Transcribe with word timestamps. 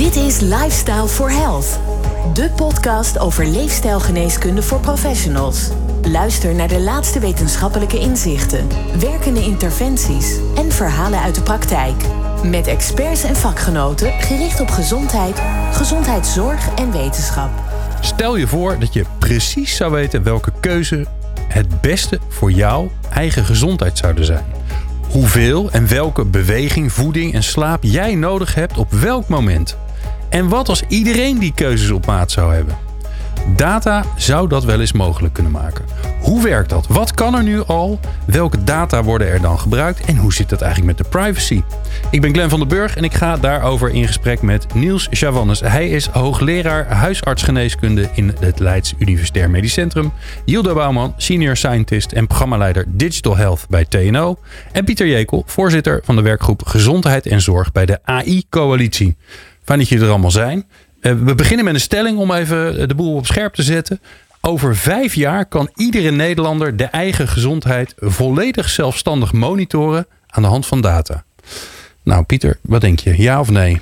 Dit 0.00 0.16
is 0.16 0.40
Lifestyle 0.40 1.08
for 1.08 1.30
Health. 1.30 1.78
De 2.34 2.50
podcast 2.56 3.18
over 3.18 3.46
leefstijlgeneeskunde 3.46 4.62
voor 4.62 4.80
professionals. 4.80 5.68
Luister 6.02 6.54
naar 6.54 6.68
de 6.68 6.80
laatste 6.80 7.20
wetenschappelijke 7.20 7.98
inzichten, 7.98 8.68
werkende 9.00 9.40
interventies 9.40 10.36
en 10.56 10.72
verhalen 10.72 11.20
uit 11.20 11.34
de 11.34 11.42
praktijk. 11.42 11.94
Met 12.44 12.66
experts 12.66 13.22
en 13.22 13.36
vakgenoten 13.36 14.12
gericht 14.12 14.60
op 14.60 14.68
gezondheid, 14.68 15.42
gezondheidszorg 15.72 16.74
en 16.74 16.92
wetenschap. 16.92 17.50
Stel 18.00 18.36
je 18.36 18.46
voor 18.46 18.78
dat 18.78 18.92
je 18.92 19.04
precies 19.18 19.76
zou 19.76 19.92
weten 19.92 20.22
welke 20.22 20.52
keuze 20.60 21.06
het 21.48 21.80
beste 21.80 22.18
voor 22.28 22.52
jouw 22.52 22.90
eigen 23.10 23.44
gezondheid 23.44 23.98
zouden 23.98 24.24
zijn. 24.24 24.44
Hoeveel 25.10 25.70
en 25.70 25.88
welke 25.88 26.24
beweging, 26.24 26.92
voeding 26.92 27.34
en 27.34 27.42
slaap 27.42 27.82
jij 27.82 28.14
nodig 28.14 28.54
hebt 28.54 28.78
op 28.78 28.90
welk 28.90 29.28
moment. 29.28 29.76
En 30.30 30.48
wat 30.48 30.68
als 30.68 30.82
iedereen 30.88 31.38
die 31.38 31.52
keuzes 31.54 31.90
op 31.90 32.06
maat 32.06 32.30
zou 32.30 32.54
hebben? 32.54 32.76
Data 33.56 34.04
zou 34.16 34.48
dat 34.48 34.64
wel 34.64 34.80
eens 34.80 34.92
mogelijk 34.92 35.34
kunnen 35.34 35.52
maken. 35.52 35.84
Hoe 36.20 36.42
werkt 36.42 36.70
dat? 36.70 36.86
Wat 36.86 37.14
kan 37.14 37.34
er 37.34 37.42
nu 37.42 37.62
al? 37.64 38.00
Welke 38.26 38.64
data 38.64 39.02
worden 39.02 39.28
er 39.28 39.40
dan 39.40 39.58
gebruikt? 39.58 40.00
En 40.00 40.16
hoe 40.16 40.32
zit 40.32 40.48
dat 40.48 40.60
eigenlijk 40.60 40.96
met 40.96 41.06
de 41.06 41.18
privacy? 41.18 41.62
Ik 42.10 42.20
ben 42.20 42.32
Glenn 42.32 42.50
van 42.50 42.58
den 42.58 42.68
Burg 42.68 42.96
en 42.96 43.04
ik 43.04 43.14
ga 43.14 43.36
daarover 43.36 43.90
in 43.90 44.06
gesprek 44.06 44.42
met 44.42 44.74
Niels 44.74 45.08
Chavannes. 45.10 45.60
Hij 45.60 45.88
is 45.88 46.06
hoogleraar 46.06 46.86
huisartsgeneeskunde 46.86 48.08
in 48.12 48.34
het 48.40 48.58
Leids 48.58 48.94
Universitair 48.98 49.50
Medisch 49.50 49.72
Centrum. 49.72 50.12
Hilda 50.44 50.74
Bouwman, 50.74 51.14
senior 51.16 51.56
scientist 51.56 52.12
en 52.12 52.26
programmaleider 52.26 52.84
Digital 52.88 53.36
Health 53.36 53.66
bij 53.68 53.84
TNO. 53.84 54.38
En 54.72 54.84
Pieter 54.84 55.06
Jekel, 55.06 55.42
voorzitter 55.46 56.00
van 56.04 56.16
de 56.16 56.22
werkgroep 56.22 56.66
Gezondheid 56.66 57.26
en 57.26 57.40
Zorg 57.40 57.72
bij 57.72 57.86
de 57.86 57.98
AI-coalitie. 58.02 59.16
Fijn 59.70 59.82
dat 59.82 59.90
jullie 59.90 60.04
er 60.04 60.10
allemaal 60.10 60.30
zijn. 60.30 60.66
Eh, 61.00 61.12
we 61.12 61.34
beginnen 61.34 61.64
met 61.64 61.74
een 61.74 61.80
stelling 61.80 62.18
om 62.18 62.32
even 62.32 62.88
de 62.88 62.94
boel 62.94 63.14
op 63.14 63.26
scherp 63.26 63.54
te 63.54 63.62
zetten. 63.62 64.00
Over 64.40 64.76
vijf 64.76 65.14
jaar 65.14 65.46
kan 65.46 65.70
iedere 65.74 66.10
Nederlander 66.10 66.76
de 66.76 66.84
eigen 66.84 67.28
gezondheid 67.28 67.94
volledig 67.96 68.68
zelfstandig 68.68 69.32
monitoren 69.32 70.06
aan 70.26 70.42
de 70.42 70.48
hand 70.48 70.66
van 70.66 70.80
data. 70.80 71.24
Nou, 72.02 72.24
Pieter, 72.24 72.58
wat 72.60 72.80
denk 72.80 73.00
je? 73.00 73.22
Ja 73.22 73.40
of 73.40 73.50
nee? 73.50 73.80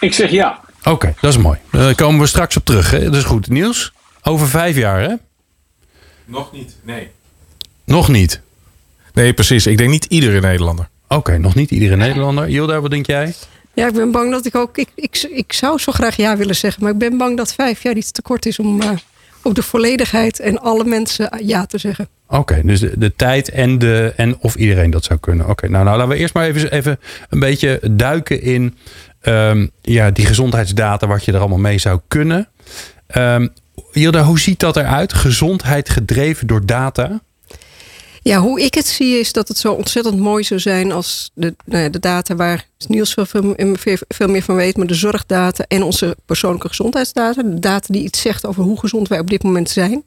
Ik 0.00 0.12
zeg 0.14 0.30
ja. 0.30 0.60
Oké, 0.84 1.14
dat 1.20 1.30
is 1.30 1.38
mooi. 1.38 1.58
Daar 1.70 1.94
komen 1.94 2.20
we 2.20 2.26
straks 2.26 2.56
op 2.56 2.64
terug. 2.64 2.90
Hè? 2.90 3.04
Dat 3.04 3.14
is 3.14 3.24
goed. 3.24 3.48
Niels, 3.48 3.92
over 4.22 4.48
vijf 4.48 4.76
jaar, 4.76 5.00
hè? 5.00 5.14
Nog 6.24 6.52
niet, 6.52 6.76
nee. 6.82 7.10
Nog 7.84 8.08
niet? 8.08 8.40
Nee, 9.12 9.34
precies. 9.34 9.66
Ik 9.66 9.78
denk 9.78 9.90
niet 9.90 10.04
iedere 10.04 10.40
Nederlander. 10.40 10.88
Oké, 11.08 11.38
nog 11.38 11.54
niet 11.54 11.70
iedere 11.70 11.96
Nederlander. 11.96 12.44
Hilda, 12.44 12.80
wat 12.80 12.90
denk 12.90 13.06
jij? 13.06 13.34
Ja, 13.74 13.86
ik 13.86 13.94
ben 13.94 14.10
bang 14.10 14.30
dat 14.30 14.46
ik 14.46 14.54
ook. 14.54 14.78
Ik, 14.78 14.88
ik, 14.94 15.26
ik 15.30 15.52
zou 15.52 15.78
zo 15.78 15.92
graag 15.92 16.16
ja 16.16 16.36
willen 16.36 16.56
zeggen, 16.56 16.82
maar 16.82 16.92
ik 16.92 16.98
ben 16.98 17.16
bang 17.16 17.36
dat 17.36 17.54
vijf 17.54 17.82
jaar 17.82 17.94
iets 17.94 18.10
te 18.10 18.22
kort 18.22 18.46
is 18.46 18.58
om 18.58 18.82
uh, 18.82 18.90
op 19.42 19.54
de 19.54 19.62
volledigheid 19.62 20.40
en 20.40 20.58
alle 20.58 20.84
mensen 20.84 21.38
ja 21.44 21.66
te 21.66 21.78
zeggen. 21.78 22.08
Oké, 22.28 22.60
dus 22.64 22.80
de, 22.80 23.12
tijd 23.16 23.50
en, 23.50 23.78
de, 23.78 24.12
en 24.16 24.38
of 24.38 24.54
iedereen 24.54 24.90
dat 24.90 25.04
zou 25.04 25.18
kunnen. 25.18 25.48
Oké, 25.48 25.68
nou, 25.68 25.84
nou 25.84 25.96
laten 25.96 26.12
we 26.12 26.18
eerst 26.18 26.34
maar 26.34 26.46
even, 26.46 26.72
even 26.72 27.00
een 27.28 27.38
beetje 27.38 27.80
duiken 27.90 28.42
in 28.42 28.76
um, 29.22 29.70
ja, 29.80 30.10
die 30.10 30.26
gezondheidsdata, 30.26 31.06
wat 31.06 31.24
je 31.24 31.32
er 31.32 31.38
allemaal 31.38 31.58
mee 31.58 31.78
zou 31.78 32.00
kunnen. 32.08 32.48
Um, 33.16 33.52
Hilda, 33.92 34.22
hoe 34.22 34.38
ziet 34.38 34.60
dat 34.60 34.76
eruit? 34.76 35.12
Gezondheid 35.12 35.88
gedreven 35.88 36.46
door 36.46 36.66
data? 36.66 37.20
Ja, 38.24 38.40
hoe 38.40 38.60
ik 38.60 38.74
het 38.74 38.86
zie 38.86 39.18
is 39.18 39.32
dat 39.32 39.48
het 39.48 39.58
zo 39.58 39.72
ontzettend 39.72 40.18
mooi 40.18 40.44
zou 40.44 40.60
zijn 40.60 40.92
als 40.92 41.30
de, 41.34 41.54
nou 41.64 41.82
ja, 41.82 41.88
de 41.88 41.98
data 41.98 42.36
waar 42.36 42.68
Niels 42.88 43.12
veel, 43.12 43.26
veel, 44.08 44.28
meer 44.28 44.42
van 44.42 44.54
weet, 44.54 44.76
maar 44.76 44.86
de 44.86 44.94
zorgdata 44.94 45.64
en 45.68 45.82
onze 45.82 46.16
persoonlijke 46.26 46.68
gezondheidsdata, 46.68 47.42
de 47.42 47.58
data 47.58 47.86
die 47.92 48.02
iets 48.02 48.20
zegt 48.20 48.46
over 48.46 48.62
hoe 48.62 48.78
gezond 48.78 49.08
wij 49.08 49.18
op 49.18 49.30
dit 49.30 49.42
moment 49.42 49.70
zijn, 49.70 50.04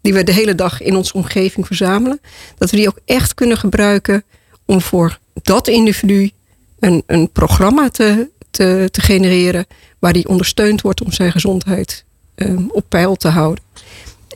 die 0.00 0.14
we 0.14 0.24
de 0.24 0.32
hele 0.32 0.54
dag 0.54 0.80
in 0.80 0.96
onze 0.96 1.14
omgeving 1.14 1.66
verzamelen, 1.66 2.20
dat 2.58 2.70
we 2.70 2.76
die 2.76 2.88
ook 2.88 2.98
echt 3.04 3.34
kunnen 3.34 3.56
gebruiken 3.56 4.24
om 4.64 4.80
voor 4.80 5.18
dat 5.42 5.68
individu 5.68 6.30
een, 6.78 7.02
een 7.06 7.30
programma 7.30 7.88
te, 7.88 8.28
te, 8.50 8.88
genereren 8.92 9.66
waar 9.98 10.12
die 10.12 10.28
ondersteund 10.28 10.80
wordt 10.80 11.02
om 11.02 11.12
zijn 11.12 11.32
gezondheid 11.32 12.04
um, 12.34 12.70
op 12.70 12.84
peil 12.88 13.16
te 13.16 13.28
houden. 13.28 13.64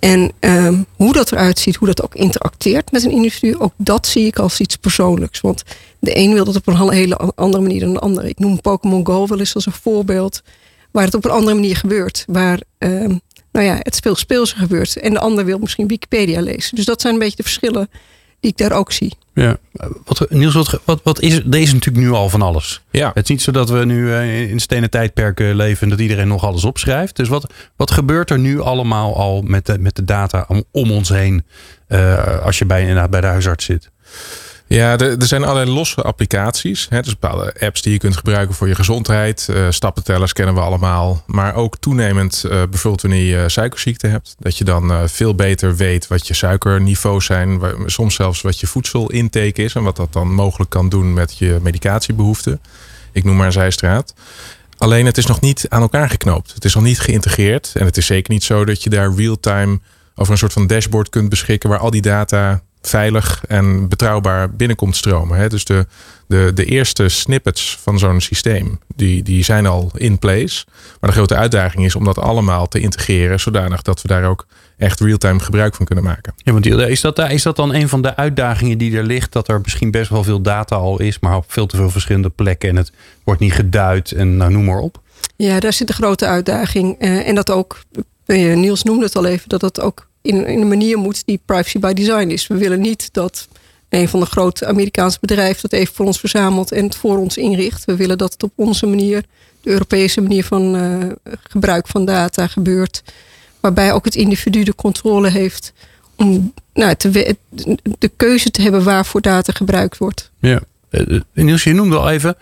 En 0.06 0.32
um, 0.40 0.86
hoe 0.96 1.12
dat 1.12 1.32
eruit 1.32 1.58
ziet, 1.58 1.76
hoe 1.76 1.88
dat 1.88 2.02
ook 2.02 2.14
interacteert 2.14 2.92
met 2.92 3.04
een 3.04 3.10
individu, 3.10 3.58
ook 3.58 3.72
dat 3.76 4.06
zie 4.06 4.26
ik 4.26 4.38
als 4.38 4.60
iets 4.60 4.76
persoonlijks. 4.76 5.40
Want 5.40 5.62
de 5.98 6.16
een 6.16 6.32
wil 6.32 6.44
dat 6.44 6.56
op 6.56 6.66
een 6.66 6.90
hele 6.90 7.16
andere 7.16 7.62
manier 7.62 7.80
dan 7.80 7.92
de 7.92 7.98
ander. 7.98 8.24
Ik 8.24 8.38
noem 8.38 8.60
Pokémon 8.60 9.06
Go 9.06 9.26
wel 9.26 9.38
eens 9.38 9.54
als 9.54 9.66
een 9.66 9.72
voorbeeld 9.72 10.42
waar 10.90 11.04
het 11.04 11.14
op 11.14 11.24
een 11.24 11.30
andere 11.30 11.54
manier 11.54 11.76
gebeurt. 11.76 12.24
Waar 12.26 12.60
um, 12.78 13.20
nou 13.52 13.66
ja, 13.66 13.76
het 13.78 13.98
veel 14.02 14.16
speelser 14.16 14.58
gebeurt. 14.58 14.96
En 14.96 15.12
de 15.12 15.20
ander 15.20 15.44
wil 15.44 15.58
misschien 15.58 15.88
Wikipedia 15.88 16.40
lezen. 16.40 16.76
Dus 16.76 16.84
dat 16.84 17.00
zijn 17.00 17.12
een 17.12 17.18
beetje 17.18 17.36
de 17.36 17.42
verschillen 17.42 17.88
die 18.40 18.50
ik 18.50 18.56
daar 18.56 18.72
ook 18.72 18.92
zie. 18.92 19.12
Ja, 19.34 19.56
wat, 20.04 20.30
Niels, 20.30 20.54
wat, 20.54 20.80
wat, 20.84 21.00
wat 21.02 21.20
is 21.20 21.42
deze 21.44 21.74
natuurlijk 21.74 22.04
nu 22.06 22.12
al 22.12 22.28
van 22.28 22.42
alles? 22.42 22.82
Ja. 22.90 23.10
Het 23.14 23.22
is 23.22 23.28
niet 23.30 23.42
zo 23.42 23.52
dat 23.52 23.70
we 23.70 23.84
nu 23.84 24.06
uh, 24.06 24.50
in 24.50 24.60
stenen 24.60 24.90
tijdperken 24.90 25.56
leven 25.56 25.82
en 25.82 25.88
dat 25.88 26.00
iedereen 26.00 26.28
nog 26.28 26.44
alles 26.44 26.64
opschrijft. 26.64 27.16
Dus 27.16 27.28
wat, 27.28 27.52
wat 27.76 27.90
gebeurt 27.90 28.30
er 28.30 28.38
nu 28.38 28.60
allemaal 28.60 29.16
al 29.16 29.42
met 29.42 29.66
de, 29.66 29.78
met 29.78 29.96
de 29.96 30.04
data 30.04 30.44
om, 30.48 30.64
om 30.70 30.90
ons 30.90 31.08
heen 31.08 31.44
uh, 31.88 32.44
als 32.44 32.58
je 32.58 32.64
bij, 32.64 32.80
inderdaad 32.80 33.10
bij 33.10 33.20
de 33.20 33.26
huisarts 33.26 33.64
zit? 33.64 33.90
Ja, 34.68 34.98
er, 34.98 35.18
er 35.18 35.26
zijn 35.26 35.44
allerlei 35.44 35.70
losse 35.70 36.02
applicaties. 36.02 36.88
Dus 36.88 37.18
bepaalde 37.18 37.54
apps 37.60 37.82
die 37.82 37.92
je 37.92 37.98
kunt 37.98 38.16
gebruiken 38.16 38.54
voor 38.54 38.68
je 38.68 38.74
gezondheid. 38.74 39.46
Uh, 39.50 39.66
stappentellers 39.70 40.32
kennen 40.32 40.54
we 40.54 40.60
allemaal. 40.60 41.22
Maar 41.26 41.54
ook 41.54 41.76
toenemend, 41.76 42.44
bijvoorbeeld 42.48 43.02
wanneer 43.02 43.40
je 43.40 43.48
suikerziekte 43.48 44.06
hebt. 44.06 44.34
Dat 44.38 44.58
je 44.58 44.64
dan 44.64 45.08
veel 45.08 45.34
beter 45.34 45.76
weet 45.76 46.06
wat 46.06 46.26
je 46.26 46.34
suikerniveaus 46.34 47.24
zijn. 47.24 47.60
Soms 47.86 48.14
zelfs 48.14 48.40
wat 48.40 48.60
je 48.60 48.66
voedselintake 48.66 49.62
is. 49.62 49.74
En 49.74 49.82
wat 49.82 49.96
dat 49.96 50.12
dan 50.12 50.34
mogelijk 50.34 50.70
kan 50.70 50.88
doen 50.88 51.12
met 51.12 51.38
je 51.38 51.58
medicatiebehoeften. 51.62 52.60
Ik 53.12 53.24
noem 53.24 53.36
maar 53.36 53.46
een 53.46 53.52
zijstraat. 53.52 54.14
Alleen 54.78 55.06
het 55.06 55.18
is 55.18 55.26
nog 55.26 55.40
niet 55.40 55.66
aan 55.68 55.82
elkaar 55.82 56.10
geknoopt. 56.10 56.54
Het 56.54 56.64
is 56.64 56.74
nog 56.74 56.84
niet 56.84 57.00
geïntegreerd. 57.00 57.72
En 57.74 57.84
het 57.84 57.96
is 57.96 58.06
zeker 58.06 58.32
niet 58.32 58.44
zo 58.44 58.64
dat 58.64 58.82
je 58.82 58.90
daar 58.90 59.14
real-time 59.14 59.80
over 60.14 60.32
een 60.32 60.38
soort 60.38 60.52
van 60.52 60.66
dashboard 60.66 61.08
kunt 61.08 61.28
beschikken. 61.28 61.70
Waar 61.70 61.78
al 61.78 61.90
die 61.90 62.02
data 62.02 62.62
veilig 62.88 63.42
en 63.48 63.88
betrouwbaar 63.88 64.50
binnenkomt 64.50 64.96
stromen. 64.96 65.38
Hè. 65.38 65.48
Dus 65.48 65.64
de, 65.64 65.86
de, 66.26 66.50
de 66.54 66.64
eerste 66.64 67.08
snippets 67.08 67.78
van 67.80 67.98
zo'n 67.98 68.20
systeem, 68.20 68.78
die, 68.94 69.22
die 69.22 69.44
zijn 69.44 69.66
al 69.66 69.90
in 69.94 70.18
place. 70.18 70.64
Maar 71.00 71.10
de 71.10 71.16
grote 71.16 71.34
uitdaging 71.34 71.84
is 71.84 71.94
om 71.94 72.04
dat 72.04 72.18
allemaal 72.18 72.68
te 72.68 72.80
integreren, 72.80 73.40
zodanig 73.40 73.82
dat 73.82 74.02
we 74.02 74.08
daar 74.08 74.24
ook 74.24 74.46
echt 74.76 75.00
real-time 75.00 75.40
gebruik 75.40 75.74
van 75.74 75.86
kunnen 75.86 76.04
maken. 76.04 76.34
Ja, 76.36 76.52
want 76.52 76.66
is 76.66 77.00
dat, 77.00 77.18
is 77.30 77.42
dat 77.42 77.56
dan 77.56 77.74
een 77.74 77.88
van 77.88 78.02
de 78.02 78.16
uitdagingen 78.16 78.78
die 78.78 78.96
er 78.96 79.04
ligt? 79.04 79.32
Dat 79.32 79.48
er 79.48 79.60
misschien 79.60 79.90
best 79.90 80.10
wel 80.10 80.24
veel 80.24 80.40
data 80.40 80.76
al 80.76 81.00
is, 81.00 81.18
maar 81.18 81.36
op 81.36 81.44
veel 81.48 81.66
te 81.66 81.76
veel 81.76 81.90
verschillende 81.90 82.30
plekken 82.30 82.68
en 82.68 82.76
het 82.76 82.92
wordt 83.24 83.40
niet 83.40 83.52
geduid 83.52 84.12
en 84.12 84.36
nou, 84.36 84.52
noem 84.52 84.64
maar 84.64 84.78
op. 84.78 85.00
Ja, 85.36 85.60
daar 85.60 85.72
zit 85.72 85.86
de 85.86 85.92
grote 85.92 86.26
uitdaging. 86.26 87.02
Uh, 87.02 87.28
en 87.28 87.34
dat 87.34 87.50
ook, 87.50 87.78
uh, 88.26 88.56
Niels 88.56 88.82
noemde 88.82 89.04
het 89.04 89.16
al 89.16 89.26
even, 89.26 89.48
dat 89.48 89.60
dat 89.60 89.80
ook 89.80 90.05
in, 90.26 90.46
in 90.46 90.60
een 90.60 90.68
manier 90.68 90.98
moet 90.98 91.22
die 91.26 91.40
privacy 91.44 91.78
by 91.78 91.92
design 91.92 92.28
is. 92.28 92.46
We 92.46 92.56
willen 92.56 92.80
niet 92.80 93.08
dat 93.12 93.48
een 93.88 94.08
van 94.08 94.20
de 94.20 94.26
grote 94.26 94.66
Amerikaanse 94.66 95.18
bedrijven 95.20 95.62
dat 95.62 95.72
even 95.72 95.94
voor 95.94 96.06
ons 96.06 96.20
verzamelt 96.20 96.72
en 96.72 96.84
het 96.84 96.96
voor 96.96 97.18
ons 97.18 97.36
inricht. 97.36 97.84
We 97.84 97.96
willen 97.96 98.18
dat 98.18 98.32
het 98.32 98.42
op 98.42 98.52
onze 98.54 98.86
manier, 98.86 99.24
de 99.60 99.70
Europese 99.70 100.20
manier 100.20 100.44
van 100.44 100.76
uh, 100.76 101.12
gebruik 101.42 101.88
van 101.88 102.04
data 102.04 102.46
gebeurt. 102.46 103.02
Waarbij 103.60 103.92
ook 103.92 104.04
het 104.04 104.14
individu 104.14 104.62
de 104.62 104.74
controle 104.74 105.30
heeft 105.30 105.72
om 106.16 106.52
nou, 106.74 106.94
te, 106.94 107.36
de 107.98 108.10
keuze 108.16 108.50
te 108.50 108.62
hebben 108.62 108.84
waarvoor 108.84 109.20
data 109.20 109.52
gebruikt 109.52 109.98
wordt. 109.98 110.30
Ja, 110.40 110.60
uh, 110.90 111.20
Niels, 111.32 111.64
je 111.64 111.72
noemde 111.72 111.96
al 111.96 112.10
even, 112.10 112.36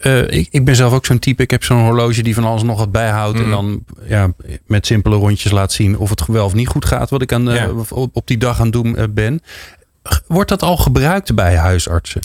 uh, 0.00 0.30
ik, 0.30 0.48
ik 0.50 0.64
ben 0.64 0.76
zelf 0.76 0.92
ook 0.92 1.06
zo'n 1.06 1.18
type. 1.18 1.42
Ik 1.42 1.50
heb 1.50 1.64
zo'n 1.64 1.80
horloge 1.80 2.22
die 2.22 2.34
van 2.34 2.44
alles 2.44 2.62
nog 2.62 2.78
wat 2.78 2.92
bijhoudt. 2.92 3.38
En 3.38 3.42
mhm. 3.42 3.50
dan 3.50 3.84
ja, 4.06 4.32
met 4.66 4.86
simpele 4.86 5.16
rondjes 5.16 5.52
laat 5.52 5.72
zien 5.72 5.98
of 5.98 6.10
het 6.10 6.26
wel 6.26 6.44
of 6.44 6.54
niet 6.54 6.68
goed 6.68 6.84
gaat. 6.84 7.10
Wat 7.10 7.22
ik 7.22 7.32
aan, 7.32 7.50
uh, 7.50 7.78
op, 7.90 8.16
op, 8.16 8.26
die 8.26 8.38
dag 8.38 8.58
aan 8.58 8.64
het 8.64 8.72
doen 8.72 8.98
uh, 8.98 9.04
ben. 9.10 9.42
Wordt 10.26 10.48
dat 10.48 10.62
al 10.62 10.76
gebruikt 10.76 11.34
bij 11.34 11.56
huisartsen? 11.56 12.22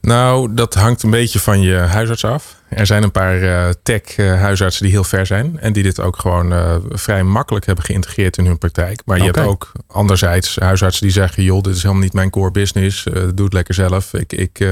Nou, 0.00 0.54
dat 0.54 0.74
hangt 0.74 1.02
een 1.02 1.10
beetje 1.10 1.40
van 1.40 1.60
je 1.60 1.74
huisarts 1.74 2.24
af. 2.24 2.61
Er 2.74 2.86
zijn 2.86 3.02
een 3.02 3.10
paar 3.10 3.42
uh, 3.42 3.68
tech-huisartsen 3.82 4.82
die 4.82 4.92
heel 4.92 5.04
ver 5.04 5.26
zijn. 5.26 5.58
En 5.60 5.72
die 5.72 5.82
dit 5.82 6.00
ook 6.00 6.18
gewoon 6.18 6.52
uh, 6.52 6.74
vrij 6.88 7.22
makkelijk 7.22 7.66
hebben 7.66 7.84
geïntegreerd 7.84 8.36
in 8.36 8.46
hun 8.46 8.58
praktijk. 8.58 9.02
Maar 9.04 9.18
je 9.18 9.24
hebt 9.24 9.38
ook 9.38 9.72
anderzijds 9.86 10.56
huisartsen 10.58 11.02
die 11.02 11.12
zeggen... 11.12 11.42
joh, 11.42 11.62
dit 11.62 11.74
is 11.76 11.82
helemaal 11.82 12.02
niet 12.02 12.12
mijn 12.12 12.30
core 12.30 12.50
business. 12.50 13.06
Uh, 13.06 13.14
doe 13.34 13.44
het 13.44 13.52
lekker 13.52 13.74
zelf. 13.74 14.14
Ik, 14.14 14.32
ik, 14.32 14.66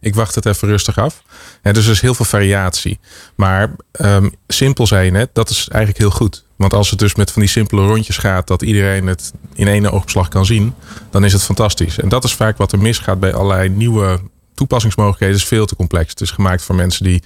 ik 0.00 0.14
wacht 0.14 0.34
het 0.34 0.46
even 0.46 0.68
rustig 0.68 0.98
af. 0.98 1.22
En 1.62 1.74
dus 1.74 1.84
er 1.84 1.92
is 1.92 2.00
heel 2.00 2.14
veel 2.14 2.24
variatie. 2.24 2.98
Maar 3.34 3.70
um, 4.00 4.34
simpel 4.46 4.86
zei 4.86 5.04
je 5.04 5.10
net, 5.10 5.28
dat 5.32 5.50
is 5.50 5.68
eigenlijk 5.68 5.98
heel 5.98 6.10
goed. 6.10 6.44
Want 6.56 6.72
als 6.74 6.90
het 6.90 6.98
dus 6.98 7.14
met 7.14 7.30
van 7.30 7.42
die 7.42 7.50
simpele 7.50 7.86
rondjes 7.86 8.18
gaat... 8.18 8.46
dat 8.46 8.62
iedereen 8.62 9.06
het 9.06 9.32
in 9.54 9.68
één 9.68 9.90
oogopslag 9.90 10.28
kan 10.28 10.46
zien... 10.46 10.74
dan 11.10 11.24
is 11.24 11.32
het 11.32 11.42
fantastisch. 11.42 11.98
En 11.98 12.08
dat 12.08 12.24
is 12.24 12.34
vaak 12.34 12.56
wat 12.56 12.72
er 12.72 12.78
misgaat 12.78 13.20
bij 13.20 13.34
allerlei 13.34 13.68
nieuwe 13.68 14.20
toepassingsmogelijkheden 14.60 15.36
is 15.36 15.44
veel 15.44 15.66
te 15.66 15.76
complex. 15.76 16.10
Het 16.10 16.20
is 16.20 16.30
gemaakt 16.30 16.62
voor 16.62 16.74
mensen 16.74 17.04
die 17.04 17.22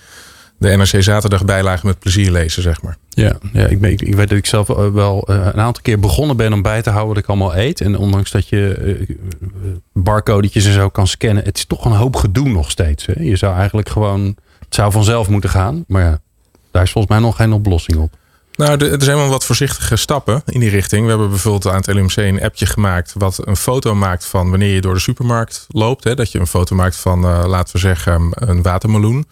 de 0.58 0.76
NRC 0.76 1.02
Zaterdag 1.02 1.44
bijlagen 1.44 1.86
met 1.86 1.98
plezier 1.98 2.30
lezen, 2.30 2.62
zeg 2.62 2.82
maar. 2.82 2.96
Ja, 3.08 3.36
ja 3.52 3.66
ik, 3.66 3.78
weet 3.78 4.28
dat 4.28 4.38
ik 4.38 4.46
zelf 4.46 4.66
wel 4.92 5.30
een 5.30 5.60
aantal 5.60 5.82
keer 5.82 6.00
begonnen 6.00 6.36
ben 6.36 6.52
om 6.52 6.62
bij 6.62 6.82
te 6.82 6.90
houden 6.90 7.14
wat 7.14 7.22
ik 7.22 7.28
allemaal 7.28 7.56
eet. 7.56 7.80
En 7.80 7.98
ondanks 7.98 8.30
dat 8.30 8.48
je 8.48 8.96
uh, 9.08 9.16
barcodetjes 9.92 10.66
en 10.66 10.72
zo 10.72 10.88
kan 10.88 11.06
scannen, 11.06 11.44
het 11.44 11.56
is 11.56 11.64
toch 11.64 11.84
een 11.84 11.92
hoop 11.92 12.16
gedoe 12.16 12.48
nog 12.48 12.70
steeds. 12.70 13.06
Hè? 13.06 13.22
Je 13.22 13.36
zou 13.36 13.54
eigenlijk 13.56 13.88
gewoon, 13.88 14.36
het 14.58 14.74
zou 14.74 14.92
vanzelf 14.92 15.28
moeten 15.28 15.50
gaan. 15.50 15.84
Maar 15.86 16.02
ja, 16.02 16.18
daar 16.70 16.82
is 16.82 16.90
volgens 16.90 17.14
mij 17.14 17.22
nog 17.22 17.36
geen 17.36 17.52
oplossing 17.52 17.98
op. 17.98 18.16
Nou, 18.56 18.88
er 18.90 19.02
zijn 19.02 19.16
wel 19.16 19.28
wat 19.28 19.44
voorzichtige 19.44 19.96
stappen 19.96 20.42
in 20.46 20.60
die 20.60 20.70
richting. 20.70 21.02
We 21.02 21.08
hebben 21.08 21.28
bijvoorbeeld 21.28 21.74
aan 21.74 21.80
het 21.80 21.86
LMC 21.86 22.16
een 22.16 22.42
appje 22.42 22.66
gemaakt... 22.66 23.12
wat 23.14 23.46
een 23.46 23.56
foto 23.56 23.94
maakt 23.94 24.26
van 24.26 24.50
wanneer 24.50 24.74
je 24.74 24.80
door 24.80 24.94
de 24.94 25.00
supermarkt 25.00 25.66
loopt. 25.68 26.04
Hè, 26.04 26.14
dat 26.14 26.32
je 26.32 26.38
een 26.38 26.46
foto 26.46 26.74
maakt 26.74 26.96
van, 26.96 27.24
uh, 27.24 27.44
laten 27.46 27.72
we 27.72 27.78
zeggen, 27.78 28.28
een 28.34 28.62
watermeloen. 28.62 29.26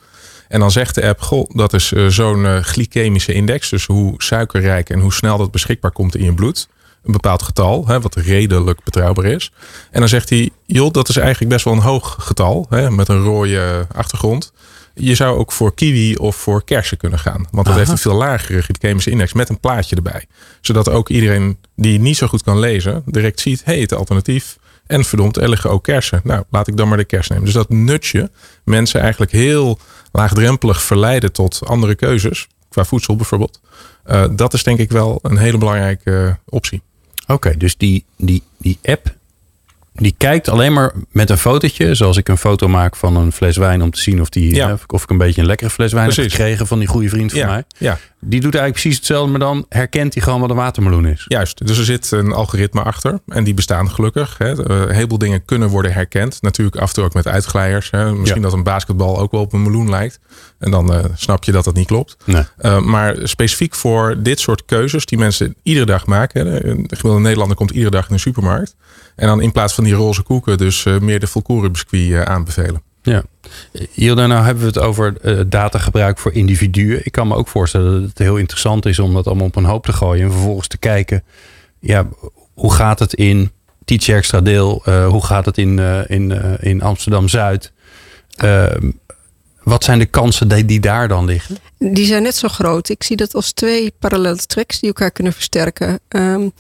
En 0.49 0.61
dan 0.61 0.71
zegt 0.71 0.95
de 0.95 1.07
app, 1.07 1.21
goh, 1.21 1.51
dat 1.55 1.73
is 1.73 1.93
uh, 1.93 2.07
zo'n 2.07 2.45
uh, 2.45 2.59
glycemische 2.59 3.33
index. 3.33 3.69
Dus 3.69 3.87
hoe 3.87 4.15
suikerrijk 4.17 4.91
en 4.91 5.01
hoe 5.01 5.13
snel 5.13 5.39
dat 5.39 5.51
beschikbaar 5.51 5.93
komt 5.93 6.17
in 6.17 6.25
je 6.25 6.35
bloed. 6.35 6.69
Een 7.05 7.13
bepaald 7.13 7.43
getal, 7.43 7.87
hè, 7.87 8.01
wat 8.01 8.15
redelijk 8.15 8.85
betrouwbaar 8.85 9.25
is. 9.25 9.53
En 9.91 10.01
dan 10.01 10.09
zegt 10.09 10.29
hij, 10.29 10.51
joh, 10.67 10.93
dat 10.93 11.09
is 11.09 11.17
eigenlijk 11.17 11.51
best 11.51 11.65
wel 11.65 11.75
een 11.75 11.81
hoog 11.81 12.17
getal. 12.19 12.67
Hè, 12.69 12.91
met 12.91 13.09
een 13.09 13.23
rode 13.23 13.87
achtergrond. 13.95 14.53
Je 14.95 15.15
zou 15.15 15.39
ook 15.39 15.53
voor 15.53 15.75
kiwi 15.75 16.17
of 16.17 16.37
voor 16.37 16.65
kersen 16.65 16.97
kunnen 16.97 17.19
gaan. 17.19 17.47
Want 17.51 17.67
dat 17.67 17.77
heeft 17.77 17.91
een 17.91 17.99
veel 17.99 18.15
lagere 18.15 18.63
glycemische 18.63 19.11
index 19.11 19.33
met 19.33 19.49
een 19.49 19.61
plaatje 19.61 19.97
erbij. 19.97 20.25
Zodat 20.61 20.89
ook 20.89 21.09
iedereen 21.09 21.59
die 21.77 21.99
niet 21.99 22.17
zo 22.17 22.27
goed 22.27 22.43
kan 22.43 22.59
lezen, 22.59 23.03
direct 23.07 23.41
ziet: 23.41 23.65
hé, 23.65 23.73
hey, 23.73 23.81
het 23.81 23.95
alternatief. 23.95 24.59
En 24.87 25.05
verdomd, 25.05 25.37
er 25.37 25.49
liggen 25.49 25.71
ook 25.71 25.85
kersen. 25.85 26.21
Nou, 26.25 26.45
laat 26.51 26.69
ik 26.69 26.77
dan 26.77 26.89
maar 26.89 26.97
de 26.97 27.05
kers 27.05 27.29
nemen. 27.29 27.45
Dus 27.45 27.55
dat 27.55 27.69
nutje 27.69 28.31
mensen 28.65 29.01
eigenlijk 29.01 29.33
heel 29.33 29.79
laagdrempelig 30.13 30.83
verleiden 30.83 31.33
tot 31.33 31.67
andere 31.67 31.95
keuzes. 31.95 32.47
Qua 32.69 32.85
voedsel 32.85 33.17
bijvoorbeeld. 33.17 33.61
Uh, 34.07 34.25
dat 34.33 34.55
is 34.55 34.63
denk 34.63 34.79
ik 34.79 34.91
wel 34.91 35.19
een 35.23 35.37
hele 35.37 35.59
belangrijke 35.59 36.39
optie. 36.45 36.83
Oké, 37.23 37.33
okay, 37.33 37.57
dus 37.57 37.77
die, 37.77 38.05
die, 38.17 38.43
die 38.59 38.79
app 38.83 39.15
die 39.93 40.15
kijkt 40.17 40.49
alleen 40.49 40.73
maar 40.73 40.93
met 41.11 41.31
een 41.31 41.39
fotootje. 41.39 41.95
Zoals 41.95 42.17
ik 42.17 42.29
een 42.29 42.39
foto 42.39 42.69
maak 42.69 42.97
van 42.97 43.17
een 43.17 43.33
fles 43.33 43.57
wijn 43.57 43.83
om 43.83 43.91
te 43.91 44.01
zien 44.01 44.21
of, 44.21 44.29
die, 44.29 44.55
ja. 44.55 44.79
of 44.87 45.03
ik 45.03 45.11
een 45.11 45.19
beetje 45.19 45.41
een 45.41 45.47
lekkere 45.47 45.71
fles 45.71 45.93
wijn 45.93 46.07
Precies. 46.07 46.33
heb 46.33 46.33
gekregen 46.33 46.67
van 46.67 46.79
die 46.79 46.89
goede 46.89 47.09
vriend 47.09 47.31
van 47.31 47.41
ja. 47.41 47.47
mij. 47.47 47.65
Ja. 47.79 47.99
Die 48.25 48.41
doet 48.41 48.55
eigenlijk 48.55 48.73
precies 48.73 48.97
hetzelfde, 48.97 49.31
maar 49.31 49.41
dan 49.41 49.67
herkent 49.69 50.15
hij 50.15 50.23
gewoon 50.23 50.41
wat 50.41 50.51
een 50.51 50.57
watermeloen 50.57 51.07
is. 51.07 51.25
Juist, 51.29 51.67
dus 51.67 51.79
er 51.79 51.85
zit 51.85 52.11
een 52.11 52.33
algoritme 52.33 52.83
achter 52.83 53.19
en 53.27 53.45
die 53.45 53.55
bestaan 53.55 53.91
gelukkig. 53.91 54.35
Hè. 54.39 54.71
Een 54.71 54.95
heleboel 54.95 55.19
dingen 55.19 55.45
kunnen 55.45 55.69
worden 55.69 55.93
herkend. 55.93 56.43
Natuurlijk 56.43 56.77
af 56.77 56.89
en 56.89 56.95
toe 56.95 57.05
ook 57.05 57.15
met 57.15 57.27
uitglijers. 57.27 57.91
Hè. 57.91 58.13
Misschien 58.13 58.43
dat 58.43 58.53
een 58.53 58.63
basketbal 58.63 59.19
ook 59.19 59.31
wel 59.31 59.41
op 59.41 59.53
een 59.53 59.63
meloen 59.63 59.91
lijkt. 59.91 60.21
En 60.59 60.71
dan 60.71 60.93
uh, 60.93 61.05
snap 61.15 61.45
je 61.45 61.53
dat 61.53 61.65
dat 61.65 61.75
niet 61.75 61.87
klopt. 61.87 62.17
Nee. 62.25 62.43
Uh, 62.61 62.81
maar 62.81 63.17
specifiek 63.23 63.75
voor 63.75 64.23
dit 64.23 64.41
soort 64.41 64.65
keuzes 64.65 65.07
die 65.07 65.19
mensen 65.19 65.57
iedere 65.63 65.87
dag 65.87 66.07
maken. 66.07 66.47
Hè. 66.47 66.65
Een 66.65 66.85
gemiddelde 66.89 67.21
Nederlander 67.21 67.57
komt 67.57 67.71
iedere 67.71 67.91
dag 67.91 68.09
in 68.09 68.15
de 68.15 68.21
supermarkt. 68.21 68.77
En 69.17 69.27
dan 69.27 69.41
in 69.41 69.53
plaats 69.53 69.75
van 69.75 69.82
die 69.85 69.95
roze 69.95 70.23
koeken 70.23 70.59
dus 70.59 70.85
uh, 70.85 70.99
meer 70.99 71.21
de 71.21 71.27
volkoren 71.27 71.73
biscuit 71.73 72.27
aanbevelen. 72.27 72.83
Ja, 73.03 73.23
Hilda, 73.93 74.27
nou 74.27 74.45
hebben 74.45 74.63
we 74.63 74.69
het 74.69 74.79
over 74.79 75.15
uh, 75.23 75.41
datagebruik 75.47 76.19
voor 76.19 76.33
individuen. 76.33 77.01
Ik 77.07 77.13
kan 77.13 77.29
me 77.29 77.35
ook 77.35 77.49
voorstellen 77.49 78.01
dat 78.01 78.09
het 78.09 78.19
heel 78.19 78.37
interessant 78.37 78.87
is 78.87 78.99
om 78.99 79.15
dat 79.15 79.27
allemaal 79.27 79.47
op 79.47 79.57
een 79.57 79.65
hoop 79.65 79.85
te 79.85 79.93
gooien. 79.93 80.25
En 80.25 80.33
vervolgens 80.33 80.69
te 80.69 80.79
kijken, 80.79 81.25
ja, 81.79 82.09
hoe 82.55 82.73
gaat 82.73 82.99
het 82.99 83.15
in 83.15 83.51
Teach 83.85 84.09
Extra 84.09 84.41
Deel? 84.41 84.83
Uh, 84.89 85.09
hoe 85.09 85.25
gaat 85.25 85.45
het 85.45 85.59
in, 85.59 85.79
uh, 85.79 86.01
in, 86.07 86.31
in 86.61 86.83
Amsterdam-Zuid? 86.83 87.73
Ehm, 88.37 88.91
wat 89.63 89.85
zijn 89.85 89.99
de 89.99 90.07
kansen 90.07 90.49
die, 90.49 90.65
die 90.65 90.81
daar 90.81 91.09
dan 91.09 91.25
liggen? 91.25 91.57
Die 91.79 92.07
zijn 92.07 92.23
net 92.23 92.37
zo 92.37 92.49
groot. 92.49 92.89
Ik 92.89 93.03
zie 93.03 93.17
dat 93.17 93.35
als 93.35 93.53
twee 93.53 93.93
parallele 93.99 94.47
tracks 94.47 94.81
die 94.81 94.89
elkaar 94.89 95.11
kunnen 95.11 95.33
versterken. 95.33 96.01
Um, 96.09 96.53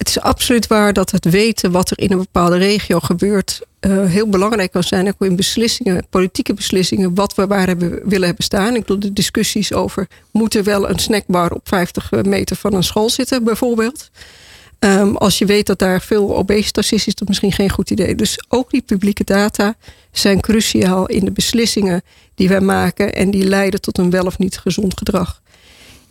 het 0.00 0.08
is 0.08 0.20
absoluut 0.20 0.66
waar 0.66 0.92
dat 0.92 1.10
het 1.10 1.24
weten 1.24 1.70
wat 1.70 1.90
er 1.90 1.98
in 1.98 2.10
een 2.10 2.18
bepaalde 2.18 2.56
regio 2.56 3.00
gebeurt 3.00 3.60
uh, 3.80 4.04
heel 4.04 4.28
belangrijk 4.28 4.72
kan 4.72 4.82
zijn. 4.82 5.08
Ook 5.08 5.28
in 5.28 5.36
beslissingen, 5.36 6.06
politieke 6.10 6.54
beslissingen, 6.54 7.14
wat 7.14 7.34
we 7.34 7.46
waar 7.46 7.66
hebben, 7.66 8.00
willen 8.04 8.26
hebben 8.26 8.44
staan. 8.44 8.74
Ik 8.74 8.80
bedoel, 8.80 8.98
de 8.98 9.12
discussies 9.12 9.72
over 9.72 10.06
moet 10.30 10.54
er 10.54 10.64
wel 10.64 10.88
een 10.88 10.98
snackbar 10.98 11.52
op 11.52 11.68
50 11.68 12.10
meter 12.10 12.56
van 12.56 12.74
een 12.74 12.82
school 12.82 13.10
zitten, 13.10 13.44
bijvoorbeeld. 13.44 14.10
Um, 14.78 15.16
als 15.16 15.38
je 15.38 15.44
weet 15.44 15.66
dat 15.66 15.78
daar 15.78 16.00
veel 16.00 16.36
obesitas 16.36 16.92
is, 16.92 17.06
is 17.06 17.14
dat 17.14 17.28
misschien 17.28 17.52
geen 17.52 17.70
goed 17.70 17.90
idee. 17.90 18.14
Dus 18.14 18.44
ook 18.48 18.70
die 18.70 18.82
publieke 18.82 19.24
data 19.24 19.74
zijn 20.12 20.40
cruciaal 20.40 21.06
in 21.06 21.24
de 21.24 21.32
beslissingen 21.32 22.02
die 22.34 22.48
wij 22.48 22.60
maken 22.60 23.14
en 23.14 23.30
die 23.30 23.44
leiden 23.44 23.80
tot 23.80 23.98
een 23.98 24.10
wel 24.10 24.24
of 24.24 24.38
niet 24.38 24.58
gezond 24.58 24.98
gedrag. 24.98 25.40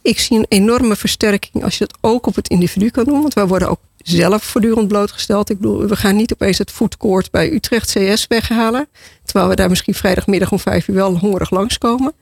Ik 0.02 0.20
zie 0.20 0.38
een 0.38 0.46
enorme 0.50 0.96
versterking 0.96 1.64
als 1.64 1.78
je 1.78 1.86
dat 1.86 1.98
ook 2.02 2.26
op 2.26 2.36
het 2.36 2.48
individu 2.48 2.90
kan 2.90 3.04
doen. 3.04 3.22
Want 3.22 3.34
wij 3.34 3.48
worden 3.48 3.70
ook 3.70 3.80
zelf 3.98 4.44
voortdurend 4.44 4.88
blootgesteld. 4.88 5.50
Ik 5.50 5.60
bedoel, 5.60 5.88
we 5.88 5.96
gaan 5.96 6.16
niet 6.16 6.34
opeens 6.34 6.58
het 6.58 6.72
foodcourt 6.72 7.32
bij 7.32 7.54
Utrecht 7.54 7.96
CS 7.98 8.28
weghalen. 8.28 8.88
Terwijl 9.24 9.50
we 9.50 9.56
daar 9.56 9.70
misschien 9.70 9.94
vrijdagmiddag 9.94 10.52
om 10.52 10.60
vijf 10.60 10.88
uur 10.88 10.96
wel 10.96 11.18
hongerig 11.18 11.50
langskomen. 11.50 12.14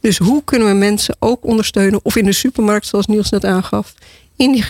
Dus 0.00 0.18
hoe 0.18 0.44
kunnen 0.44 0.68
we 0.68 0.74
mensen 0.74 1.16
ook 1.18 1.44
ondersteunen, 1.44 2.00
of 2.02 2.16
in 2.16 2.24
de 2.24 2.32
supermarkt, 2.32 2.86
zoals 2.86 3.06
Niels 3.06 3.30
net 3.30 3.44
aangaf, 3.44 3.94
in 4.36 4.52
die 4.52 4.64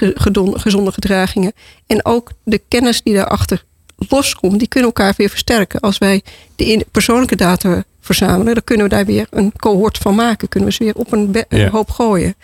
gezonde 0.55 0.93
gedragingen. 0.93 1.53
En 1.87 2.05
ook 2.05 2.31
de 2.45 2.61
kennis 2.69 3.03
die 3.03 3.15
daarachter 3.15 3.65
loskomt, 4.09 4.59
die 4.59 4.69
kunnen 4.69 4.89
elkaar 4.89 5.15
weer 5.17 5.29
versterken. 5.29 5.81
Als 5.81 5.99
wij 5.99 6.23
de 6.57 6.87
persoonlijke 6.91 7.37
data 7.37 7.85
verzamelen, 8.05 8.55
dan 8.55 8.65
kunnen 8.65 8.89
we 8.89 8.95
daar 8.95 9.07
weer 9.07 9.27
een 9.31 9.53
cohort 9.57 9.99
van 9.99 10.15
maken. 10.15 10.49
Kunnen 10.49 10.69
we 10.69 10.75
ze 10.75 10.85
weer 10.85 10.95
op 10.95 11.13
een, 11.13 11.37
een 11.49 11.69
hoop 11.69 11.91
gooien. 11.91 12.35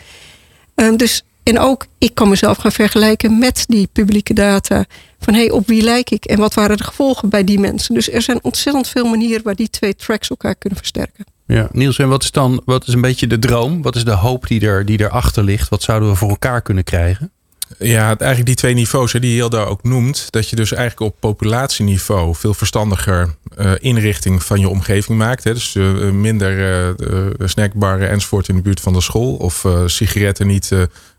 Um, 0.75 0.97
dus 0.97 1.23
en 1.43 1.59
ook, 1.59 1.85
ik 1.97 2.15
kan 2.15 2.29
mezelf 2.29 2.57
gaan 2.57 2.71
vergelijken 2.71 3.39
met 3.39 3.63
die 3.67 3.87
publieke 3.91 4.33
data. 4.33 4.85
Van 5.19 5.33
hé, 5.33 5.39
hey, 5.39 5.51
op 5.51 5.67
wie 5.67 5.83
lijk 5.83 6.09
ik 6.09 6.25
en 6.25 6.39
wat 6.39 6.53
waren 6.53 6.77
de 6.77 6.83
gevolgen 6.83 7.29
bij 7.29 7.43
die 7.43 7.59
mensen? 7.59 7.93
Dus 7.93 8.11
er 8.11 8.21
zijn 8.21 8.43
ontzettend 8.43 8.87
veel 8.87 9.05
manieren 9.05 9.43
waar 9.43 9.55
die 9.55 9.69
twee 9.69 9.95
tracks 9.95 10.29
elkaar 10.29 10.55
kunnen 10.55 10.79
versterken. 10.79 11.25
Ja, 11.47 11.67
Niels, 11.71 11.97
en 11.97 12.09
wat 12.09 12.23
is 12.23 12.31
dan 12.31 12.61
wat 12.65 12.87
is 12.87 12.93
een 12.93 13.01
beetje 13.01 13.27
de 13.27 13.39
droom? 13.39 13.81
Wat 13.81 13.95
is 13.95 14.03
de 14.03 14.11
hoop 14.11 14.47
die, 14.47 14.67
er, 14.67 14.85
die 14.85 14.99
erachter 14.99 15.43
ligt? 15.43 15.69
Wat 15.69 15.83
zouden 15.83 16.09
we 16.09 16.15
voor 16.15 16.29
elkaar 16.29 16.61
kunnen 16.61 16.83
krijgen? 16.83 17.31
Ja, 17.77 18.05
eigenlijk 18.05 18.45
die 18.45 18.55
twee 18.55 18.73
niveaus 18.73 19.11
die 19.11 19.33
Hilda 19.33 19.63
ook 19.63 19.83
noemt. 19.83 20.27
Dat 20.29 20.49
je 20.49 20.55
dus 20.55 20.71
eigenlijk 20.71 21.13
op 21.13 21.19
populatieniveau 21.19 22.35
veel 22.35 22.53
verstandiger 22.53 23.35
uh, 23.57 23.71
inrichting 23.79 24.43
van 24.43 24.59
je 24.59 24.69
omgeving 24.69 25.17
maakt. 25.17 25.43
Hè. 25.43 25.53
Dus 25.53 25.75
uh, 25.75 26.09
minder 26.09 26.95
uh, 27.11 27.47
snackbarren 27.47 28.09
enzovoort 28.09 28.47
in 28.47 28.55
de 28.55 28.61
buurt 28.61 28.79
van 28.79 28.93
de 28.93 29.01
school. 29.01 29.35
Of 29.35 29.65
sigaretten 29.85 30.47
niet 30.47 30.71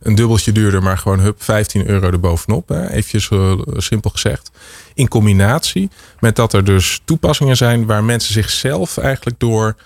een 0.03 0.15
dubbeltje 0.15 0.53
duurder, 0.53 0.83
maar 0.83 0.99
gewoon 0.99 1.21
hup 1.21 1.43
15 1.43 1.89
euro 1.89 2.07
erbovenop. 2.07 2.69
Hè. 2.69 2.89
Eventjes 2.89 3.29
simpel 3.77 4.11
gezegd. 4.11 4.51
In 4.95 5.09
combinatie 5.09 5.91
met 6.21 6.37
dat 6.37 6.53
er 6.53 6.65
dus 6.65 7.01
toepassingen 7.05 7.57
zijn 7.57 7.87
waar 7.87 8.05
mensen 8.05 8.33
zichzelf 8.33 8.99
eigenlijk 8.99 9.41
door 9.41 9.77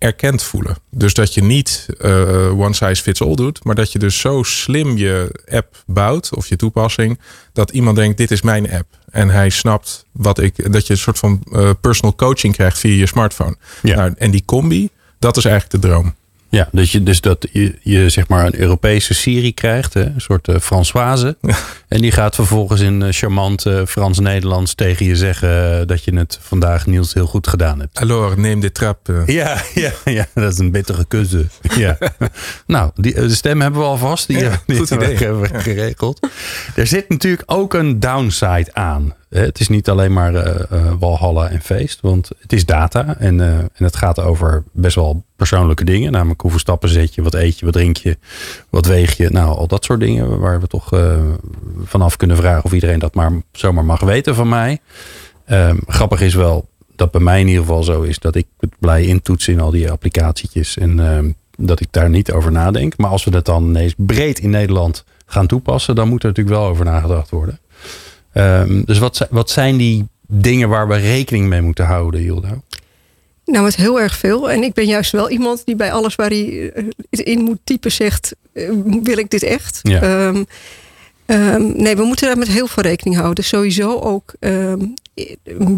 erkend 0.00 0.42
voelen. 0.42 0.76
Dus 0.90 1.14
dat 1.14 1.34
je 1.34 1.42
niet 1.42 1.86
uh, 2.00 2.60
one 2.60 2.74
size 2.74 3.02
fits 3.02 3.22
all 3.22 3.34
doet, 3.34 3.64
maar 3.64 3.74
dat 3.74 3.92
je 3.92 3.98
dus 3.98 4.20
zo 4.20 4.42
slim 4.42 4.96
je 4.96 5.40
app 5.50 5.82
bouwt 5.86 6.34
of 6.36 6.46
je 6.46 6.56
toepassing, 6.56 7.18
dat 7.52 7.70
iemand 7.70 7.96
denkt: 7.96 8.16
dit 8.16 8.30
is 8.30 8.42
mijn 8.42 8.70
app. 8.70 8.86
En 9.10 9.28
hij 9.28 9.50
snapt 9.50 10.04
wat 10.12 10.38
ik, 10.38 10.72
dat 10.72 10.86
je 10.86 10.92
een 10.92 10.98
soort 10.98 11.18
van 11.18 11.42
uh, 11.52 11.70
personal 11.80 12.14
coaching 12.14 12.54
krijgt 12.54 12.78
via 12.78 12.94
je 12.94 13.06
smartphone. 13.06 13.56
Ja. 13.82 13.96
Nou, 13.96 14.14
en 14.16 14.30
die 14.30 14.42
combi, 14.44 14.90
dat 15.18 15.36
is 15.36 15.44
eigenlijk 15.44 15.82
de 15.82 15.88
droom. 15.88 16.14
Ja, 16.48 16.68
dus, 16.72 16.92
je, 16.92 17.02
dus 17.02 17.20
dat 17.20 17.46
je, 17.52 17.78
je 17.82 18.08
zeg 18.08 18.28
maar 18.28 18.46
een 18.46 18.60
Europese 18.60 19.14
Siri 19.14 19.54
krijgt, 19.54 19.94
hè? 19.94 20.04
een 20.04 20.20
soort 20.20 20.48
uh, 20.48 20.58
Françoise. 20.58 21.36
En 21.90 22.00
die 22.00 22.12
gaat 22.12 22.34
vervolgens 22.34 22.80
in 22.80 23.00
uh, 23.00 23.08
charmant 23.10 23.66
uh, 23.66 23.84
Frans-Nederlands 23.86 24.74
tegen 24.74 25.06
je 25.06 25.16
zeggen 25.16 25.86
dat 25.86 26.04
je 26.04 26.16
het 26.16 26.38
vandaag 26.42 26.86
Niels 26.86 27.14
heel 27.14 27.26
goed 27.26 27.48
gedaan 27.48 27.80
hebt. 27.80 27.98
Alors, 27.98 28.36
neem 28.36 28.60
de 28.60 28.72
trap. 28.72 28.98
Ja, 29.26 29.62
ja, 29.74 29.92
ja, 30.04 30.26
dat 30.34 30.52
is 30.52 30.58
een 30.58 30.70
bittere 30.70 31.04
keuze. 31.04 31.46
Ja. 31.76 31.98
nou, 32.66 32.90
die, 32.94 33.14
de 33.14 33.34
stem 33.34 33.60
hebben 33.60 33.80
we 33.80 33.86
alvast. 33.86 34.26
Die, 34.26 34.38
ja, 34.38 34.60
die 34.66 34.76
goed 34.76 34.90
idee. 34.90 35.16
hebben 35.16 35.40
we 35.40 35.60
geregeld. 35.60 36.28
Er 36.74 36.86
zit 36.86 37.08
natuurlijk 37.08 37.42
ook 37.46 37.74
een 37.74 38.00
downside 38.00 38.68
aan. 38.72 39.14
Het 39.30 39.60
is 39.60 39.68
niet 39.68 39.88
alleen 39.88 40.12
maar 40.12 40.34
uh, 40.34 40.54
uh, 40.72 40.92
walhalla 40.98 41.48
en 41.48 41.60
feest, 41.60 42.00
want 42.00 42.30
het 42.40 42.52
is 42.52 42.66
data 42.66 43.16
en, 43.18 43.38
uh, 43.38 43.58
en 43.58 43.70
het 43.74 43.96
gaat 43.96 44.20
over 44.20 44.64
best 44.72 44.94
wel 44.94 45.24
persoonlijke 45.36 45.84
dingen. 45.84 46.12
Namelijk 46.12 46.40
hoeveel 46.40 46.60
stappen 46.60 46.88
zet 46.88 47.14
je, 47.14 47.22
wat 47.22 47.34
eet 47.34 47.58
je, 47.58 47.64
wat 47.64 47.74
drink 47.74 47.96
je, 47.96 48.18
wat 48.70 48.86
weeg 48.86 49.16
je. 49.16 49.30
Nou, 49.30 49.56
al 49.56 49.66
dat 49.66 49.84
soort 49.84 50.00
dingen 50.00 50.38
waar 50.38 50.60
we 50.60 50.66
toch 50.66 50.90
vanaf 51.84 52.16
kunnen 52.16 52.36
vragen 52.36 52.64
of 52.64 52.72
iedereen 52.72 52.98
dat 52.98 53.14
maar 53.14 53.32
zomaar 53.52 53.84
mag 53.84 54.00
weten 54.00 54.34
van 54.34 54.48
mij. 54.48 54.80
Ehm, 55.46 55.76
grappig 55.86 56.20
is 56.20 56.34
wel 56.34 56.68
dat 56.96 57.10
bij 57.10 57.20
mij 57.20 57.40
in 57.40 57.46
ieder 57.48 57.62
geval 57.62 57.82
zo 57.82 58.02
is 58.02 58.18
dat 58.18 58.34
ik 58.34 58.46
het 58.58 58.72
blij 58.78 59.04
intoets 59.04 59.48
in 59.48 59.60
al 59.60 59.70
die 59.70 59.90
applicatietjes 59.90 60.76
en 60.76 61.00
ehm, 61.00 61.30
dat 61.56 61.80
ik 61.80 61.88
daar 61.90 62.10
niet 62.10 62.32
over 62.32 62.52
nadenk. 62.52 62.96
Maar 62.96 63.10
als 63.10 63.24
we 63.24 63.30
dat 63.30 63.44
dan 63.44 63.64
ineens 63.64 63.94
breed 63.96 64.38
in 64.38 64.50
Nederland 64.50 65.04
gaan 65.26 65.46
toepassen, 65.46 65.94
dan 65.94 66.08
moet 66.08 66.22
er 66.22 66.28
natuurlijk 66.28 66.56
wel 66.56 66.66
over 66.66 66.84
nagedacht 66.84 67.30
worden. 67.30 67.58
Um, 68.34 68.84
dus 68.84 68.98
wat, 68.98 69.26
wat 69.30 69.50
zijn 69.50 69.76
die 69.76 70.08
dingen 70.26 70.68
waar 70.68 70.88
we 70.88 70.96
rekening 70.96 71.46
mee 71.46 71.60
moeten 71.60 71.84
houden, 71.84 72.20
Hildo? 72.20 72.62
Nou, 73.44 73.64
met 73.64 73.76
heel 73.76 74.00
erg 74.00 74.16
veel. 74.16 74.50
En 74.50 74.62
ik 74.62 74.72
ben 74.72 74.86
juist 74.86 75.12
wel 75.12 75.30
iemand 75.30 75.62
die 75.64 75.76
bij 75.76 75.92
alles 75.92 76.14
waar 76.14 76.28
hij 76.28 76.70
eh, 76.70 76.84
in 77.10 77.40
moet 77.40 77.58
typen 77.64 77.92
zegt: 77.92 78.34
eh, 78.52 78.70
wil 79.02 79.18
ik 79.18 79.30
dit 79.30 79.42
echt? 79.42 79.80
Ja. 79.82 80.00
Ehm, 80.02 80.44
ehm, 81.30 81.82
nee, 81.82 81.96
we 81.96 82.04
moeten 82.04 82.26
daar 82.26 82.38
met 82.38 82.48
heel 82.48 82.66
veel 82.66 82.82
rekening 82.82 83.16
houden. 83.16 83.44
Sowieso 83.44 83.98
ook 83.98 84.34
ehm, 84.40 84.86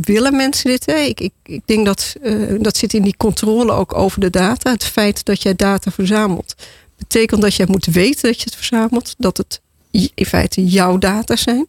willen 0.00 0.37
mensen 0.37 0.71
dit. 0.71 0.88
Ik, 0.88 1.21
ik, 1.21 1.32
ik 1.42 1.62
denk 1.64 1.87
dat 1.87 2.16
eh, 2.23 2.35
dat 2.61 2.76
zit 2.76 2.94
in 2.94 3.02
die 3.02 3.16
controle 3.16 3.73
ook 3.73 3.94
over 3.94 4.21
de 4.21 4.30
data. 4.30 4.71
Het 4.71 4.85
feit 4.85 5.25
dat 5.25 5.42
jij 5.42 5.54
data 5.54 5.90
verzamelt, 5.90 6.54
betekent 6.97 7.40
dat 7.40 7.54
jij 7.54 7.66
moet 7.68 7.87
weten 7.87 8.23
dat 8.23 8.38
je 8.38 8.44
het 8.44 8.54
verzamelt. 8.54 9.14
Dat 9.18 9.37
het 9.37 9.61
in 10.14 10.26
feite 10.26 10.66
jouw 10.66 10.99
data 10.99 11.37
zijn. 11.37 11.66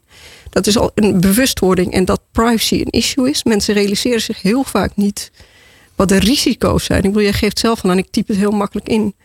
Dat 0.50 0.68
is 0.68 0.78
al 0.78 0.92
een 0.96 1.20
bewustwording 1.20 1.94
en 1.94 2.06
dat 2.06 2.22
privacy 2.32 2.76
een 2.76 3.00
issue 3.00 3.30
is. 3.30 3.44
Mensen 3.44 3.74
realiseren 3.74 4.22
zich 4.22 4.42
heel 4.42 4.64
vaak 4.64 4.96
niet 4.96 5.32
wat 5.96 6.10
de 6.10 6.20
risico's 6.20 6.84
zijn. 6.84 7.04
Ik 7.04 7.10
bedoel, 7.10 7.24
jij 7.24 7.34
geeft 7.34 7.60
zelf 7.60 7.86
aan, 7.86 7.98
ik 7.98 8.12
typ 8.12 8.28
het 8.28 8.38
heel 8.38 8.52
makkelijk 8.52 8.88
in. 8.88 9.16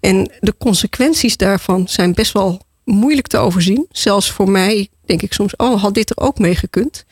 En 0.00 0.30
de 0.40 0.54
consequenties 0.58 1.36
daarvan 1.36 1.88
zijn 1.88 2.14
best 2.14 2.32
wel 2.32 2.60
moeilijk 2.84 3.26
te 3.26 3.38
overzien. 3.38 3.86
Zelfs 3.90 4.30
voor 4.30 4.50
mij 4.50 4.88
denk 5.04 5.22
ik 5.22 5.32
soms, 5.32 5.56
oh, 5.56 5.82
had 5.82 5.94
dit 5.94 6.10
er 6.10 6.18
ook 6.18 6.38
mee 6.38 6.54
gekund? 6.54 7.04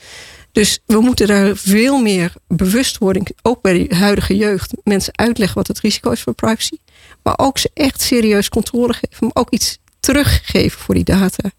Dus 0.53 0.79
we 0.87 1.01
moeten 1.01 1.27
daar 1.27 1.57
veel 1.57 1.99
meer 1.99 2.33
bewustwording, 2.49 3.29
ook 3.43 3.63
bij 3.63 3.89
de 3.89 3.95
huidige 3.95 4.37
jeugd, 4.37 4.73
mensen 4.85 5.19
uitleggen 5.19 5.57
wat 5.57 5.67
het 5.67 5.81
risico 5.81 6.11
is 6.11 6.23
voor 6.23 6.35
privacy. 6.35 6.77
Maar 7.23 7.35
ook 7.37 7.59
ze 7.59 7.71
echt 7.75 8.01
serieus 8.01 8.49
controle 8.49 8.93
geven, 8.93 9.17
maar 9.21 9.31
ook 9.35 9.51
iets 9.51 9.79
teruggeven 10.01 10.81
voor 10.81 10.95
die 10.95 11.05
data. 11.05 11.51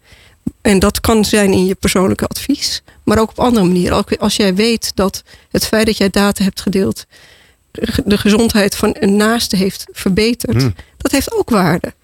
En 0.60 0.78
dat 0.78 1.00
kan 1.00 1.24
zijn 1.24 1.52
in 1.52 1.66
je 1.66 1.74
persoonlijke 1.74 2.26
advies, 2.26 2.82
maar 3.02 3.18
ook 3.18 3.30
op 3.30 3.38
andere 3.38 3.66
manieren. 3.66 3.96
Ook 3.96 4.16
als 4.16 4.36
jij 4.36 4.54
weet 4.54 4.92
dat 4.94 5.22
het 5.50 5.66
feit 5.66 5.86
dat 5.86 5.96
jij 5.96 6.10
data 6.10 6.44
hebt 6.44 6.60
gedeeld 6.60 7.06
de 8.04 8.18
gezondheid 8.18 8.76
van 8.76 8.96
een 8.98 9.16
naaste 9.16 9.56
heeft 9.56 9.86
verbeterd, 9.92 10.62
Hmm. 10.62 10.74
dat 10.96 11.12
heeft 11.12 11.32
ook 11.32 11.50
waarde. 11.50 11.94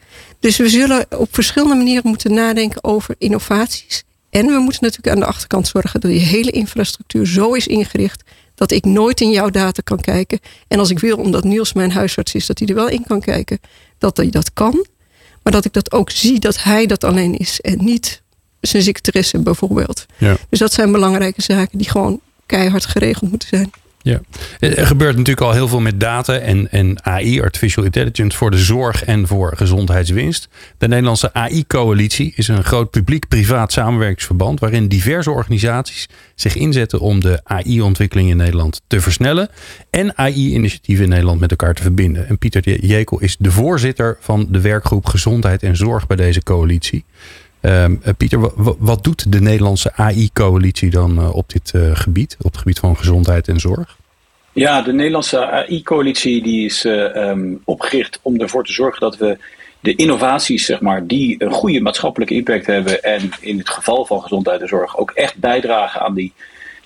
Dus 0.41 0.57
we 0.57 0.69
zullen 0.69 1.07
op 1.17 1.29
verschillende 1.31 1.75
manieren 1.75 2.03
moeten 2.05 2.35
nadenken 2.35 2.85
over 2.85 3.15
innovaties. 3.19 4.05
En 4.31 4.47
we 4.47 4.59
moeten 4.59 4.83
natuurlijk 4.85 5.15
aan 5.15 5.21
de 5.21 5.27
achterkant 5.27 5.69
zorgen 5.69 6.01
dat 6.01 6.11
je 6.11 6.19
hele 6.19 6.51
infrastructuur 6.51 7.27
zo 7.27 7.53
is 7.53 7.67
ingericht 7.67 8.23
dat 8.55 8.71
ik 8.71 8.85
nooit 8.85 9.21
in 9.21 9.31
jouw 9.31 9.51
data 9.51 9.83
kan 9.85 10.01
kijken. 10.01 10.41
En 10.69 10.79
als 10.79 10.91
ik 10.91 10.99
wil, 10.99 11.17
omdat 11.17 11.45
Niels 11.45 11.73
mijn 11.73 11.91
huisarts 11.91 12.35
is, 12.35 12.47
dat 12.47 12.59
hij 12.59 12.69
er 12.69 12.75
wel 12.75 12.89
in 12.89 13.05
kan 13.07 13.21
kijken, 13.21 13.61
dat 13.99 14.17
hij 14.17 14.31
dat 14.31 14.53
kan. 14.53 14.87
Maar 15.43 15.53
dat 15.53 15.65
ik 15.65 15.73
dat 15.73 15.93
ook 15.93 16.11
zie 16.11 16.39
dat 16.39 16.63
hij 16.63 16.87
dat 16.87 17.05
alleen 17.05 17.37
is 17.37 17.61
en 17.61 17.85
niet 17.85 18.23
zijn 18.61 18.83
secretaresse 18.83 19.39
bijvoorbeeld. 19.39 20.07
Ja. 20.19 20.37
Dus 20.49 20.59
dat 20.59 20.73
zijn 20.73 20.93
belangrijke 20.93 21.43
zaken 21.43 21.79
die 21.79 21.91
gewoon 21.91 22.21
keihard 22.47 22.87
geregeld 22.87 23.31
moeten 23.31 23.49
zijn. 23.49 23.71
Ja. 24.03 24.21
Er 24.59 24.87
gebeurt 24.87 25.17
natuurlijk 25.17 25.47
al 25.47 25.53
heel 25.53 25.69
veel 25.69 25.81
met 25.81 26.01
data 26.01 26.39
en, 26.39 26.71
en 26.71 27.05
AI, 27.05 27.43
artificial 27.43 27.85
intelligence, 27.85 28.37
voor 28.37 28.51
de 28.51 28.59
zorg 28.59 29.05
en 29.05 29.27
voor 29.27 29.57
gezondheidswinst. 29.57 30.49
De 30.79 30.89
Nederlandse 30.89 31.35
AI-coalitie 31.35 32.33
is 32.37 32.49
een 32.49 32.65
groot 32.65 32.91
publiek-privaat 32.91 33.73
samenwerkingsverband 33.73 34.61
waarin 34.61 34.89
diverse 34.89 35.31
organisaties 35.31 36.09
zich 36.35 36.57
inzetten 36.57 37.01
om 37.01 37.21
de 37.21 37.41
AI-ontwikkeling 37.45 38.31
in 38.31 38.37
Nederland 38.37 38.81
te 38.87 39.01
versnellen 39.01 39.49
en 39.91 40.19
AI-initiatieven 40.19 41.05
in 41.05 41.11
Nederland 41.11 41.41
met 41.41 41.51
elkaar 41.51 41.75
te 41.75 41.83
verbinden. 41.83 42.29
En 42.29 42.39
Pieter 42.39 42.87
Jekel 42.87 43.21
is 43.21 43.37
de 43.39 43.51
voorzitter 43.51 44.17
van 44.21 44.47
de 44.51 44.61
werkgroep 44.61 45.07
Gezondheid 45.07 45.63
en 45.63 45.77
Zorg 45.77 46.07
bij 46.07 46.17
deze 46.17 46.43
coalitie. 46.43 47.05
Um, 47.63 48.01
uh, 48.07 48.13
Pieter, 48.17 48.53
wat 48.79 49.05
doet 49.05 49.33
de 49.33 49.41
Nederlandse 49.41 49.93
AI-coalitie 49.95 50.91
dan 50.91 51.19
uh, 51.19 51.35
op 51.35 51.49
dit 51.49 51.73
uh, 51.75 51.97
gebied, 51.97 52.37
op 52.39 52.45
het 52.45 52.57
gebied 52.57 52.79
van 52.79 52.97
gezondheid 52.97 53.49
en 53.49 53.61
zorg? 53.61 53.97
Ja, 54.53 54.83
de 54.83 54.93
Nederlandse 54.93 55.47
AI-coalitie 55.47 56.43
die 56.43 56.65
is 56.65 56.85
um, 56.85 57.61
opgericht 57.65 58.19
om 58.23 58.41
ervoor 58.41 58.65
te 58.65 58.73
zorgen 58.73 59.01
dat 59.01 59.17
we 59.17 59.39
de 59.81 59.95
innovaties, 59.95 60.65
zeg 60.65 60.81
maar, 60.81 61.07
die 61.07 61.35
een 61.39 61.53
goede 61.53 61.81
maatschappelijke 61.81 62.35
impact 62.35 62.67
hebben 62.67 63.03
en 63.03 63.31
in 63.41 63.59
het 63.59 63.71
geval 63.71 64.07
van 64.07 64.23
gezondheid 64.23 64.61
en 64.61 64.69
zorg 64.69 64.99
ook 64.99 65.11
echt 65.11 65.37
bijdragen 65.37 66.01
aan 66.01 66.15
die, 66.15 66.33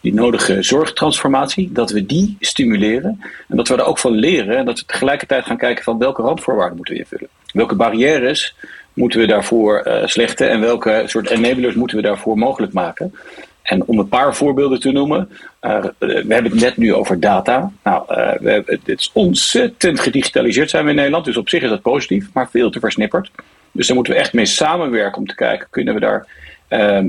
die 0.00 0.14
nodige 0.14 0.62
zorgtransformatie, 0.62 1.72
dat 1.72 1.90
we 1.90 2.06
die 2.06 2.36
stimuleren 2.40 3.20
en 3.48 3.56
dat 3.56 3.68
we 3.68 3.74
er 3.74 3.84
ook 3.84 3.98
van 3.98 4.12
leren 4.12 4.56
en 4.56 4.64
dat 4.64 4.78
we 4.78 4.86
tegelijkertijd 4.86 5.44
gaan 5.44 5.56
kijken 5.56 5.84
van 5.84 5.98
welke 5.98 6.22
randvoorwaarden 6.22 6.76
moeten 6.76 6.94
we 6.94 7.00
invullen. 7.00 7.28
Welke 7.52 7.74
barrières 7.74 8.54
moeten 8.94 9.20
we 9.20 9.26
daarvoor 9.26 9.86
uh, 9.86 10.06
slechten 10.06 10.50
en 10.50 10.60
welke 10.60 11.02
soort 11.06 11.30
enablers 11.30 11.74
moeten 11.74 11.96
we 11.96 12.02
daarvoor 12.02 12.38
mogelijk 12.38 12.72
maken. 12.72 13.14
En 13.62 13.86
om 13.86 13.98
een 13.98 14.08
paar 14.08 14.34
voorbeelden 14.34 14.80
te 14.80 14.92
noemen, 14.92 15.28
uh, 15.62 15.84
we 15.98 16.24
hebben 16.28 16.50
het 16.50 16.60
net 16.60 16.76
nu 16.76 16.94
over 16.94 17.20
data. 17.20 17.70
Nou, 17.84 18.04
uh, 18.08 18.32
we 18.40 18.62
het 18.66 18.88
is 18.98 19.10
ontzettend 19.12 20.00
gedigitaliseerd 20.00 20.70
zijn 20.70 20.84
we 20.84 20.90
in 20.90 20.96
Nederland, 20.96 21.24
dus 21.24 21.36
op 21.36 21.48
zich 21.48 21.62
is 21.62 21.68
dat 21.68 21.82
positief, 21.82 22.28
maar 22.32 22.50
veel 22.50 22.70
te 22.70 22.80
versnipperd. 22.80 23.30
Dus 23.72 23.86
daar 23.86 23.96
moeten 23.96 24.14
we 24.14 24.20
echt 24.20 24.32
mee 24.32 24.46
samenwerken 24.46 25.18
om 25.18 25.26
te 25.26 25.34
kijken, 25.34 25.66
kunnen 25.70 25.94
we 25.94 26.00
daar 26.00 26.26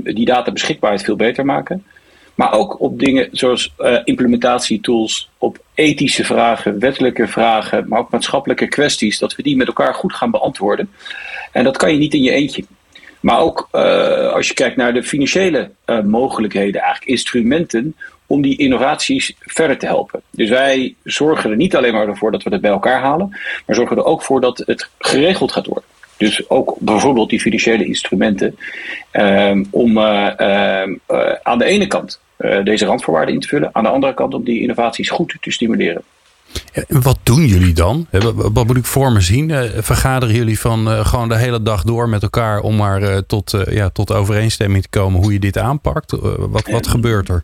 die 0.03 0.25
data 0.25 0.51
beschikbaarheid 0.51 1.03
veel 1.03 1.15
beter 1.15 1.45
maken. 1.45 1.85
Maar 2.35 2.53
ook 2.53 2.79
op 2.79 2.99
dingen 2.99 3.27
zoals 3.31 3.73
uh, 3.79 3.99
implementatietools, 4.03 5.29
op 5.37 5.57
ethische 5.73 6.23
vragen, 6.23 6.79
wettelijke 6.79 7.27
vragen, 7.27 7.85
maar 7.87 7.99
ook 7.99 8.11
maatschappelijke 8.11 8.67
kwesties, 8.67 9.19
dat 9.19 9.35
we 9.35 9.43
die 9.43 9.55
met 9.55 9.67
elkaar 9.67 9.93
goed 9.93 10.13
gaan 10.13 10.31
beantwoorden. 10.31 10.91
En 11.51 11.63
dat 11.63 11.77
kan 11.77 11.91
je 11.91 11.97
niet 11.97 12.13
in 12.13 12.23
je 12.23 12.31
eentje. 12.31 12.65
Maar 13.19 13.39
ook 13.39 13.69
uh, 13.71 14.31
als 14.31 14.47
je 14.47 14.53
kijkt 14.53 14.75
naar 14.75 14.93
de 14.93 15.03
financiële 15.03 15.71
uh, 15.85 16.01
mogelijkheden, 16.01 16.81
eigenlijk 16.81 17.11
instrumenten 17.11 17.95
om 18.25 18.41
die 18.41 18.57
innovaties 18.57 19.35
verder 19.39 19.77
te 19.77 19.85
helpen. 19.85 20.21
Dus 20.31 20.49
wij 20.49 20.95
zorgen 21.03 21.49
er 21.49 21.55
niet 21.55 21.75
alleen 21.75 21.93
maar 21.93 22.17
voor 22.17 22.31
dat 22.31 22.43
we 22.43 22.49
het 22.49 22.61
bij 22.61 22.71
elkaar 22.71 22.99
halen, 22.99 23.29
maar 23.65 23.75
zorgen 23.75 23.97
er 23.97 24.05
ook 24.05 24.23
voor 24.23 24.41
dat 24.41 24.57
het 24.65 24.89
geregeld 24.99 25.51
gaat 25.51 25.65
worden. 25.65 25.89
Dus 26.17 26.49
ook 26.49 26.75
bijvoorbeeld 26.79 27.29
die 27.29 27.41
financiële 27.41 27.85
instrumenten 27.85 28.57
um, 29.11 29.67
om 29.71 29.97
uh, 29.97 30.27
aan 31.43 31.57
de 31.57 31.65
ene 31.65 31.87
kant 31.87 32.19
deze 32.63 32.85
randvoorwaarden 32.85 33.33
in 33.33 33.39
te 33.39 33.47
vullen, 33.47 33.69
aan 33.71 33.83
de 33.83 33.89
andere 33.89 34.13
kant 34.13 34.33
om 34.33 34.43
die 34.43 34.61
innovaties 34.61 35.09
goed 35.09 35.37
te 35.41 35.51
stimuleren. 35.51 36.01
En 36.73 37.01
wat 37.01 37.19
doen 37.23 37.45
jullie 37.45 37.73
dan? 37.73 38.07
Wat 38.35 38.67
moet 38.67 38.77
ik 38.77 38.85
voor 38.85 39.11
me 39.11 39.21
zien? 39.21 39.49
Uh, 39.49 39.61
vergaderen 39.75 40.35
jullie 40.35 40.59
van 40.59 40.91
uh, 40.91 41.05
gewoon 41.05 41.29
de 41.29 41.37
hele 41.37 41.61
dag 41.61 41.83
door 41.83 42.09
met 42.09 42.23
elkaar 42.23 42.59
om 42.59 42.75
maar 42.75 43.25
tot, 43.25 43.57
ja, 43.69 43.89
tot 43.89 44.13
overeenstemming 44.13 44.83
te 44.83 44.89
komen 44.89 45.21
hoe 45.21 45.33
je 45.33 45.39
dit 45.39 45.57
aanpakt? 45.57 46.11
wat, 46.37 46.67
wat 46.67 46.87
gebeurt 46.87 47.29
er? 47.29 47.43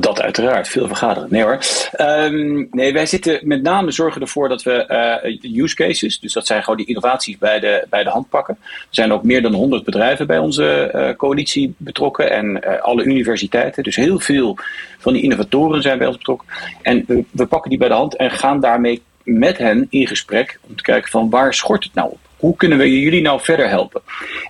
Dat 0.00 0.22
uiteraard, 0.22 0.68
veel 0.68 0.86
vergaderen. 0.86 1.28
Nee 1.30 1.42
hoor. 1.42 1.58
Um, 2.00 2.68
nee, 2.70 2.92
wij 2.92 3.06
zitten 3.06 3.40
met 3.42 3.62
name 3.62 3.90
zorgen 3.90 4.20
ervoor 4.20 4.48
dat 4.48 4.62
we 4.62 4.84
uh, 5.42 5.62
use 5.62 5.74
cases, 5.74 6.20
dus 6.20 6.32
dat 6.32 6.46
zijn 6.46 6.62
gewoon 6.62 6.78
die 6.78 6.86
innovaties 6.86 7.38
bij 7.38 7.60
de, 7.60 7.86
bij 7.90 8.04
de 8.04 8.10
hand 8.10 8.28
pakken. 8.28 8.56
Er 8.62 8.86
zijn 8.90 9.12
ook 9.12 9.22
meer 9.22 9.42
dan 9.42 9.54
100 9.54 9.84
bedrijven 9.84 10.26
bij 10.26 10.38
onze 10.38 10.90
uh, 10.94 11.16
coalitie 11.16 11.74
betrokken 11.76 12.30
en 12.30 12.46
uh, 12.64 12.80
alle 12.80 13.04
universiteiten. 13.04 13.82
Dus 13.82 13.96
heel 13.96 14.18
veel 14.18 14.58
van 14.98 15.12
die 15.12 15.22
innovatoren 15.22 15.82
zijn 15.82 15.98
bij 15.98 16.06
ons 16.06 16.16
betrokken. 16.16 16.48
En 16.82 17.04
we, 17.06 17.24
we 17.30 17.46
pakken 17.46 17.70
die 17.70 17.78
bij 17.78 17.88
de 17.88 17.94
hand 17.94 18.16
en 18.16 18.30
gaan 18.30 18.60
daarmee 18.60 19.02
met 19.22 19.58
hen 19.58 19.86
in 19.90 20.06
gesprek 20.06 20.58
om 20.68 20.76
te 20.76 20.82
kijken 20.82 21.10
van 21.10 21.30
waar 21.30 21.54
schort 21.54 21.84
het 21.84 21.94
nou 21.94 22.10
op? 22.10 22.18
Hoe 22.36 22.56
kunnen 22.56 22.78
we 22.78 23.00
jullie 23.00 23.22
nou 23.22 23.40
verder 23.40 23.68
helpen? 23.68 24.00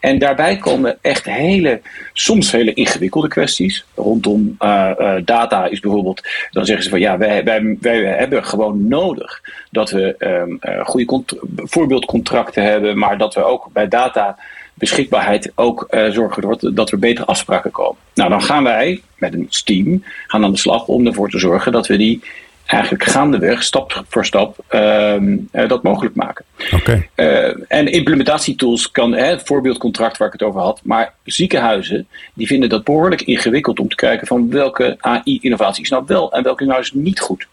En 0.00 0.18
daarbij 0.18 0.56
komen 0.56 0.98
echt 1.00 1.24
hele, 1.24 1.80
soms 2.12 2.52
hele 2.52 2.74
ingewikkelde 2.74 3.28
kwesties. 3.28 3.84
Rondom 3.94 4.56
uh, 4.58 4.90
uh, 4.98 5.14
data 5.24 5.66
is 5.66 5.80
bijvoorbeeld, 5.80 6.22
dan 6.50 6.64
zeggen 6.64 6.84
ze 6.84 6.90
van 6.90 7.00
ja, 7.00 7.18
wij, 7.18 7.44
wij, 7.44 7.76
wij 7.80 8.02
hebben 8.02 8.44
gewoon 8.44 8.88
nodig 8.88 9.42
dat 9.70 9.90
we 9.90 10.14
um, 10.18 10.58
uh, 10.60 10.84
goede 10.84 11.22
voorbeeldcontracten 11.56 12.62
hebben, 12.62 12.98
maar 12.98 13.18
dat 13.18 13.34
we 13.34 13.44
ook 13.44 13.68
bij 13.72 13.88
data 13.88 14.38
beschikbaarheid 14.74 15.52
ook 15.54 15.86
zorgen 16.10 16.74
dat 16.74 16.90
we 16.90 16.96
betere 16.96 17.26
afspraken 17.26 17.70
komen. 17.70 17.96
Nou, 18.14 18.30
dan 18.30 18.42
gaan 18.42 18.64
wij 18.64 19.00
met 19.18 19.34
een 19.34 19.48
team 19.64 20.04
gaan 20.26 20.44
aan 20.44 20.52
de 20.52 20.58
slag 20.58 20.86
om 20.86 21.06
ervoor 21.06 21.30
te 21.30 21.38
zorgen 21.38 21.72
dat 21.72 21.86
we 21.86 21.96
die 21.96 22.22
eigenlijk 22.66 23.04
gaandeweg, 23.04 23.62
stap 23.62 24.04
voor 24.08 24.24
stap, 24.24 24.58
um, 24.70 25.48
uh, 25.52 25.68
dat 25.68 25.82
mogelijk 25.82 26.14
maken. 26.14 26.44
Okay. 26.72 27.08
Uh, 27.16 27.54
en 27.68 27.86
implementatietools 27.86 28.90
kan, 28.90 29.12
hè, 29.12 29.24
het 29.24 29.42
voorbeeldcontract 29.44 30.16
waar 30.16 30.26
ik 30.26 30.32
het 30.32 30.42
over 30.42 30.60
had, 30.60 30.80
maar 30.82 31.14
ziekenhuizen 31.24 32.06
die 32.34 32.46
vinden 32.46 32.68
dat 32.68 32.84
behoorlijk 32.84 33.22
ingewikkeld 33.22 33.78
om 33.78 33.88
te 33.88 33.96
kijken 33.96 34.26
van 34.26 34.50
welke 34.50 34.96
AI-innovatie 35.00 35.82
is 35.82 35.90
nou 35.90 36.04
wel 36.06 36.32
en 36.32 36.42
welke 36.42 36.64
nou 36.64 36.80
is 36.80 36.92
niet 36.92 37.20
goed. 37.20 37.46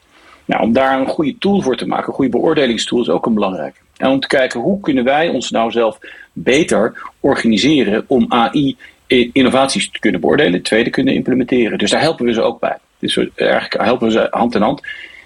Nou, 0.46 0.64
om 0.64 0.74
daar 0.74 1.00
een 1.00 1.08
goede 1.08 1.38
tool 1.38 1.62
voor 1.62 1.78
te 1.78 1.88
maken, 1.88 2.08
een 2.08 2.14
goede 2.14 2.32
beoordelingstool 2.32 3.02
is 3.02 3.10
ook 3.10 3.26
een 3.26 3.34
belangrijke. 3.34 3.80
En 3.98 4.10
om 4.10 4.20
te 4.20 4.28
kijken 4.28 4.60
hoe 4.60 4.80
kunnen 4.80 5.04
wij 5.04 5.30
ons 5.30 5.52
nou 5.52 5.72
zelf 5.72 6.00
beter 6.34 7.02
organiseren 7.20 8.04
om 8.08 8.26
AI-innovaties 8.30 9.92
te 9.92 10.00
kunnen 10.00 10.22
beoordelen, 10.22 10.62
tweede 10.62 10.90
kunnen 10.90 11.14
implementeren. 11.14 11.78
Dus 11.78 11.92
daar 11.92 12.02
helpen 12.02 12.26
we 12.26 12.34
ze 12.34 12.42
ook 12.42 12.60
bij. 12.60 12.78
Dus 13.02 13.18
eigenlijk 13.36 13.84
helpen 13.84 14.12
ze 14.12 14.28
hand 14.32 14.56
in 14.56 14.62
hand. 14.62 14.82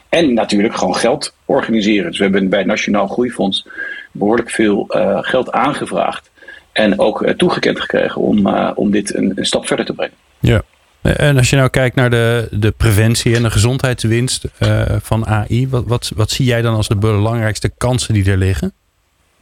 En 0.10 0.34
natuurlijk 0.34 0.76
gewoon 0.76 0.96
geld 0.96 1.36
organiseren. 1.46 2.10
Dus 2.10 2.18
we 2.18 2.24
hebben 2.24 2.50
bij 2.50 2.60
het 2.60 2.68
Nationaal 2.68 3.08
Groeifonds 3.08 3.68
behoorlijk 4.12 4.50
veel 4.50 4.86
uh, 4.90 5.18
geld 5.22 5.52
aangevraagd. 5.52 6.32
En 6.72 7.00
ook 7.00 7.22
uh, 7.22 7.30
toegekend 7.30 7.80
gekregen 7.80 8.22
om, 8.22 8.48
uh, 8.48 8.72
om 8.76 8.92
dit 8.92 9.16
een, 9.16 9.32
een, 9.36 9.46
stap 9.46 9.68
verder 9.68 9.86
te 9.86 9.94
brengen. 9.94 10.16
Ja. 10.40 10.62
En 11.02 11.38
als 11.38 11.50
je 11.50 11.56
nou 11.56 11.70
kijkt 11.70 11.96
naar 11.96 12.10
de, 12.10 12.48
de 12.52 12.72
preventie 12.72 13.36
en 13.36 13.44
de 13.44 13.52
gezondheidswinst 13.52 14.46
van 15.02 15.28
AI, 15.28 15.68
wat, 15.70 16.12
wat 16.16 16.32
zie 16.32 16.46
jij 16.46 16.62
dan 16.62 16.76
als 16.76 16.88
de 16.88 16.96
belangrijkste 16.96 17.72
kansen 17.78 18.14
die 18.14 18.32
er 18.32 18.38
liggen? 18.38 18.74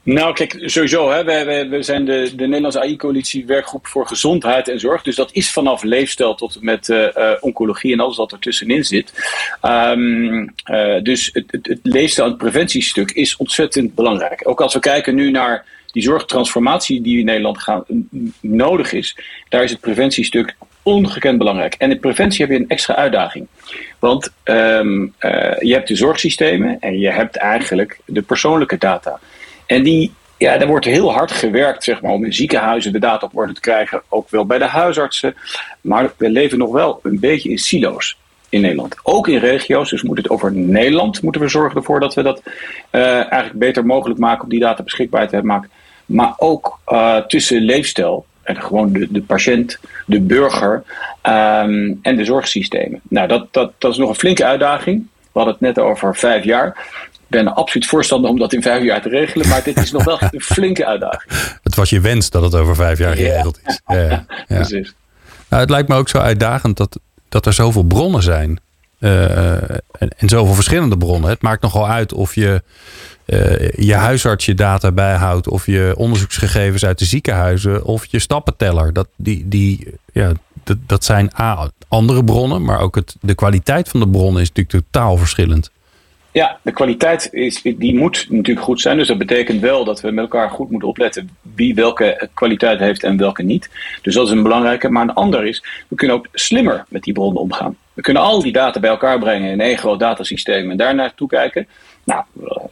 Nou, 0.03 0.33
kijk, 0.33 0.55
sowieso. 0.65 1.11
Hè, 1.11 1.23
wij, 1.23 1.69
we 1.69 1.83
zijn 1.83 2.05
de, 2.05 2.31
de 2.35 2.45
Nederlandse 2.45 2.79
AI-coalitie 2.79 3.45
werkgroep 3.45 3.87
voor 3.87 4.07
gezondheid 4.07 4.67
en 4.67 4.79
zorg. 4.79 5.01
Dus 5.03 5.15
dat 5.15 5.29
is 5.31 5.51
vanaf 5.51 5.83
leefstijl 5.83 6.35
tot 6.35 6.57
met 6.61 6.87
uh, 6.87 7.07
oncologie 7.39 7.93
en 7.93 7.99
alles 7.99 8.17
wat 8.17 8.31
ertussenin 8.31 8.83
zit. 8.83 9.13
Um, 9.61 10.53
uh, 10.71 11.01
dus 11.01 11.29
het, 11.33 11.45
het, 11.47 11.67
het 11.67 11.79
leefstijl- 11.83 12.25
en 12.27 12.33
het 12.33 12.41
preventiestuk 12.41 13.11
is 13.11 13.37
ontzettend 13.37 13.95
belangrijk. 13.95 14.47
Ook 14.47 14.61
als 14.61 14.73
we 14.73 14.79
kijken 14.79 15.15
nu 15.15 15.31
naar 15.31 15.65
die 15.91 16.03
zorgtransformatie 16.03 17.01
die 17.01 17.19
in 17.19 17.25
Nederland 17.25 17.61
gaan, 17.61 17.83
nodig 18.39 18.93
is, 18.93 19.17
daar 19.49 19.63
is 19.63 19.71
het 19.71 19.79
preventiestuk 19.79 20.55
ongekend 20.81 21.37
belangrijk. 21.37 21.73
En 21.73 21.91
in 21.91 21.99
preventie 21.99 22.45
heb 22.45 22.55
je 22.55 22.61
een 22.61 22.69
extra 22.69 22.95
uitdaging. 22.95 23.47
Want 23.99 24.33
um, 24.43 25.13
je 25.59 25.73
hebt 25.73 25.87
de 25.87 25.95
zorgsystemen 25.95 26.77
en 26.79 26.99
je 26.99 27.11
hebt 27.11 27.35
eigenlijk 27.35 27.99
de 28.05 28.21
persoonlijke 28.21 28.77
data. 28.77 29.19
En 29.65 29.83
die, 29.83 30.13
ja, 30.37 30.57
daar 30.57 30.67
wordt 30.67 30.85
heel 30.85 31.13
hard 31.13 31.31
gewerkt 31.31 31.83
zeg 31.83 32.01
maar, 32.01 32.11
om 32.11 32.25
in 32.25 32.33
ziekenhuizen 32.33 32.91
de 32.91 32.99
data 32.99 33.25
op 33.25 33.37
orde 33.37 33.53
te 33.53 33.61
krijgen. 33.61 34.01
Ook 34.09 34.29
wel 34.29 34.45
bij 34.45 34.57
de 34.57 34.65
huisartsen. 34.65 35.35
Maar 35.81 36.13
we 36.17 36.29
leven 36.29 36.57
nog 36.57 36.71
wel 36.71 36.99
een 37.03 37.19
beetje 37.19 37.49
in 37.49 37.57
silo's 37.57 38.17
in 38.49 38.61
Nederland. 38.61 38.95
Ook 39.03 39.27
in 39.27 39.37
regio's. 39.37 39.89
Dus 39.89 40.01
moet 40.01 40.17
het 40.17 40.29
over 40.29 40.53
Nederland 40.53 41.21
moeten 41.21 41.41
we 41.41 41.47
zorgen 41.47 41.77
ervoor 41.77 41.99
dat 41.99 42.13
we 42.13 42.21
dat 42.21 42.41
uh, 42.45 42.51
eigenlijk 43.15 43.53
beter 43.53 43.85
mogelijk 43.85 44.19
maken 44.19 44.43
om 44.43 44.49
die 44.49 44.59
data 44.59 44.83
beschikbaar 44.83 45.27
te 45.27 45.43
maken. 45.43 45.69
Maar 46.05 46.33
ook 46.37 46.79
uh, 46.87 47.17
tussen 47.17 47.61
leefstijl 47.61 48.25
en 48.43 48.61
gewoon 48.61 48.93
de, 48.93 49.07
de 49.11 49.21
patiënt, 49.21 49.79
de 50.05 50.19
burger 50.19 50.73
um, 51.23 51.99
en 52.01 52.15
de 52.15 52.25
zorgsystemen. 52.25 53.01
Nou, 53.09 53.27
dat, 53.27 53.53
dat, 53.53 53.71
dat 53.77 53.91
is 53.91 53.97
nog 53.97 54.09
een 54.09 54.15
flinke 54.15 54.45
uitdaging. 54.45 55.07
We 55.17 55.39
hadden 55.39 55.53
het 55.53 55.61
net 55.61 55.79
over 55.79 56.15
vijf 56.15 56.43
jaar 56.43 56.87
ben 57.33 57.55
absoluut 57.55 57.87
voorstander 57.87 58.29
om 58.29 58.39
dat 58.39 58.53
in 58.53 58.61
vijf 58.61 58.83
jaar 58.83 59.01
te 59.01 59.09
regelen. 59.09 59.47
Maar 59.47 59.63
dit 59.63 59.77
is 59.77 59.91
nog 59.91 60.03
wel 60.03 60.17
een 60.21 60.41
flinke 60.41 60.85
uitdaging. 60.85 61.31
Het 61.63 61.75
was 61.75 61.89
je 61.89 61.99
wens 61.99 62.29
dat 62.29 62.43
het 62.43 62.55
over 62.55 62.75
vijf 62.75 62.97
jaar 62.97 63.15
geregeld 63.15 63.59
is. 63.65 63.81
Ja, 63.85 63.97
ja. 64.07 64.25
Precies. 64.47 64.93
Nou, 65.49 65.61
het 65.61 65.69
lijkt 65.69 65.89
me 65.89 65.95
ook 65.95 66.09
zo 66.09 66.17
uitdagend 66.17 66.77
dat, 66.77 66.99
dat 67.29 67.45
er 67.45 67.53
zoveel 67.53 67.83
bronnen 67.83 68.23
zijn. 68.23 68.59
Uh, 68.99 69.51
en, 69.51 70.09
en, 70.17 70.29
zoveel 70.29 70.53
verschillende 70.53 70.97
bronnen. 70.97 71.29
Het 71.29 71.41
maakt 71.41 71.61
nogal 71.61 71.87
uit 71.87 72.13
of 72.13 72.35
je 72.35 72.63
uh, 73.25 73.71
je 73.71 73.93
huisarts 73.93 74.45
je 74.45 74.53
data 74.53 74.91
bijhoudt. 74.91 75.47
Of 75.47 75.65
je 75.65 75.93
onderzoeksgegevens 75.97 76.85
uit 76.85 76.99
de 76.99 77.05
ziekenhuizen. 77.05 77.83
Of 77.83 78.05
je 78.05 78.19
stappenteller. 78.19 78.93
Dat, 78.93 79.07
die, 79.15 79.47
die, 79.47 79.93
ja, 80.13 80.31
dat, 80.63 80.77
dat 80.87 81.03
zijn 81.03 81.31
A, 81.39 81.69
andere 81.87 82.23
bronnen. 82.23 82.63
Maar 82.63 82.79
ook 82.79 82.95
het, 82.95 83.15
de 83.21 83.35
kwaliteit 83.35 83.89
van 83.89 83.99
de 83.99 84.09
bronnen 84.09 84.41
is 84.41 84.47
natuurlijk 84.47 84.85
totaal 84.85 85.17
verschillend. 85.17 85.71
Ja, 86.33 86.59
de 86.61 86.71
kwaliteit 86.71 87.33
is, 87.33 87.61
die 87.61 87.97
moet 87.97 88.25
natuurlijk 88.29 88.65
goed 88.65 88.81
zijn. 88.81 88.97
Dus 88.97 89.07
dat 89.07 89.17
betekent 89.17 89.61
wel 89.61 89.83
dat 89.83 90.01
we 90.01 90.11
met 90.11 90.23
elkaar 90.23 90.49
goed 90.49 90.69
moeten 90.69 90.89
opletten 90.89 91.29
wie 91.55 91.75
welke 91.75 92.29
kwaliteit 92.33 92.79
heeft 92.79 93.03
en 93.03 93.17
welke 93.17 93.43
niet. 93.43 93.69
Dus 94.01 94.13
dat 94.15 94.25
is 94.25 94.31
een 94.31 94.43
belangrijke. 94.43 94.89
Maar 94.89 95.03
een 95.03 95.13
ander 95.13 95.45
is, 95.45 95.63
we 95.87 95.95
kunnen 95.95 96.15
ook 96.15 96.27
slimmer 96.33 96.85
met 96.89 97.03
die 97.03 97.13
bronnen 97.13 97.41
omgaan. 97.41 97.77
We 97.93 98.01
kunnen 98.01 98.21
al 98.21 98.41
die 98.41 98.51
data 98.51 98.79
bij 98.79 98.89
elkaar 98.89 99.19
brengen 99.19 99.51
in 99.51 99.61
één 99.61 99.77
groot 99.77 99.99
datasysteem 99.99 100.71
en 100.71 100.77
daar 100.77 100.95
naartoe 100.95 101.27
kijken. 101.27 101.67
Nou, 102.03 102.23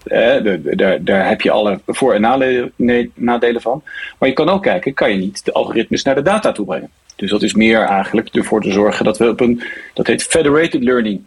eh, 0.03 0.59
daar, 0.75 1.03
daar 1.03 1.27
heb 1.27 1.41
je 1.41 1.51
alle 1.51 1.79
voor- 1.87 2.13
en 2.13 2.21
nadelen 3.15 3.61
van. 3.61 3.83
Maar 4.19 4.29
je 4.29 4.35
kan 4.35 4.49
ook 4.49 4.63
kijken, 4.63 4.93
kan 4.93 5.11
je 5.11 5.17
niet 5.17 5.45
de 5.45 5.53
algoritmes 5.53 6.03
naar 6.03 6.15
de 6.15 6.21
data 6.21 6.51
toe 6.51 6.65
brengen? 6.65 6.89
Dus 7.15 7.29
dat 7.29 7.41
is 7.41 7.53
meer 7.53 7.79
eigenlijk 7.79 8.35
ervoor 8.35 8.61
te 8.61 8.71
zorgen 8.71 9.05
dat 9.05 9.17
we 9.17 9.29
op 9.29 9.39
een, 9.39 9.63
dat 9.93 10.07
heet 10.07 10.23
federated 10.23 10.83
learning. 10.83 11.21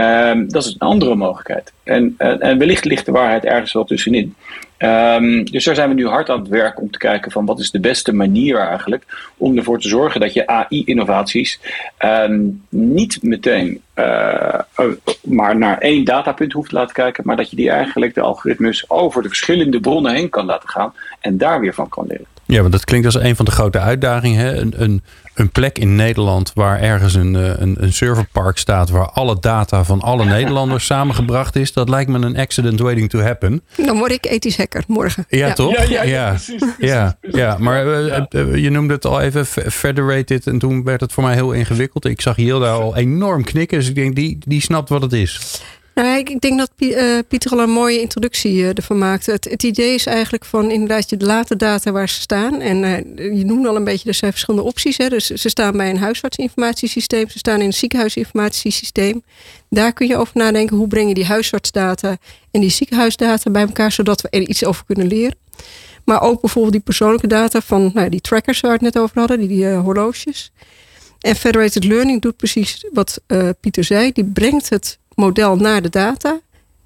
Um, 0.00 0.50
dat 0.50 0.64
is 0.64 0.72
een 0.72 0.88
andere 0.88 1.14
mogelijkheid. 1.14 1.72
En, 1.84 2.14
en, 2.18 2.58
wellicht 2.58 2.84
ligt 2.84 3.06
de 3.06 3.12
waarheid 3.12 3.44
ergens 3.44 3.72
wel 3.72 3.84
tussenin. 3.84 4.34
Um, 4.78 5.44
dus 5.44 5.64
daar 5.64 5.74
zijn 5.74 5.88
we 5.88 5.94
nu 5.94 6.06
hard 6.06 6.30
aan 6.30 6.38
het 6.38 6.48
werk 6.48 6.80
om 6.80 6.90
te 6.90 6.98
kijken 6.98 7.30
van 7.30 7.46
wat 7.46 7.58
is 7.58 7.70
de 7.70 7.80
beste 7.80 8.14
manier 8.14 8.58
eigenlijk 8.58 9.30
om 9.36 9.56
ervoor 9.56 9.80
te 9.80 9.88
zorgen 9.88 10.20
dat 10.20 10.32
je 10.32 10.46
AI-innovaties 10.46 11.60
um, 12.04 12.62
niet 12.68 13.22
meteen 13.22 13.80
uh, 13.94 14.60
maar 15.22 15.56
naar 15.56 15.78
één 15.78 16.04
datapunt 16.04 16.52
hoeft 16.52 16.68
te 16.68 16.74
laten 16.74 16.94
kijken, 16.94 17.22
maar 17.26 17.36
dat 17.36 17.50
je 17.50 17.56
die 17.56 17.70
eigenlijk 17.70 18.14
de 18.14 18.20
algoritmes 18.20 18.90
over 18.90 19.22
de 19.22 19.28
verschillende 19.28 19.80
bronnen 19.80 20.14
heen 20.14 20.28
kan 20.28 20.44
laten 20.44 20.68
gaan 20.68 20.94
en 21.20 21.38
daar 21.38 21.60
weer 21.60 21.74
van 21.74 21.88
kan 21.88 22.06
leren. 22.06 22.35
Ja, 22.46 22.60
want 22.60 22.72
dat 22.72 22.84
klinkt 22.84 23.06
als 23.06 23.14
een 23.14 23.36
van 23.36 23.44
de 23.44 23.50
grote 23.50 23.78
uitdagingen. 23.78 24.44
Hè? 24.44 24.56
Een, 24.56 24.74
een, 24.76 25.02
een 25.34 25.50
plek 25.50 25.78
in 25.78 25.96
Nederland 25.96 26.50
waar 26.54 26.80
ergens 26.80 27.14
een, 27.14 27.34
een, 27.34 27.76
een 27.78 27.92
serverpark 27.92 28.58
staat 28.58 28.90
waar 28.90 29.10
alle 29.10 29.36
data 29.40 29.84
van 29.84 30.00
alle 30.00 30.24
Nederlanders 30.36 30.86
samengebracht 30.86 31.56
is. 31.56 31.72
Dat 31.72 31.88
lijkt 31.88 32.10
me 32.10 32.18
een 32.18 32.36
accident 32.36 32.80
waiting 32.80 33.10
to 33.10 33.20
happen. 33.20 33.62
Dan 33.76 33.98
word 33.98 34.12
ik 34.12 34.26
ethisch 34.26 34.56
hacker 34.56 34.84
morgen. 34.86 35.24
Ja, 35.28 35.52
toch? 35.52 35.72
Ja, 35.72 35.82
ja, 35.82 36.02
ja, 36.02 36.28
precies, 36.28 36.62
ja, 36.78 37.18
ja, 37.20 37.56
maar 37.58 37.86
uh, 37.86 38.56
je 38.56 38.70
noemde 38.70 38.94
het 38.94 39.04
al 39.04 39.20
even 39.20 39.46
federated 39.72 40.46
en 40.46 40.58
toen 40.58 40.84
werd 40.84 41.00
het 41.00 41.12
voor 41.12 41.22
mij 41.22 41.34
heel 41.34 41.52
ingewikkeld. 41.52 42.04
Ik 42.04 42.20
zag 42.20 42.36
Hilda 42.36 42.70
al 42.70 42.96
enorm 42.96 43.44
knikken, 43.44 43.78
dus 43.78 43.88
ik 43.88 43.94
denk 43.94 44.14
die, 44.14 44.38
die 44.40 44.60
snapt 44.60 44.88
wat 44.88 45.02
het 45.02 45.12
is. 45.12 45.60
Nou, 45.96 46.18
ik, 46.18 46.40
denk 46.40 46.58
dat 46.58 46.70
uh, 46.78 47.18
Pieter 47.28 47.50
al 47.50 47.60
een 47.60 47.70
mooie 47.70 48.00
introductie 48.00 48.52
uh, 48.52 48.68
ervan 48.68 48.98
maakte. 48.98 49.30
Het, 49.30 49.62
idee 49.62 49.94
is 49.94 50.06
eigenlijk 50.06 50.44
van 50.44 50.70
inderdaad 50.70 51.10
je 51.10 51.16
late 51.18 51.56
data 51.56 51.92
waar 51.92 52.08
ze 52.08 52.20
staan. 52.20 52.60
En 52.60 52.82
uh, 52.82 53.38
je 53.38 53.44
noemde 53.44 53.68
al 53.68 53.76
een 53.76 53.84
beetje, 53.84 54.08
er 54.08 54.14
zijn 54.14 54.30
verschillende 54.30 54.66
opties. 54.66 54.96
Hè. 54.96 55.08
Dus 55.08 55.26
ze 55.26 55.48
staan 55.48 55.76
bij 55.76 55.90
een 55.90 55.98
huisartsinformatiesysteem. 55.98 57.28
Ze 57.28 57.38
staan 57.38 57.60
in 57.60 57.66
een 57.66 57.72
ziekenhuisinformatiesysteem. 57.72 59.22
Daar 59.70 59.92
kun 59.92 60.06
je 60.06 60.16
over 60.16 60.36
nadenken. 60.36 60.76
Hoe 60.76 60.88
breng 60.88 61.08
je 61.08 61.14
die 61.14 61.24
huisartsdata 61.24 62.16
en 62.50 62.60
die 62.60 62.70
ziekenhuisdata 62.70 63.50
bij 63.50 63.62
elkaar. 63.62 63.92
Zodat 63.92 64.20
we 64.20 64.28
er 64.28 64.48
iets 64.48 64.64
over 64.64 64.84
kunnen 64.84 65.06
leren. 65.06 65.36
Maar 66.04 66.22
ook 66.22 66.40
bijvoorbeeld 66.40 66.74
die 66.74 66.82
persoonlijke 66.82 67.26
data 67.26 67.60
van 67.60 67.90
nou, 67.94 68.08
die 68.08 68.20
trackers 68.20 68.60
waar 68.60 68.78
we 68.78 68.84
het 68.84 68.94
net 68.94 69.02
over 69.02 69.18
hadden. 69.18 69.38
Die, 69.38 69.48
die 69.48 69.66
horloges. 69.66 70.52
En 71.20 71.36
federated 71.36 71.84
learning 71.84 72.22
doet 72.22 72.36
precies 72.36 72.86
wat 72.92 73.20
Pieter 73.60 73.84
zei. 73.84 74.12
Die 74.12 74.24
brengt 74.24 74.68
het 74.68 74.98
model 75.16 75.56
naar 75.56 75.82
de 75.82 75.88
data. 75.88 76.40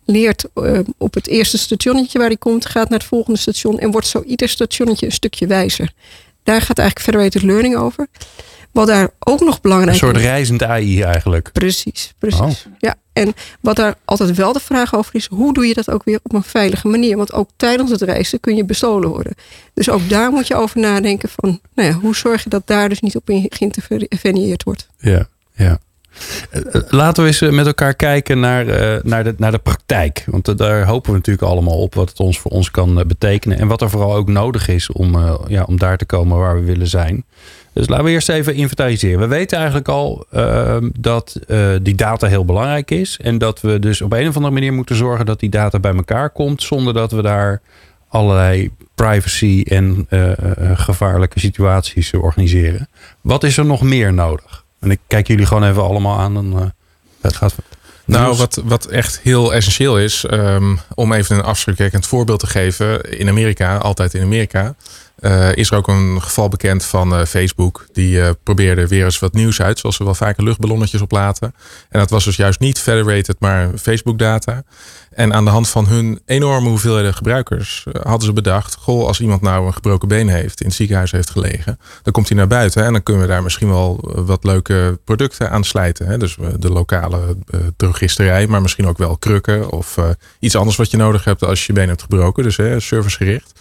Leert 0.04 0.44
uh, 0.54 0.78
op 0.96 1.14
het 1.14 1.26
eerste 1.26 1.58
stationnetje 1.58 2.18
waar 2.18 2.26
hij 2.26 2.36
komt, 2.36 2.66
gaat 2.66 2.88
naar 2.88 2.98
het 2.98 3.08
volgende 3.08 3.38
station 3.38 3.78
en 3.78 3.90
wordt 3.90 4.06
zo 4.06 4.22
ieder 4.22 4.48
stationnetje 4.48 5.06
een 5.06 5.12
stukje 5.12 5.46
wijzer. 5.46 5.92
Daar 6.42 6.60
gaat 6.60 6.78
eigenlijk 6.78 7.08
federated 7.08 7.42
learning 7.42 7.76
over. 7.76 8.06
Wat 8.72 8.86
daar 8.86 9.10
ook 9.18 9.40
nog 9.40 9.60
belangrijk 9.60 9.96
is. 9.96 10.02
Een 10.02 10.08
soort 10.08 10.20
reizend 10.20 10.62
AI 10.62 11.02
eigenlijk. 11.02 11.50
Precies, 11.52 12.14
precies. 12.18 12.66
Oh. 12.66 12.72
Ja, 12.78 12.94
en 13.12 13.34
wat 13.60 13.76
daar 13.76 13.94
altijd 14.04 14.36
wel 14.36 14.52
de 14.52 14.60
vraag 14.60 14.94
over 14.94 15.14
is, 15.14 15.26
hoe 15.26 15.54
doe 15.54 15.66
je 15.66 15.74
dat 15.74 15.90
ook 15.90 16.04
weer 16.04 16.20
op 16.22 16.32
een 16.32 16.42
veilige 16.42 16.88
manier? 16.88 17.16
Want 17.16 17.32
ook 17.32 17.48
tijdens 17.56 17.90
het 17.90 18.00
reizen 18.00 18.40
kun 18.40 18.56
je 18.56 18.64
bestolen 18.64 19.08
worden. 19.08 19.34
Dus 19.74 19.90
ook 19.90 20.08
daar 20.08 20.30
moet 20.30 20.46
je 20.46 20.54
over 20.54 20.80
nadenken 20.80 21.28
van, 21.28 21.60
nou 21.74 21.88
ja, 21.88 21.94
hoe 21.94 22.16
zorg 22.16 22.44
je 22.44 22.50
dat 22.50 22.66
daar 22.66 22.88
dus 22.88 23.00
niet 23.00 23.16
op 23.16 23.30
geïnterveneerd 23.48 24.62
wordt? 24.62 24.88
Ja, 24.98 25.28
ja. 25.54 25.78
Laten 26.88 27.22
we 27.22 27.28
eens 27.28 27.40
eh, 27.40 27.50
met 27.50 27.66
elkaar 27.66 27.94
kijken 27.94 28.40
naar, 28.40 28.66
uh, 28.66 29.02
naar, 29.02 29.24
de, 29.24 29.35
naar 29.37 29.50
de 29.50 29.59
praktijk. 29.59 30.24
Want 30.26 30.59
daar 30.59 30.87
hopen 30.87 31.11
we 31.11 31.16
natuurlijk 31.16 31.46
allemaal 31.46 31.78
op 31.78 31.94
wat 31.94 32.09
het 32.09 32.20
ons 32.20 32.38
voor 32.38 32.50
ons 32.50 32.70
kan 32.70 33.02
betekenen. 33.06 33.59
En 33.59 33.68
wat 33.68 33.83
er 33.83 33.90
vooral 33.90 34.14
ook 34.14 34.28
nodig 34.28 34.68
is 34.68 34.92
om, 34.92 35.18
ja, 35.48 35.62
om 35.62 35.78
daar 35.78 35.96
te 35.96 36.04
komen 36.04 36.38
waar 36.38 36.54
we 36.54 36.64
willen 36.64 36.87
zijn. 36.87 37.24
Dus 37.72 37.88
laten 37.88 38.04
we 38.04 38.11
eerst 38.11 38.28
even 38.28 38.54
inventariseren. 38.54 39.20
We 39.20 39.26
weten 39.26 39.56
eigenlijk 39.56 39.88
al 39.88 40.26
ehm, 40.30 40.88
dat 40.98 41.40
die 41.83 41.94
data 41.94 42.26
heel 42.26 42.44
belangrijk 42.44 42.90
is. 42.90 43.18
En 43.22 43.38
dat 43.38 43.61
we 43.61 43.78
dus 43.78 44.00
op 44.00 44.12
een 44.12 44.28
of 44.28 44.37
andere 44.37 44.54
manier 44.54 44.72
moeten 44.72 44.96
zorgen 44.96 45.26
dat 45.26 45.40
die 45.40 45.50
data 45.50 45.78
bij 45.78 45.94
elkaar 45.94 46.30
komt. 46.30 46.62
Zonder 46.62 46.94
dat 46.94 47.12
we 47.12 47.22
daar 47.22 47.61
allerlei 48.09 48.70
privacy 48.94 49.64
en 49.68 50.06
gevaarlijke 50.74 51.40
situaties 51.40 52.12
organiseren. 52.12 52.88
Wat 53.20 53.44
is 53.44 53.56
er 53.56 53.66
nog 53.66 53.83
meer 53.83 54.12
nodig? 54.12 54.64
En 54.80 54.90
ik 54.90 54.98
kijk 55.06 55.26
jullie 55.26 55.46
gewoon 55.46 55.64
even 55.64 55.82
allemaal 55.82 56.18
aan. 56.18 56.36
En, 56.36 56.52
uh, 56.52 56.60
het 57.20 57.36
gaat. 57.36 57.54
Nou, 58.04 58.36
wat, 58.36 58.60
wat 58.64 58.86
echt 58.86 59.20
heel 59.20 59.54
essentieel 59.54 59.98
is, 59.98 60.24
um, 60.30 60.80
om 60.94 61.12
even 61.12 61.36
een 61.36 61.42
afschrikwekkend 61.42 62.06
voorbeeld 62.06 62.40
te 62.40 62.46
geven. 62.46 63.18
In 63.18 63.28
Amerika, 63.28 63.76
altijd 63.76 64.14
in 64.14 64.22
Amerika, 64.22 64.74
uh, 65.20 65.54
is 65.54 65.70
er 65.70 65.76
ook 65.76 65.88
een 65.88 66.22
geval 66.22 66.48
bekend 66.48 66.85
van 66.85 67.12
uh, 67.12 67.24
Facebook. 67.24 67.87
Die 67.92 68.16
uh, 68.16 68.30
probeerde 68.42 68.87
weer 68.87 69.04
eens 69.04 69.18
wat 69.18 69.33
nieuws 69.33 69.62
uit, 69.62 69.78
zoals 69.78 69.96
ze 69.96 70.04
wel 70.04 70.14
vaker 70.14 70.44
luchtballonnetjes 70.44 71.00
oplaten. 71.00 71.54
En 71.88 71.98
dat 71.98 72.11
was 72.11 72.24
dus 72.24 72.37
juist 72.37 72.61
niet 72.61 72.78
federated, 72.78 73.37
maar 73.38 73.70
Facebook 73.78 74.18
data. 74.18 74.62
En 75.11 75.35
aan 75.35 75.44
de 75.44 75.50
hand 75.50 75.68
van 75.68 75.87
hun 75.87 76.20
enorme 76.26 76.68
hoeveelheden 76.68 77.14
gebruikers 77.14 77.87
hadden 78.02 78.26
ze 78.26 78.33
bedacht: 78.33 78.74
goh, 78.74 79.06
als 79.06 79.20
iemand 79.20 79.40
nou 79.40 79.66
een 79.66 79.72
gebroken 79.72 80.09
been 80.09 80.28
heeft, 80.28 80.61
in 80.61 80.66
het 80.66 80.76
ziekenhuis 80.76 81.11
heeft 81.11 81.30
gelegen, 81.30 81.78
dan 82.02 82.12
komt 82.12 82.28
hij 82.28 82.37
naar 82.37 82.46
buiten 82.46 82.85
en 82.85 82.92
dan 82.92 83.02
kunnen 83.02 83.22
we 83.22 83.28
daar 83.28 83.42
misschien 83.42 83.68
wel 83.68 84.14
wat 84.14 84.44
leuke 84.44 84.98
producten 85.04 85.50
aan 85.50 85.64
slijten. 85.64 86.06
Hè? 86.06 86.18
Dus 86.18 86.37
de 86.59 86.70
lokale 86.70 87.37
drogisterij, 87.76 88.46
maar 88.46 88.62
misschien 88.62 88.87
ook 88.87 88.98
wel 88.98 89.16
krukken 89.16 89.70
of 89.70 89.96
iets 90.38 90.56
anders 90.56 90.76
wat 90.76 90.90
je 90.90 90.96
nodig 90.96 91.24
hebt 91.24 91.44
als 91.44 91.66
je 91.66 91.72
je 91.72 91.78
been 91.78 91.88
hebt 91.88 92.02
gebroken. 92.02 92.42
Dus 92.42 92.87
servicegericht. 92.87 93.52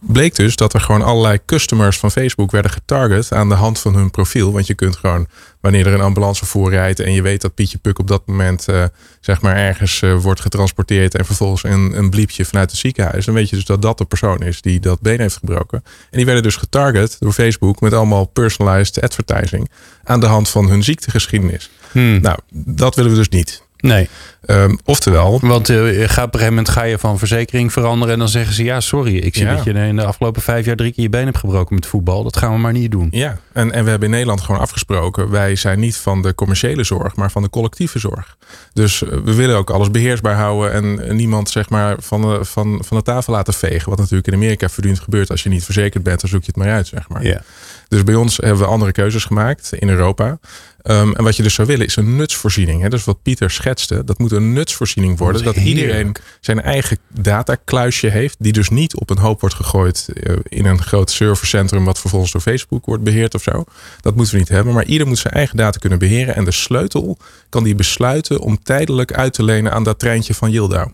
Bleek 0.00 0.34
dus 0.34 0.56
dat 0.56 0.74
er 0.74 0.80
gewoon 0.80 1.02
allerlei 1.02 1.38
customers 1.46 1.98
van 1.98 2.10
Facebook 2.10 2.50
werden 2.50 2.70
getarget 2.70 3.32
aan 3.32 3.48
de 3.48 3.54
hand 3.54 3.78
van 3.78 3.94
hun 3.94 4.10
profiel. 4.10 4.52
Want 4.52 4.66
je 4.66 4.74
kunt 4.74 4.96
gewoon, 4.96 5.26
wanneer 5.60 5.86
er 5.86 5.94
een 5.94 6.00
ambulance 6.00 6.46
voorrijdt 6.46 7.00
en 7.00 7.12
je 7.12 7.22
weet 7.22 7.40
dat 7.40 7.54
Pietje 7.54 7.78
Puk 7.78 7.98
op 7.98 8.06
dat 8.06 8.26
moment 8.26 8.66
uh, 8.70 8.84
zeg 9.20 9.40
maar 9.40 9.56
ergens 9.56 10.00
uh, 10.02 10.16
wordt 10.16 10.40
getransporteerd 10.40 11.14
en 11.14 11.24
vervolgens 11.24 11.62
een, 11.62 11.98
een 11.98 12.10
bliepje 12.10 12.44
vanuit 12.44 12.70
het 12.70 12.80
ziekenhuis, 12.80 13.24
dan 13.24 13.34
weet 13.34 13.48
je 13.48 13.56
dus 13.56 13.64
dat 13.64 13.82
dat 13.82 13.98
de 13.98 14.04
persoon 14.04 14.42
is 14.42 14.62
die 14.62 14.80
dat 14.80 15.00
been 15.00 15.20
heeft 15.20 15.36
gebroken. 15.36 15.82
En 15.84 16.16
die 16.16 16.24
werden 16.24 16.42
dus 16.42 16.56
getarget 16.56 17.16
door 17.18 17.32
Facebook 17.32 17.80
met 17.80 17.92
allemaal 17.92 18.24
personalized 18.24 19.00
advertising 19.00 19.70
aan 20.04 20.20
de 20.20 20.26
hand 20.26 20.48
van 20.48 20.68
hun 20.68 20.82
ziektegeschiedenis. 20.82 21.70
Hmm. 21.92 22.20
Nou, 22.20 22.38
dat 22.52 22.94
willen 22.94 23.10
we 23.10 23.16
dus 23.16 23.28
niet. 23.28 23.62
Nee. 23.80 24.08
Um, 24.46 24.78
oftewel. 24.84 25.38
Want 25.42 25.68
uh, 25.68 25.78
ga, 26.08 26.22
op 26.22 26.34
een 26.34 26.40
gegeven 26.40 26.46
moment 26.48 26.68
ga 26.68 26.82
je 26.82 26.98
van 26.98 27.18
verzekering 27.18 27.72
veranderen. 27.72 28.12
En 28.12 28.18
dan 28.18 28.28
zeggen 28.28 28.54
ze: 28.54 28.64
Ja, 28.64 28.80
sorry. 28.80 29.16
Ik 29.16 29.34
zie 29.34 29.46
dat 29.46 29.64
je 29.64 29.72
in 29.72 29.96
de 29.96 30.04
afgelopen 30.04 30.42
vijf 30.42 30.66
jaar 30.66 30.76
drie 30.76 30.92
keer 30.92 31.02
je 31.02 31.10
been 31.10 31.24
hebt 31.24 31.38
gebroken 31.38 31.74
met 31.74 31.86
voetbal. 31.86 32.22
Dat 32.22 32.36
gaan 32.36 32.52
we 32.52 32.58
maar 32.58 32.72
niet 32.72 32.90
doen. 32.90 33.08
Ja, 33.10 33.38
en, 33.52 33.72
en 33.72 33.84
we 33.84 33.90
hebben 33.90 34.08
in 34.08 34.14
Nederland 34.14 34.40
gewoon 34.40 34.60
afgesproken. 34.60 35.30
Wij 35.30 35.56
zijn 35.56 35.80
niet 35.80 35.96
van 35.96 36.22
de 36.22 36.34
commerciële 36.34 36.84
zorg, 36.84 37.16
maar 37.16 37.30
van 37.30 37.42
de 37.42 37.50
collectieve 37.50 37.98
zorg. 37.98 38.36
Dus 38.72 39.02
uh, 39.02 39.08
we 39.24 39.34
willen 39.34 39.56
ook 39.56 39.70
alles 39.70 39.90
beheersbaar 39.90 40.34
houden. 40.34 40.72
En, 40.72 41.16
niemand 41.16 41.50
zeg 41.50 41.68
maar 41.68 41.96
van 41.98 42.20
de, 42.20 42.44
van, 42.44 42.82
van 42.86 42.96
de 42.96 43.02
tafel 43.02 43.32
laten 43.32 43.54
vegen. 43.54 43.88
Wat 43.90 43.98
natuurlijk 43.98 44.26
in 44.26 44.34
Amerika 44.34 44.68
voortdurend 44.68 45.02
gebeurt. 45.02 45.30
Als 45.30 45.42
je 45.42 45.48
niet 45.48 45.64
verzekerd 45.64 46.02
bent, 46.02 46.20
dan 46.20 46.30
zoek 46.30 46.40
je 46.40 46.46
het 46.46 46.56
maar 46.56 46.74
uit. 46.74 46.86
Zeg 46.86 47.08
maar. 47.08 47.24
Ja. 47.24 47.42
Dus 47.88 48.04
bij 48.04 48.14
ons 48.14 48.36
hebben 48.36 48.58
we 48.58 48.66
andere 48.66 48.92
keuzes 48.92 49.24
gemaakt 49.24 49.72
in 49.72 49.88
Europa. 49.88 50.38
Um, 50.82 51.14
en 51.14 51.24
wat 51.24 51.36
je 51.36 51.42
dus 51.42 51.54
zou 51.54 51.68
willen 51.68 51.86
is 51.86 51.96
een 51.96 52.16
nutsvoorziening. 52.16 52.82
Hè? 52.82 52.88
Dus 52.88 53.04
wat 53.04 53.22
Pieter 53.22 53.50
schetste, 53.50 54.04
dat 54.04 54.18
moet 54.18 54.29
een 54.30 54.52
nutsvoorziening 54.52 55.18
worden. 55.18 55.44
Dat, 55.44 55.56
iedereen 55.56 56.14
zijn 56.40 56.60
eigen 56.60 56.98
datakluisje 57.08 58.08
heeft. 58.08 58.36
Die 58.38 58.52
dus 58.52 58.68
niet 58.68 58.94
op 58.94 59.10
een 59.10 59.18
hoop 59.18 59.40
wordt 59.40 59.54
gegooid 59.54 60.08
uh, 60.14 60.36
in 60.42 60.64
een 60.64 60.82
groot 60.82 61.10
servercentrum. 61.10 61.84
Wat 61.84 61.98
vervolgens 61.98 62.32
door 62.32 62.40
Facebook 62.40 62.84
wordt 62.86 63.02
beheerd 63.02 63.34
of 63.34 63.42
zo. 63.42 63.64
Dat 64.00 64.14
moeten 64.14 64.34
we 64.34 64.40
niet 64.40 64.48
hebben. 64.48 64.74
Maar 64.74 64.84
ieder 64.84 65.06
moet 65.06 65.18
zijn 65.18 65.34
eigen 65.34 65.56
data 65.56 65.78
kunnen 65.78 65.98
beheren. 65.98 66.34
En 66.34 66.44
de 66.44 66.50
sleutel 66.50 67.18
kan 67.48 67.64
die 67.64 67.74
besluiten 67.74 68.40
om 68.40 68.62
tijdelijk 68.62 69.12
uit 69.12 69.32
te 69.32 69.42
lenen 69.42 69.72
aan 69.72 69.84
dat 69.84 69.98
treintje 69.98 70.34
van 70.34 70.50
Yildau. 70.50 70.90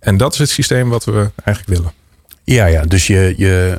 En 0.00 0.16
dat 0.16 0.32
is 0.32 0.38
het 0.38 0.50
systeem 0.50 0.88
wat 0.88 1.04
we 1.04 1.30
eigenlijk 1.44 1.78
willen. 1.78 1.92
Ja, 2.44 2.66
ja. 2.66 2.82
Dus 2.82 3.06
je, 3.06 3.34
je 3.36 3.78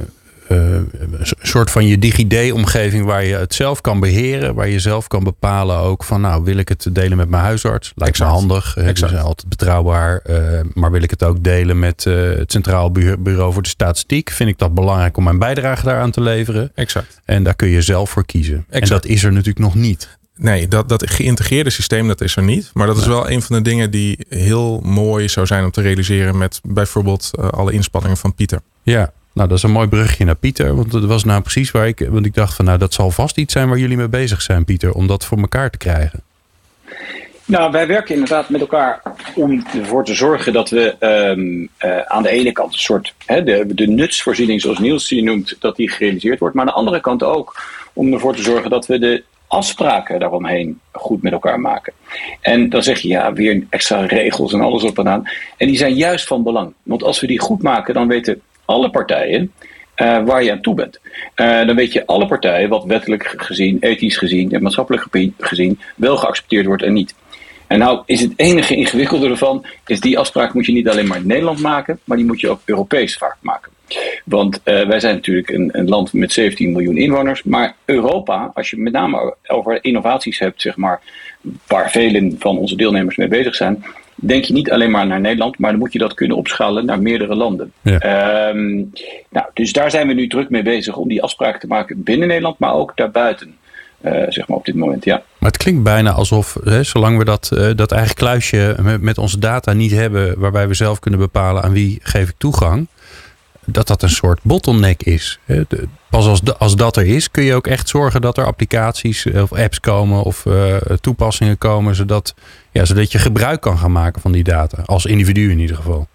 een 0.53 1.27
soort 1.41 1.71
van 1.71 1.87
je 1.87 1.99
DigiD-omgeving 1.99 3.05
waar 3.05 3.25
je 3.25 3.35
het 3.35 3.53
zelf 3.53 3.81
kan 3.81 3.99
beheren. 3.99 4.55
Waar 4.55 4.67
je 4.67 4.79
zelf 4.79 5.07
kan 5.07 5.23
bepalen 5.23 5.77
ook 5.77 6.03
van 6.03 6.21
nou 6.21 6.43
wil 6.43 6.57
ik 6.57 6.69
het 6.69 6.87
delen 6.91 7.17
met 7.17 7.29
mijn 7.29 7.43
huisarts. 7.43 7.91
Lijkt 7.95 8.19
me 8.19 8.25
handig. 8.25 8.75
Het 8.75 8.97
is 8.97 9.15
altijd 9.15 9.49
betrouwbaar. 9.49 10.21
Uh, 10.25 10.59
maar 10.73 10.91
wil 10.91 11.01
ik 11.01 11.09
het 11.09 11.23
ook 11.23 11.43
delen 11.43 11.79
met 11.79 12.05
uh, 12.05 12.37
het 12.37 12.51
Centraal 12.51 12.91
Bureau 12.91 13.53
voor 13.53 13.61
de 13.61 13.69
Statistiek. 13.69 14.29
Vind 14.29 14.49
ik 14.49 14.57
dat 14.57 14.73
belangrijk 14.73 15.17
om 15.17 15.23
mijn 15.23 15.39
bijdrage 15.39 15.83
daaraan 15.83 16.11
te 16.11 16.21
leveren. 16.21 16.71
Exact. 16.75 17.21
En 17.25 17.43
daar 17.43 17.55
kun 17.55 17.67
je 17.67 17.81
zelf 17.81 18.09
voor 18.09 18.25
kiezen. 18.25 18.65
Exact. 18.69 18.89
En 18.89 18.89
dat 18.89 19.05
is 19.05 19.23
er 19.23 19.31
natuurlijk 19.31 19.59
nog 19.59 19.75
niet. 19.75 20.17
Nee, 20.35 20.67
dat, 20.67 20.89
dat 20.89 21.09
geïntegreerde 21.09 21.69
systeem 21.69 22.07
dat 22.07 22.21
is 22.21 22.35
er 22.35 22.43
niet. 22.43 22.71
Maar 22.73 22.87
dat 22.87 22.97
is 22.97 23.05
wel 23.05 23.29
een 23.29 23.41
van 23.41 23.55
de 23.55 23.61
dingen 23.61 23.91
die 23.91 24.25
heel 24.29 24.79
mooi 24.79 25.29
zou 25.29 25.45
zijn 25.45 25.63
om 25.63 25.71
te 25.71 25.81
realiseren 25.81 26.37
met 26.37 26.59
bijvoorbeeld 26.63 27.31
alle 27.51 27.71
inspanningen 27.71 28.17
van 28.17 28.35
Pieter. 28.35 28.59
Ja, 28.83 29.11
nou, 29.33 29.47
dat 29.47 29.57
is 29.57 29.63
een 29.63 29.71
mooi 29.71 29.87
brugje 29.87 30.25
naar 30.25 30.35
Pieter. 30.35 30.75
Want 30.75 30.91
dat 30.91 31.05
was 31.05 31.23
nou 31.23 31.41
precies 31.41 31.71
waar 31.71 31.87
ik. 31.87 32.07
Want 32.09 32.25
ik 32.25 32.33
dacht 32.33 32.55
van 32.55 32.65
nou, 32.65 32.77
dat 32.77 32.93
zal 32.93 33.11
vast 33.11 33.37
iets 33.37 33.53
zijn 33.53 33.69
waar 33.69 33.77
jullie 33.77 33.97
mee 33.97 34.07
bezig 34.07 34.41
zijn, 34.41 34.65
Pieter, 34.65 34.93
om 34.93 35.07
dat 35.07 35.25
voor 35.25 35.37
elkaar 35.37 35.69
te 35.69 35.77
krijgen. 35.77 36.23
Nou, 37.45 37.71
wij 37.71 37.87
werken 37.87 38.13
inderdaad 38.13 38.49
met 38.49 38.61
elkaar 38.61 39.01
om 39.35 39.65
ervoor 39.73 40.05
te 40.05 40.13
zorgen 40.13 40.53
dat 40.53 40.69
we 40.69 40.95
um, 40.99 41.69
uh, 41.85 41.99
aan 42.01 42.23
de 42.23 42.29
ene 42.29 42.51
kant 42.51 42.73
een 42.73 42.79
soort 42.79 43.13
hè, 43.25 43.43
de, 43.43 43.65
de 43.67 43.87
nutsvoorziening, 43.87 44.61
zoals 44.61 44.79
Niels 44.79 45.07
die 45.07 45.23
noemt, 45.23 45.55
dat 45.59 45.75
die 45.75 45.89
gerealiseerd 45.89 46.39
wordt. 46.39 46.55
Maar 46.55 46.65
aan 46.65 46.71
de 46.71 46.77
andere 46.77 47.01
kant 47.01 47.23
ook 47.23 47.61
om 47.93 48.13
ervoor 48.13 48.35
te 48.35 48.41
zorgen 48.41 48.69
dat 48.69 48.85
we 48.85 48.99
de 48.99 49.23
afspraken 49.47 50.19
daaromheen 50.19 50.79
goed 50.91 51.21
met 51.21 51.31
elkaar 51.31 51.59
maken. 51.59 51.93
En 52.41 52.69
dan 52.69 52.83
zeg 52.83 52.99
je 52.99 53.07
ja, 53.07 53.33
weer 53.33 53.63
extra 53.69 54.05
regels 54.05 54.53
en 54.53 54.61
alles 54.61 54.83
op 54.83 54.99
en 54.99 55.09
aan. 55.09 55.29
En 55.57 55.67
die 55.67 55.77
zijn 55.77 55.93
juist 55.93 56.27
van 56.27 56.43
belang. 56.43 56.73
Want 56.83 57.03
als 57.03 57.19
we 57.19 57.27
die 57.27 57.39
goed 57.39 57.61
maken, 57.61 57.93
dan 57.93 58.07
weten 58.07 58.41
alle 58.65 58.89
partijen 58.89 59.51
uh, 59.95 60.23
waar 60.25 60.43
je 60.43 60.51
aan 60.51 60.61
toe 60.61 60.75
bent. 60.75 60.99
Uh, 61.35 61.65
dan 61.65 61.75
weet 61.75 61.93
je 61.93 62.05
alle 62.05 62.27
partijen 62.27 62.69
wat 62.69 62.83
wettelijk 62.83 63.33
gezien, 63.37 63.77
ethisch 63.79 64.17
gezien 64.17 64.51
en 64.51 64.61
maatschappelijk 64.61 65.33
gezien 65.37 65.79
wel 65.95 66.17
geaccepteerd 66.17 66.65
wordt 66.65 66.83
en 66.83 66.93
niet. 66.93 67.15
En 67.67 67.79
nou 67.79 68.01
is 68.05 68.21
het 68.21 68.33
enige 68.35 68.75
ingewikkelde 68.75 69.29
ervan, 69.29 69.65
is 69.85 69.99
die 69.99 70.19
afspraak 70.19 70.53
moet 70.53 70.65
je 70.65 70.71
niet 70.71 70.89
alleen 70.89 71.07
maar 71.07 71.17
in 71.17 71.27
Nederland 71.27 71.59
maken, 71.59 71.99
maar 72.03 72.17
die 72.17 72.25
moet 72.25 72.39
je 72.39 72.49
ook 72.49 72.61
Europees 72.65 73.17
vaak 73.17 73.37
maken. 73.39 73.71
Want 74.25 74.59
uh, 74.63 74.87
wij 74.87 74.99
zijn 74.99 75.15
natuurlijk 75.15 75.49
een, 75.49 75.69
een, 75.71 75.89
land 75.89 76.13
met 76.13 76.31
17 76.31 76.71
miljoen 76.71 76.97
inwoners, 76.97 77.43
maar 77.43 77.75
Europa, 77.85 78.51
als 78.53 78.69
je 78.69 78.77
met 78.77 78.93
name 78.93 79.35
over 79.47 79.83
innovaties 79.83 80.39
hebt, 80.39 80.61
zeg 80.61 80.77
maar, 80.77 81.01
waar 81.67 81.91
velen 81.91 82.35
van 82.39 82.57
onze 82.57 82.75
deelnemers 82.75 83.15
mee 83.15 83.27
bezig 83.27 83.55
zijn, 83.55 83.83
denk 84.27 84.43
je 84.43 84.53
niet 84.53 84.71
alleen 84.71 84.91
maar 84.91 85.07
naar 85.07 85.19
Nederland, 85.19 85.57
maar 85.57 85.71
dan 85.71 85.79
moet 85.79 85.93
je 85.93 85.99
dat 85.99 86.13
kunnen 86.13 86.37
opschalen 86.37 86.85
naar 86.85 87.01
meerdere 87.01 87.35
landen. 87.35 87.71
Ja. 87.81 88.49
Um, 88.49 88.91
nou, 89.29 89.45
dus 89.53 89.73
daar 89.73 89.91
zijn 89.91 90.07
we 90.07 90.13
nu 90.13 90.27
druk 90.27 90.49
mee 90.49 90.63
bezig 90.63 90.95
om 90.95 91.07
die 91.07 91.23
afspraken 91.23 91.59
te 91.59 91.67
maken 91.67 92.03
binnen 92.03 92.27
Nederland, 92.27 92.59
maar 92.59 92.73
ook 92.73 92.91
daarbuiten. 92.95 93.55
Uh, 94.01 94.11
zeg 94.27 94.47
maar 94.47 94.57
op 94.57 94.65
dit 94.65 94.75
moment, 94.75 95.05
ja. 95.05 95.23
Maar 95.37 95.51
het 95.51 95.61
klinkt 95.61 95.83
bijna 95.83 96.11
alsof, 96.11 96.57
hè, 96.63 96.83
zolang 96.83 97.17
we 97.17 97.25
dat, 97.25 97.51
uh, 97.53 97.69
dat 97.75 97.91
eigen 97.91 98.15
kluisje 98.15 98.75
met, 98.81 99.01
met, 99.01 99.17
onze 99.17 99.39
data 99.39 99.73
niet 99.73 99.91
hebben, 99.91 100.39
waarbij 100.39 100.67
we 100.67 100.73
zelf 100.73 100.99
kunnen 100.99 101.19
bepalen 101.19 101.63
aan 101.63 101.71
wie 101.71 101.99
geef 102.01 102.29
ik 102.29 102.35
toegang, 102.37 102.87
dat 103.65 103.87
dat 103.87 104.01
een 104.01 104.09
soort 104.09 104.39
bottleneck 104.41 105.03
is. 105.03 105.39
Pas 106.09 106.27
als, 106.27 106.41
als 106.57 106.75
dat 106.75 106.97
er 106.97 107.05
is, 107.05 107.31
kun 107.31 107.43
je 107.43 107.55
ook 107.55 107.67
echt 107.67 107.89
zorgen 107.89 108.21
dat 108.21 108.37
er 108.37 108.45
applicaties 108.45 109.25
of 109.25 109.53
apps 109.53 109.79
komen 109.79 110.23
of 110.23 110.45
uh, 110.45 110.75
toepassingen 111.01 111.57
komen, 111.57 111.95
zodat, 111.95 112.33
ja, 112.71 112.85
zodat 112.85 113.11
je 113.11 113.17
gebruik 113.17 113.61
kan 113.61 113.77
gaan 113.77 113.91
maken 113.91 114.21
van 114.21 114.31
die 114.31 114.43
data. 114.43 114.83
Als 114.85 115.05
individu 115.05 115.51
in 115.51 115.59
ieder 115.59 115.75
geval. 115.75 116.07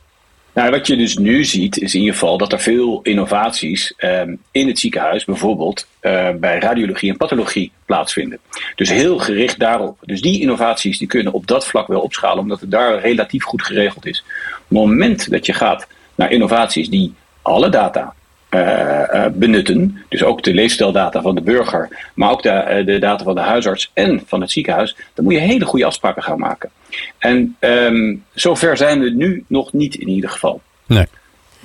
Nou, 0.55 0.71
wat 0.71 0.87
je 0.87 0.97
dus 0.97 1.17
nu 1.17 1.45
ziet, 1.45 1.79
is 1.79 1.95
in 1.95 2.01
ieder 2.01 2.15
geval 2.15 2.39
dat 2.39 2.53
er 2.53 2.61
veel 2.61 3.01
innovaties 3.03 3.95
um, 3.99 4.39
in 4.51 4.67
het 4.67 4.79
ziekenhuis, 4.79 5.25
bijvoorbeeld 5.25 5.87
uh, 6.03 6.29
bij 6.41 6.59
radiologie 6.59 7.11
en 7.11 7.17
pathologie, 7.17 7.73
plaatsvinden. 7.87 8.39
Dus 8.75 8.91
heel 8.91 9.19
gericht 9.19 9.59
daarop. 9.59 9.99
Dus 10.01 10.21
die 10.21 10.41
innovaties 10.41 10.99
die 10.99 11.09
kunnen 11.09 11.33
op 11.33 11.47
dat 11.47 11.67
vlak 11.67 11.87
wel 11.87 12.01
opschalen, 12.01 12.39
omdat 12.39 12.61
het 12.61 12.71
daar 12.71 13.01
relatief 13.01 13.45
goed 13.45 13.63
geregeld 13.63 14.07
is. 14.07 14.25
Op 14.51 14.59
het 14.69 14.79
moment 14.79 15.31
dat 15.31 15.47
je 15.47 15.53
gaat 15.53 15.87
naar 16.15 16.31
innovaties 16.33 16.89
die 16.89 17.15
alle 17.49 17.69
data 17.69 18.15
uh, 18.51 18.61
uh, 18.61 19.27
benutten. 19.33 20.03
Dus 20.09 20.25
ook 20.25 20.43
de 20.43 20.55
leefstijldata 20.55 21.23
van 21.23 21.35
de 21.35 21.41
burger, 21.41 22.11
maar 22.15 22.31
ook 22.31 22.43
de, 22.43 22.49
uh, 22.49 22.87
de, 22.87 22.99
data 22.99 23.25
van 23.25 23.35
de 23.35 23.41
huisarts 23.41 23.91
en 23.95 24.23
van 24.27 24.41
het 24.41 24.51
ziekenhuis. 24.51 24.97
Dan 25.15 25.25
moet 25.25 25.35
je 25.35 25.41
hele 25.41 25.65
goede 25.65 25.85
afspraken 25.85 26.23
gaan 26.23 26.39
maken. 26.39 26.71
En 27.19 27.57
um, 27.61 28.25
zover 28.35 28.77
zijn 28.77 29.01
we 29.01 29.11
nu 29.11 29.45
nog 29.47 29.73
niet 29.73 29.95
in 29.95 30.09
ieder 30.09 30.31
geval. 30.31 30.61
Nee. 30.87 31.07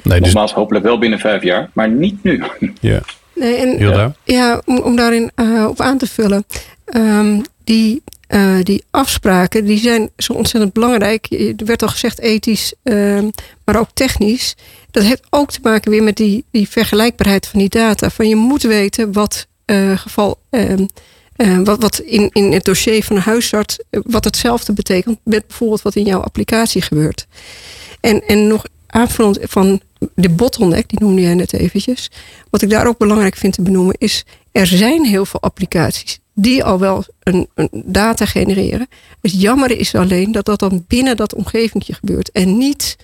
nee 0.03 0.17
dus... 0.17 0.19
Nogmaals, 0.19 0.53
hopelijk 0.53 0.85
wel 0.85 0.97
binnen 0.97 1.19
vijf 1.19 1.43
jaar, 1.43 1.69
maar 1.73 1.89
niet 1.89 2.23
nu. 2.23 2.43
Ja. 2.79 2.99
Nee, 3.35 3.55
en, 3.55 4.15
ja, 4.23 4.61
om, 4.65 4.77
om 4.77 4.95
daarin 4.95 5.31
op 5.67 5.81
aan 5.81 5.97
te 5.97 6.07
vullen. 6.07 6.45
Um, 6.95 7.41
die 7.63 8.03
uh, 8.33 8.55
die 8.63 8.83
afspraken 8.91 9.65
die 9.65 9.77
zijn 9.77 10.09
zo 10.17 10.33
ontzettend 10.33 10.73
belangrijk. 10.73 11.27
Er 11.31 11.65
werd 11.65 11.81
al 11.81 11.87
gezegd 11.87 12.19
ethisch, 12.19 12.73
uh, 12.83 13.19
maar 13.65 13.79
ook 13.79 13.89
technisch. 13.93 14.55
Dat 14.91 15.03
heeft 15.03 15.23
ook 15.29 15.51
te 15.51 15.59
maken 15.63 15.91
weer 15.91 16.03
met 16.03 16.17
die, 16.17 16.45
die 16.51 16.69
vergelijkbaarheid 16.69 17.47
van 17.47 17.59
die 17.59 17.69
data. 17.69 18.09
Van 18.09 18.27
je 18.27 18.35
moet 18.35 18.61
weten 18.61 19.11
wat 19.11 19.47
uh, 19.65 19.97
geval. 19.97 20.39
Ehm, 20.49 20.85
wat, 21.63 21.81
wat 21.81 21.99
in, 21.99 22.29
in 22.31 22.51
het 22.51 22.63
dossier 22.63 23.03
van 23.03 23.15
een 23.15 23.21
huisarts, 23.21 23.79
wat 23.89 24.23
hetzelfde 24.23 24.73
betekent 24.73 25.19
met 25.23 25.47
bijvoorbeeld 25.47 25.81
wat 25.81 25.95
in 25.95 26.05
jouw 26.05 26.21
applicatie 26.21 26.81
gebeurt. 26.81 27.27
En, 27.99 28.27
en 28.27 28.47
nog 28.47 28.65
aanvullend 28.87 29.39
van 29.41 29.81
de 30.15 30.29
bottleneck, 30.29 30.89
die 30.89 30.99
noemde 30.99 31.21
jij 31.21 31.33
net 31.33 31.53
eventjes. 31.53 32.11
Wat 32.49 32.61
ik 32.61 32.69
daar 32.69 32.87
ook 32.87 32.97
belangrijk 32.97 33.35
vind 33.35 33.53
te 33.53 33.61
benoemen 33.61 33.95
is, 33.97 34.25
er 34.51 34.67
zijn 34.67 35.05
heel 35.05 35.25
veel 35.25 35.41
applicaties 35.41 36.19
die 36.33 36.63
al 36.63 36.79
wel 36.79 37.05
een, 37.23 37.47
een, 37.55 37.69
data 37.85 38.25
genereren. 38.25 38.87
Het 39.21 39.41
jammer 39.41 39.71
is 39.71 39.95
alleen 39.95 40.31
dat 40.31 40.45
dat 40.45 40.59
dan 40.59 40.85
binnen 40.87 41.17
dat 41.17 41.35
omgeving 41.35 41.83
gebeurt. 41.87 42.31
En 42.31 42.57
niet 42.57 42.97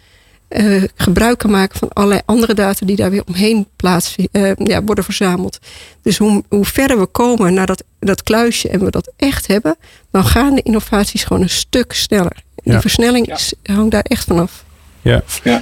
uh, 0.49 0.83
gebruik 0.95 1.37
kan 1.37 1.51
maken 1.51 1.79
van 1.79 1.89
allerlei 1.89 2.21
andere 2.25 2.53
data 2.53 2.85
die 2.85 2.95
daar 2.95 3.09
weer 3.09 3.23
omheen 3.25 3.67
plaats, 3.75 4.15
uh, 4.31 4.51
ja, 4.55 4.83
worden 4.83 5.03
verzameld. 5.03 5.59
Dus 6.01 6.17
hoe, 6.17 6.43
hoe 6.49 6.65
verder 6.65 6.99
we 6.99 7.05
komen 7.05 7.53
naar 7.53 7.65
dat, 7.65 7.83
dat 7.99 8.23
kluisje 8.23 8.69
en 8.69 8.83
we 8.83 8.91
dat 8.91 9.11
echt 9.15 9.47
hebben, 9.47 9.77
dan 10.11 10.25
gaan 10.25 10.55
de 10.55 10.61
innovaties 10.61 11.23
gewoon 11.23 11.41
een 11.41 11.49
stuk 11.49 11.93
sneller. 11.93 12.43
Ja. 12.55 12.71
Die 12.71 12.79
versnelling 12.79 13.25
ja. 13.25 13.35
is, 13.35 13.53
hangt 13.63 13.91
daar 13.91 14.05
echt 14.07 14.25
vanaf. 14.25 14.63
Ja. 15.01 15.23
ja. 15.43 15.61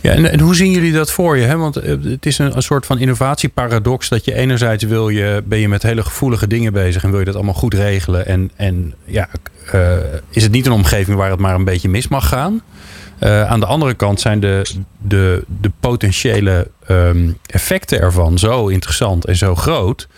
Ja, 0.00 0.12
en, 0.12 0.40
hoe 0.40 0.54
zien 0.54 0.70
jullie 0.70 0.92
dat 0.92 1.12
voor 1.12 1.36
je? 1.36 1.44
Hè? 1.44 1.56
Want 1.56 1.76
eh, 1.76 1.96
het 2.02 2.26
is 2.26 2.38
een, 2.38 2.62
soort 2.62 2.86
van 2.86 2.98
innovatieparadox 2.98 4.08
dat 4.08 4.24
je 4.24 4.34
enerzijds 4.34 4.84
wil 4.84 5.08
je, 5.08 5.42
ben 5.44 5.58
je 5.58 5.68
met 5.68 5.82
hele 5.82 6.02
gevoelige 6.02 6.46
dingen 6.46 6.72
bezig 6.72 7.04
en 7.04 7.10
wil 7.10 7.18
je 7.18 7.24
dat 7.24 7.34
allemaal 7.34 7.54
goed 7.54 7.74
regelen. 7.74 8.26
En, 8.26 8.50
en 8.56 8.94
ja, 9.04 9.28
uh, 9.74 9.96
is 10.30 10.42
het 10.42 10.52
niet 10.52 10.66
een 10.66 10.72
omgeving 10.72 11.16
waar 11.16 11.30
het 11.30 11.40
maar 11.40 11.54
een 11.54 11.64
beetje 11.64 11.88
mis 11.88 12.08
mag 12.08 12.28
gaan? 12.28 12.62
aan 13.18 13.60
de 13.60 13.66
andere 13.66 13.94
kant 13.94 14.20
zijn 14.20 14.40
de, 14.40 14.66
de, 14.98 15.44
de 15.60 15.70
potentiële 15.80 16.70
ehm, 16.86 17.30
effecten 17.46 18.00
ervan 18.00 18.38
zo 18.38 18.66
interessant 18.66 19.24
en 19.24 19.36
zo 19.36 19.54
groot. 19.54 20.08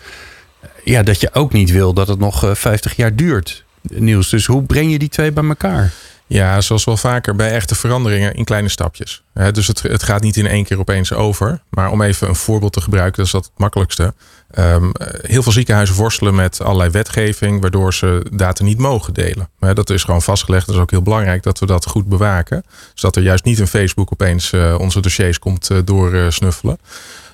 Ja, 0.83 1.03
dat 1.03 1.21
je 1.21 1.33
ook 1.33 1.53
niet 1.53 1.71
wil 1.71 1.93
dat 1.93 2.07
het 2.07 2.19
nog 2.19 2.51
50 2.53 2.95
jaar 2.95 3.15
duurt. 3.15 3.63
Niels, 3.81 4.29
dus 4.29 4.45
hoe 4.45 4.63
breng 4.63 4.91
je 4.91 4.99
die 4.99 5.09
twee 5.09 5.31
bij 5.31 5.43
elkaar? 5.43 5.93
Ja, 6.29 6.61
zoals 6.61 6.83
wel 6.83 6.97
vaker 6.97 7.35
bij 7.35 7.51
echte 7.51 7.75
veranderingen 7.75 8.33
in 8.33 8.43
kleine 8.43 8.69
stapjes. 8.69 9.23
dus 9.51 9.67
het, 9.67 9.81
het 9.81 10.03
gaat 10.03 10.21
niet 10.21 10.37
in 10.37 10.47
één 10.47 10.63
keer 10.63 10.79
opeens 10.79 11.13
over. 11.13 11.61
Maar 11.69 11.91
om 11.91 12.01
even 12.01 12.27
een 12.27 12.35
voorbeeld 12.35 12.73
te 12.73 12.81
gebruiken, 12.81 13.17
dat 13.17 13.25
is 13.25 13.31
dat 13.31 13.43
het 13.43 13.53
makkelijkste. 13.57 14.13
Um, 14.57 14.91
heel 15.21 15.43
veel 15.43 15.51
ziekenhuizen 15.51 15.95
worstelen 15.95 16.35
met 16.35 16.61
allerlei 16.61 16.89
wetgeving, 16.89 17.61
waardoor 17.61 17.93
ze 17.93 18.25
data 18.31 18.63
niet 18.63 18.77
mogen 18.77 19.13
delen. 19.13 19.49
dat 19.59 19.89
is 19.89 20.03
gewoon 20.03 20.21
vastgelegd. 20.21 20.65
Dat 20.65 20.75
is 20.75 20.81
ook 20.81 20.91
heel 20.91 21.01
belangrijk 21.01 21.43
dat 21.43 21.59
we 21.59 21.65
dat 21.65 21.85
goed 21.85 22.07
bewaken. 22.07 22.63
Zodat 22.93 23.15
er 23.15 23.23
juist 23.23 23.43
niet 23.43 23.59
een 23.59 23.67
Facebook 23.67 24.11
opeens 24.11 24.51
uh, 24.51 24.75
onze 24.79 25.01
dossiers 25.01 25.39
komt 25.39 25.69
uh, 25.71 25.77
doorsnuffelen. 25.85 26.77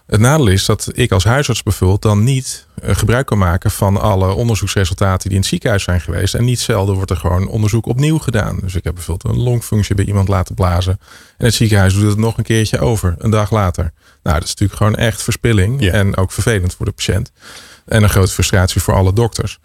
Het 0.05 0.19
nadeel 0.19 0.47
is 0.47 0.65
dat 0.65 0.89
ik 0.93 1.11
als 1.11 1.23
huisarts 1.23 1.63
bijvoorbeeld 1.63 2.01
dan 2.01 2.23
niet 2.23 2.67
eh, 2.81 2.95
gebruik 2.95 3.25
kan 3.25 3.37
maken 3.37 3.71
van 3.71 4.01
alle 4.01 4.33
onderzoeksresultaten 4.33 5.23
die 5.23 5.31
in 5.31 5.37
het 5.37 5.49
ziekenhuis 5.49 5.83
zijn 5.83 6.01
geweest. 6.01 6.33
En 6.33 6.43
niet 6.43 6.59
zelden 6.59 6.95
wordt 6.95 7.11
er 7.11 7.17
gewoon 7.17 7.47
onderzoek 7.47 7.85
opnieuw 7.85 8.17
gedaan. 8.17 8.59
Dus 8.61 8.75
ik 8.75 8.83
heb 8.83 8.93
bijvoorbeeld 8.93 9.35
een 9.35 9.41
longfunctie 9.41 9.95
bij 9.95 10.05
iemand 10.05 10.27
laten 10.27 10.55
blazen. 10.55 10.99
En 11.37 11.45
het 11.45 11.53
ziekenhuis 11.53 11.93
doet 11.93 12.09
het 12.09 12.17
nog 12.17 12.37
een 12.37 12.43
keertje 12.43 12.79
over, 12.79 13.15
een 13.17 13.29
dag 13.29 13.51
later. 13.51 13.83
Nou, 14.23 14.35
dat 14.35 14.43
is 14.43 14.49
natuurlijk 14.49 14.77
gewoon 14.77 14.95
echt 14.95 15.21
verspilling. 15.21 15.89
En 15.89 16.17
ook 16.17 16.31
vervelend 16.31 16.73
voor 16.73 16.85
de 16.85 16.91
patiënt. 16.91 17.31
En 17.85 18.03
een 18.03 18.09
grote 18.09 18.31
frustratie 18.31 18.81
voor 18.81 18.93
alle 18.93 19.13
dokters. 19.13 19.59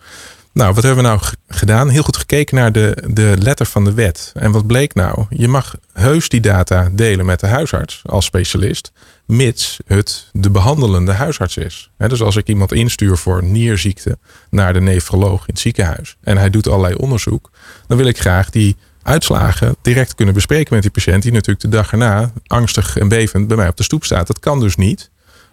Nou, 0.52 0.74
wat 0.74 0.84
hebben 0.84 1.02
we 1.02 1.08
nou 1.08 1.20
gedaan? 1.48 1.88
Heel 1.88 2.02
goed 2.02 2.16
gekeken 2.16 2.56
naar 2.56 2.72
de, 2.72 3.04
de 3.06 3.34
letter 3.38 3.66
van 3.66 3.84
de 3.84 3.92
wet. 3.92 4.32
En 4.34 4.52
wat 4.52 4.66
bleek 4.66 4.94
nou? 4.94 5.26
Je 5.28 5.48
mag 5.48 5.74
heus 5.92 6.28
die 6.28 6.40
data 6.40 6.88
delen 6.92 7.26
met 7.26 7.40
de 7.40 7.46
huisarts 7.46 8.02
als 8.06 8.24
specialist, 8.24 8.92
mits 9.26 9.78
het 9.86 10.28
de 10.32 10.50
behandelende 10.50 11.12
huisarts 11.12 11.56
is. 11.56 11.90
dus 11.96 12.22
als 12.22 12.36
ik 12.36 12.48
iemand 12.48 12.72
instuur 12.72 13.16
voor 13.16 13.44
nierziekte 13.44 14.18
naar 14.50 14.72
de 14.72 14.80
nefroloog 14.80 15.40
in 15.40 15.44
het 15.46 15.58
ziekenhuis 15.58 16.16
en 16.20 16.36
hij 16.36 16.50
doet 16.50 16.68
allerlei 16.68 16.94
onderzoek, 16.94 17.50
dan 17.86 17.96
wil 17.96 18.06
ik 18.06 18.20
graag 18.20 18.50
die 18.50 18.76
uitslagen 19.02 19.76
direct 19.82 20.14
kunnen 20.14 20.34
bespreken 20.34 20.74
met 20.74 20.82
die 20.82 20.90
patiënt, 20.90 21.22
die 21.22 21.32
natuurlijk 21.32 21.60
de 21.60 21.68
dag 21.68 21.92
erna 21.92 22.32
angstig 22.46 22.96
en 22.96 23.08
bevend 23.08 23.48
bij 23.48 23.56
mij 23.56 23.68
op 23.68 23.76
de 23.76 23.82
stoep 23.82 24.04
staat. 24.04 24.26
Dat 24.26 24.38
kan 24.38 24.60
dus 24.60 24.76
niet. 24.76 25.10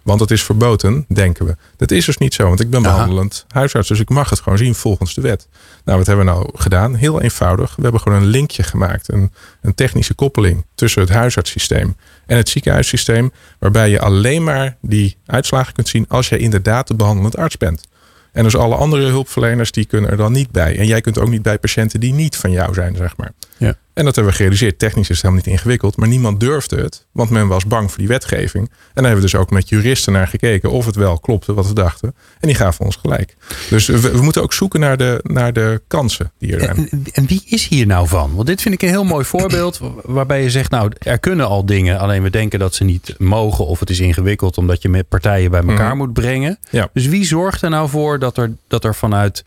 Want 0.08 0.20
het 0.20 0.30
is 0.30 0.42
verboden, 0.42 1.04
denken 1.08 1.46
we. 1.46 1.56
Dat 1.76 1.90
is 1.90 2.04
dus 2.04 2.18
niet 2.18 2.34
zo, 2.34 2.48
want 2.48 2.60
ik 2.60 2.70
ben 2.70 2.82
behandelend 2.82 3.44
huisarts. 3.48 3.88
Dus 3.88 4.00
ik 4.00 4.08
mag 4.08 4.30
het 4.30 4.40
gewoon 4.40 4.58
zien 4.58 4.74
volgens 4.74 5.14
de 5.14 5.20
wet. 5.20 5.48
Nou, 5.84 5.98
wat 5.98 6.06
hebben 6.06 6.24
we 6.24 6.32
nou 6.32 6.50
gedaan? 6.54 6.94
Heel 6.94 7.20
eenvoudig. 7.20 7.76
We 7.76 7.82
hebben 7.82 8.00
gewoon 8.00 8.22
een 8.22 8.28
linkje 8.28 8.62
gemaakt. 8.62 9.12
Een, 9.12 9.32
een 9.60 9.74
technische 9.74 10.14
koppeling 10.14 10.64
tussen 10.74 11.00
het 11.00 11.10
huisartssysteem 11.10 11.96
en 12.26 12.36
het 12.36 12.48
ziekenhuissysteem. 12.48 13.32
Waarbij 13.58 13.90
je 13.90 14.00
alleen 14.00 14.44
maar 14.44 14.76
die 14.80 15.16
uitslagen 15.26 15.72
kunt 15.72 15.88
zien 15.88 16.04
als 16.08 16.28
je 16.28 16.38
inderdaad 16.38 16.88
de 16.88 16.94
behandelend 16.94 17.36
arts 17.36 17.56
bent. 17.56 17.88
En 18.32 18.42
dus 18.42 18.56
alle 18.56 18.74
andere 18.74 19.06
hulpverleners 19.06 19.72
die 19.72 19.84
kunnen 19.84 20.10
er 20.10 20.16
dan 20.16 20.32
niet 20.32 20.50
bij. 20.50 20.78
En 20.78 20.86
jij 20.86 21.00
kunt 21.00 21.18
ook 21.18 21.28
niet 21.28 21.42
bij 21.42 21.58
patiënten 21.58 22.00
die 22.00 22.12
niet 22.12 22.36
van 22.36 22.50
jou 22.50 22.74
zijn, 22.74 22.96
zeg 22.96 23.16
maar. 23.16 23.32
Ja. 23.56 23.74
En 23.98 24.04
dat 24.04 24.14
hebben 24.14 24.32
we 24.32 24.38
gerealiseerd. 24.38 24.78
Technisch 24.78 25.08
is 25.08 25.16
het 25.16 25.22
helemaal 25.22 25.44
niet 25.44 25.54
ingewikkeld, 25.54 25.96
maar 25.96 26.08
niemand 26.08 26.40
durfde 26.40 26.76
het, 26.76 27.06
want 27.12 27.30
men 27.30 27.48
was 27.48 27.66
bang 27.66 27.88
voor 27.90 27.98
die 27.98 28.08
wetgeving. 28.08 28.64
En 28.64 28.72
daar 28.94 29.04
hebben 29.04 29.24
we 29.24 29.30
dus 29.30 29.34
ook 29.34 29.50
met 29.50 29.68
juristen 29.68 30.12
naar 30.12 30.26
gekeken 30.26 30.70
of 30.70 30.86
het 30.86 30.96
wel 30.96 31.18
klopte 31.18 31.54
wat 31.54 31.66
we 31.66 31.72
dachten. 31.72 32.14
En 32.40 32.48
die 32.48 32.56
gaven 32.56 32.84
ons 32.84 32.96
gelijk. 32.96 33.36
Dus 33.70 33.86
we, 33.86 34.18
moeten 34.22 34.42
ook 34.42 34.52
zoeken 34.52 34.80
naar 34.80 34.96
de, 34.96 35.20
naar 35.22 35.52
de 35.52 35.80
kansen 35.86 36.32
die 36.38 36.54
er 36.54 36.60
zijn. 36.60 36.88
En, 36.90 37.04
en, 37.12 37.26
wie 37.26 37.42
is 37.44 37.66
hier 37.66 37.86
nou 37.86 38.08
van? 38.08 38.34
Want 38.34 38.46
dit 38.46 38.62
vind 38.62 38.74
ik 38.74 38.82
een 38.82 38.88
heel 38.88 39.04
mooi 39.04 39.24
voorbeeld 39.24 39.80
waarbij 40.02 40.42
je 40.42 40.50
zegt, 40.50 40.70
nou, 40.70 40.92
er 40.98 41.18
kunnen 41.18 41.46
al 41.46 41.66
dingen, 41.66 41.98
alleen 41.98 42.22
we 42.22 42.30
denken 42.30 42.58
dat 42.58 42.74
ze 42.74 42.84
niet 42.84 43.14
mogen 43.18 43.66
of 43.66 43.80
het 43.80 43.90
is 43.90 44.00
ingewikkeld 44.00 44.58
omdat 44.58 44.82
je 44.82 44.88
met 44.88 45.08
partijen 45.08 45.50
bij 45.50 45.62
elkaar 45.62 45.88
mhm. 45.88 45.96
moet 45.96 46.12
brengen. 46.12 46.58
Ja. 46.70 46.88
Dus 46.92 47.06
wie 47.06 47.24
zorgt 47.24 47.62
er 47.62 47.70
nou 47.70 47.88
voor 47.88 48.18
dat 48.18 48.36
er, 48.36 48.52
dat 48.68 48.84
er 48.84 48.94
vanuit 48.94 49.44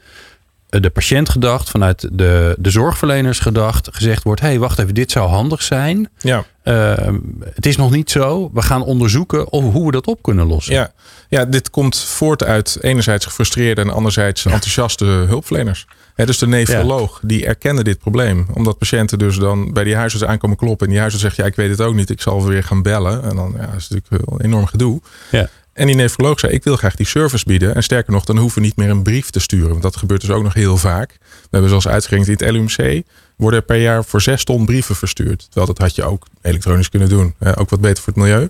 de 0.79 0.89
patiënt 0.89 1.29
gedacht, 1.29 1.69
vanuit 1.69 2.07
de, 2.11 2.55
de 2.59 2.69
zorgverleners 2.69 3.39
gedacht, 3.39 3.89
gezegd 3.91 4.23
wordt: 4.23 4.41
hé, 4.41 4.47
hey, 4.47 4.59
wacht 4.59 4.79
even, 4.79 4.93
dit 4.93 5.11
zou 5.11 5.29
handig 5.29 5.61
zijn. 5.61 6.09
Ja. 6.19 6.45
Ehm, 6.63 7.17
het 7.53 7.65
is 7.65 7.77
nog 7.77 7.91
niet 7.91 8.11
zo. 8.11 8.49
We 8.53 8.61
gaan 8.61 8.83
onderzoeken 8.83 9.51
of, 9.51 9.71
hoe 9.73 9.85
we 9.85 9.91
dat 9.91 10.07
op 10.07 10.21
kunnen 10.21 10.47
lossen. 10.47 10.73
Ja. 10.73 10.91
ja, 11.29 11.45
dit 11.45 11.69
komt 11.69 11.99
voort 11.99 12.43
uit 12.43 12.77
enerzijds 12.81 13.25
gefrustreerde 13.25 13.81
en 13.81 13.89
anderzijds 13.89 14.45
enthousiaste 14.45 15.05
hulpverleners. 15.05 15.85
dus 16.15 16.37
de 16.37 16.47
nefroloog 16.47 17.19
die 17.23 17.45
erkende 17.45 17.83
dit 17.83 17.99
probleem. 17.99 18.47
Omdat 18.53 18.77
patiënten 18.77 19.19
dus 19.19 19.37
dan 19.37 19.73
bij 19.73 19.83
die 19.83 19.95
huisarts 19.95 20.25
aankomen 20.25 20.57
kloppen. 20.57 20.85
En 20.85 20.91
die 20.91 21.01
huisarts 21.01 21.25
zegt, 21.25 21.37
ja, 21.37 21.45
ik 21.45 21.55
weet 21.55 21.69
het 21.69 21.81
ook 21.81 21.95
niet. 21.95 22.09
Ik 22.09 22.21
zal 22.21 22.45
weer 22.45 22.63
gaan 22.63 22.81
bellen. 22.81 23.23
En 23.23 23.35
dan 23.35 23.53
ja, 23.57 23.73
is 23.75 23.83
het 23.83 23.91
natuurlijk 23.93 24.31
een 24.31 24.41
enorm 24.41 24.65
gedoe. 24.65 25.01
Ja. 25.31 25.49
En 25.81 25.87
die 25.87 25.95
nefroloog 25.95 26.39
zei, 26.39 26.53
ik 26.53 26.63
wil 26.63 26.75
graag 26.75 26.95
die 26.95 27.05
service 27.05 27.45
bieden. 27.45 27.75
En 27.75 27.83
sterker 27.83 28.13
nog, 28.13 28.23
dan 28.23 28.37
hoeven 28.37 28.61
we 28.61 28.65
niet 28.65 28.75
meer 28.75 28.89
een 28.89 29.01
brief 29.01 29.29
te 29.29 29.39
sturen. 29.39 29.69
Want 29.69 29.81
dat 29.81 29.95
gebeurt 29.95 30.21
dus 30.21 30.29
ook 30.29 30.43
nog 30.43 30.53
heel 30.53 30.77
vaak. 30.77 31.17
We 31.19 31.47
hebben 31.49 31.69
zoals 31.69 31.87
uitgerekend 31.87 32.41
in 32.41 32.47
het 32.47 32.55
LUMC... 32.55 33.03
worden 33.35 33.65
per 33.65 33.81
jaar 33.81 34.05
voor 34.05 34.21
zes 34.21 34.43
ton 34.43 34.65
brieven 34.65 34.95
verstuurd. 34.95 35.43
Terwijl 35.43 35.65
dat 35.65 35.77
had 35.77 35.95
je 35.95 36.03
ook 36.03 36.25
elektronisch 36.41 36.89
kunnen 36.89 37.09
doen. 37.09 37.35
Ook 37.55 37.69
wat 37.69 37.81
beter 37.81 38.03
voor 38.03 38.13
het 38.13 38.23
milieu. 38.23 38.49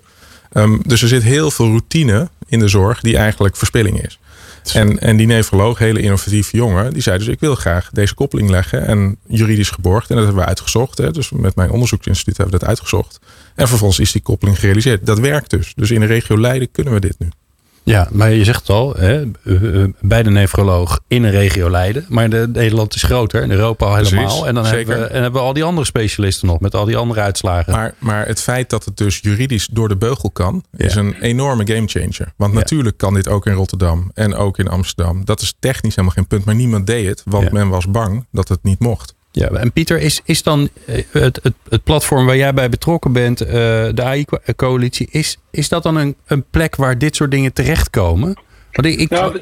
Ehm, 0.52 0.78
dus 0.86 1.02
er 1.02 1.08
zit 1.08 1.22
heel 1.22 1.50
veel 1.50 1.66
routine 1.66 2.28
in 2.46 2.58
de 2.58 2.68
zorg 2.68 3.00
die 3.00 3.16
eigenlijk 3.16 3.56
verspilling 3.56 4.02
is. 4.02 4.18
En, 4.72 4.98
en 4.98 5.16
die 5.16 5.26
nefroloog, 5.26 5.78
hele 5.78 6.00
innovatieve 6.00 6.56
jongen, 6.56 6.92
die 6.92 7.02
zei 7.02 7.18
dus 7.18 7.26
ik 7.26 7.40
wil 7.40 7.54
graag 7.54 7.90
deze 7.92 8.14
koppeling 8.14 8.50
leggen 8.50 8.86
en 8.86 9.16
juridisch 9.26 9.70
geborgd. 9.70 10.10
En 10.10 10.16
dat 10.16 10.24
hebben 10.24 10.42
we 10.42 10.48
uitgezocht. 10.48 10.98
Hè. 10.98 11.10
Dus 11.10 11.30
met 11.30 11.56
mijn 11.56 11.70
onderzoeksinstituut 11.70 12.36
hebben 12.36 12.54
we 12.54 12.60
dat 12.60 12.68
uitgezocht. 12.68 13.18
En 13.54 13.68
vervolgens 13.68 14.00
is 14.00 14.12
die 14.12 14.22
koppeling 14.22 14.58
gerealiseerd. 14.58 15.06
Dat 15.06 15.18
werkt 15.18 15.50
dus. 15.50 15.72
Dus 15.76 15.90
in 15.90 16.00
de 16.00 16.06
regio 16.06 16.38
Leiden 16.38 16.70
kunnen 16.70 16.92
we 16.92 17.00
dit 17.00 17.14
nu. 17.18 17.28
Ja, 17.82 18.08
maar 18.10 18.30
je 18.30 18.44
zegt 18.44 18.60
het 18.60 18.68
al, 18.68 18.94
hè, 18.96 19.22
eh, 19.44 19.82
eh, 19.82 19.88
bij 20.00 20.22
de 20.22 20.30
nefroloog 20.30 21.00
in 21.06 21.22
een 21.22 21.30
regio 21.30 21.70
Leiden. 21.70 22.04
Maar 22.08 22.30
de, 22.30 22.48
Nederland 22.52 22.94
is 22.94 23.02
groter 23.02 23.42
en 23.42 23.50
Europa 23.50 23.86
al 23.86 23.94
helemaal. 23.94 24.46
en 24.46 24.54
dan 24.54 24.66
hebben 24.66 24.98
we, 25.00 25.04
en 25.04 25.22
hebben 25.22 25.40
we 25.40 25.46
al 25.46 25.52
die 25.52 25.64
andere 25.64 25.86
specialisten 25.86 26.46
nog 26.46 26.60
met 26.60 26.74
al 26.74 26.84
die 26.84 26.96
andere 26.96 27.20
uitslagen. 27.20 27.72
Maar, 27.72 27.94
maar 27.98 28.26
het 28.26 28.42
feit 28.42 28.70
dat 28.70 28.84
het 28.84 28.96
dus 28.96 29.18
juridisch 29.18 29.68
door 29.70 29.88
de 29.88 29.96
beugel 29.96 30.30
kan, 30.30 30.64
is 30.76 30.94
een 30.94 31.14
enorme 31.20 31.66
gamechanger. 31.66 32.32
Want 32.36 32.52
natuurlijk 32.52 32.96
kan 32.96 33.14
dit 33.14 33.28
ook 33.28 33.46
in 33.46 33.52
Rotterdam 33.52 34.10
en 34.14 34.34
ook 34.34 34.58
in 34.58 34.68
Amsterdam. 34.68 35.24
Dat 35.24 35.40
is 35.40 35.54
technisch 35.58 35.94
helemaal 35.94 36.16
geen 36.16 36.26
punt. 36.26 36.44
Maar 36.44 36.54
niemand 36.54 36.86
deed 36.86 37.06
het, 37.06 37.22
want 37.24 37.52
men 37.52 37.68
was 37.68 37.90
bang 37.90 38.26
dat 38.30 38.48
het 38.48 38.62
niet 38.62 38.78
mocht. 38.78 39.14
Ja, 39.32 39.48
en 39.48 39.72
Pieter, 39.72 40.00
is, 40.00 40.20
is 40.24 40.42
dan 40.42 40.68
eh, 40.86 41.02
het, 41.10 41.40
het, 41.42 41.54
het 41.68 41.84
platform 41.84 42.26
waar 42.26 42.36
jij 42.36 42.54
bij 42.54 42.68
betrokken 42.68 43.12
bent, 43.12 43.42
uh, 43.42 43.48
de 43.94 44.02
AI-coalitie, 44.02 45.08
is, 45.10 45.38
is 45.50 45.68
dat 45.68 45.82
dan 45.82 45.96
een, 45.96 46.16
een 46.26 46.44
plek 46.50 46.76
waar 46.76 46.98
dit 46.98 47.16
soort 47.16 47.30
dingen 47.30 47.52
terechtkomen? 47.52 48.36
Ik. 48.72 49.10
Nou, 49.10 49.40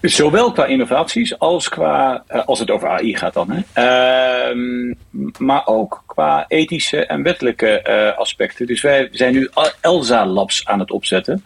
zowel 0.00 0.52
qua 0.52 0.66
innovaties 0.66 1.38
als 1.38 1.68
qua, 1.68 2.24
eh, 2.26 2.46
als 2.46 2.58
het 2.58 2.70
over 2.70 2.88
AI 2.88 3.16
gaat 3.16 3.34
dan, 3.34 3.50
hè? 3.50 3.62
Ehm, 3.72 4.94
maar 5.38 5.66
ook 5.66 6.02
qua 6.06 6.44
ethische 6.48 7.06
en 7.06 7.22
wettelijke 7.22 8.14
aspecten. 8.16 8.66
Dus 8.66 8.82
wij 8.82 9.08
zijn 9.12 9.32
nu 9.32 9.48
ELSA-labs 9.80 10.66
aan 10.66 10.78
het 10.78 10.90
opzetten. 10.90 11.44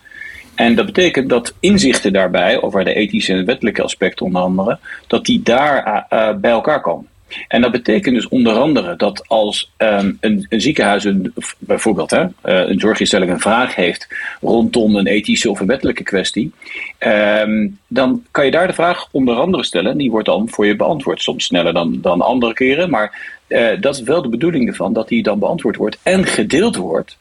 En 0.54 0.74
dat 0.74 0.86
betekent 0.86 1.28
dat 1.28 1.54
inzichten 1.60 2.12
daarbij, 2.12 2.62
over 2.62 2.84
de 2.84 2.94
ethische 2.94 3.32
en 3.32 3.44
wettelijke 3.44 3.82
aspecten 3.82 4.26
onder 4.26 4.42
andere, 4.42 4.78
dat 5.06 5.24
die 5.24 5.42
daar 5.42 6.06
bij 6.40 6.50
elkaar 6.50 6.80
komen. 6.80 7.08
En 7.48 7.60
dat 7.60 7.70
betekent 7.70 8.14
dus 8.14 8.28
onder 8.28 8.52
andere 8.52 8.96
dat 8.96 9.28
als 9.28 9.72
um, 9.78 10.16
een, 10.20 10.46
ziekenhuis, 10.48 11.04
een, 11.04 11.32
bijvoorbeeld 11.58 12.10
hè, 12.10 12.22
uh, 12.22 12.28
een 12.42 12.80
zorginstelling, 12.80 13.30
een 13.30 13.40
vraag 13.40 13.74
heeft 13.74 14.08
rondom 14.40 14.96
een 14.96 15.06
ethische 15.06 15.50
of 15.50 15.60
een 15.60 15.66
wettelijke 15.66 16.02
kwestie, 16.02 16.52
um, 16.98 17.78
dan 17.86 18.24
kan 18.30 18.44
je 18.44 18.50
daar 18.50 18.66
de 18.66 18.72
vraag 18.72 19.08
onder 19.10 19.36
andere 19.36 19.64
stellen. 19.64 19.98
Die 19.98 20.10
wordt 20.10 20.26
dan 20.26 20.48
voor 20.48 20.66
je 20.66 20.76
beantwoord. 20.76 21.22
Soms 21.22 21.44
sneller 21.44 21.72
dan, 21.72 21.98
dan 22.00 22.20
andere 22.20 22.52
keren, 22.52 22.90
maar 22.90 23.38
uh, 23.48 23.68
dat 23.80 23.94
is 23.94 24.02
wel 24.02 24.22
de 24.22 24.28
bedoeling 24.28 24.68
ervan, 24.68 24.92
dat 24.92 25.08
die 25.08 25.22
dan 25.22 25.38
beantwoord 25.38 25.76
wordt 25.76 25.98
en 26.02 26.24
gedeeld 26.24 26.76
wordt 26.76 27.18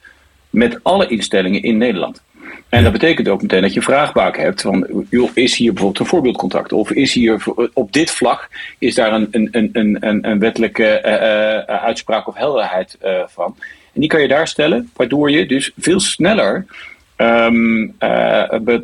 met 0.49 0.79
alle 0.83 1.07
instellingen 1.07 1.61
in 1.61 1.77
Nederland. 1.77 2.21
En 2.69 2.83
dat 2.83 2.91
betekent 2.91 3.27
ook 3.27 3.41
meteen 3.41 3.61
dat 3.61 3.73
je 3.73 3.81
vraagbaak 3.81 4.37
hebt 4.37 4.61
van, 4.61 4.87
is 5.33 5.55
hier 5.55 5.73
bijvoorbeeld 5.73 5.99
een 5.99 6.05
voorbeeldcontract? 6.05 6.73
Of 6.73 6.91
is 6.91 7.13
hier 7.13 7.43
op 7.73 7.93
dit 7.93 8.11
vlak, 8.11 8.49
is 8.77 8.95
daar 8.95 9.13
een, 9.13 9.27
een, 9.31 9.49
een, 9.51 9.97
een, 9.99 10.29
een 10.29 10.39
wettelijke 10.39 11.01
uh, 11.05 11.75
uitspraak 11.75 12.27
of 12.27 12.35
helderheid 12.35 12.97
uh, 13.05 13.21
van? 13.27 13.55
En 13.93 13.99
die 14.01 14.09
kan 14.09 14.21
je 14.21 14.27
daar 14.27 14.47
stellen, 14.47 14.91
waardoor 14.95 15.31
je 15.31 15.45
dus 15.45 15.71
veel 15.77 15.99
sneller 15.99 16.65
um, 17.17 17.95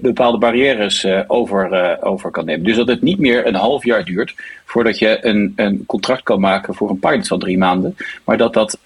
bepaalde 0.02 0.38
barrières 0.38 1.06
over, 1.28 1.98
over 2.02 2.32
kan 2.32 2.46
nemen. 2.46 2.66
Dus 2.66 2.76
dat 2.76 2.88
het 2.88 3.02
niet 3.02 3.20
meer 3.20 3.48
een 3.48 3.56
half 3.56 3.86
jaar 3.86 4.06
duurt 4.06 4.34
voordat 4.66 5.00
je 5.00 5.26
een, 5.26 5.54
een 5.56 5.84
contract 5.86 6.24
kan 6.24 6.40
maken 6.40 6.76
voor 6.76 6.90
een 6.90 7.00
pilot 7.00 7.28
van 7.28 7.40
drie 7.40 7.58
maanden, 7.58 7.96
maar 8.24 8.38
dat 8.38 8.54
dat 8.54 8.78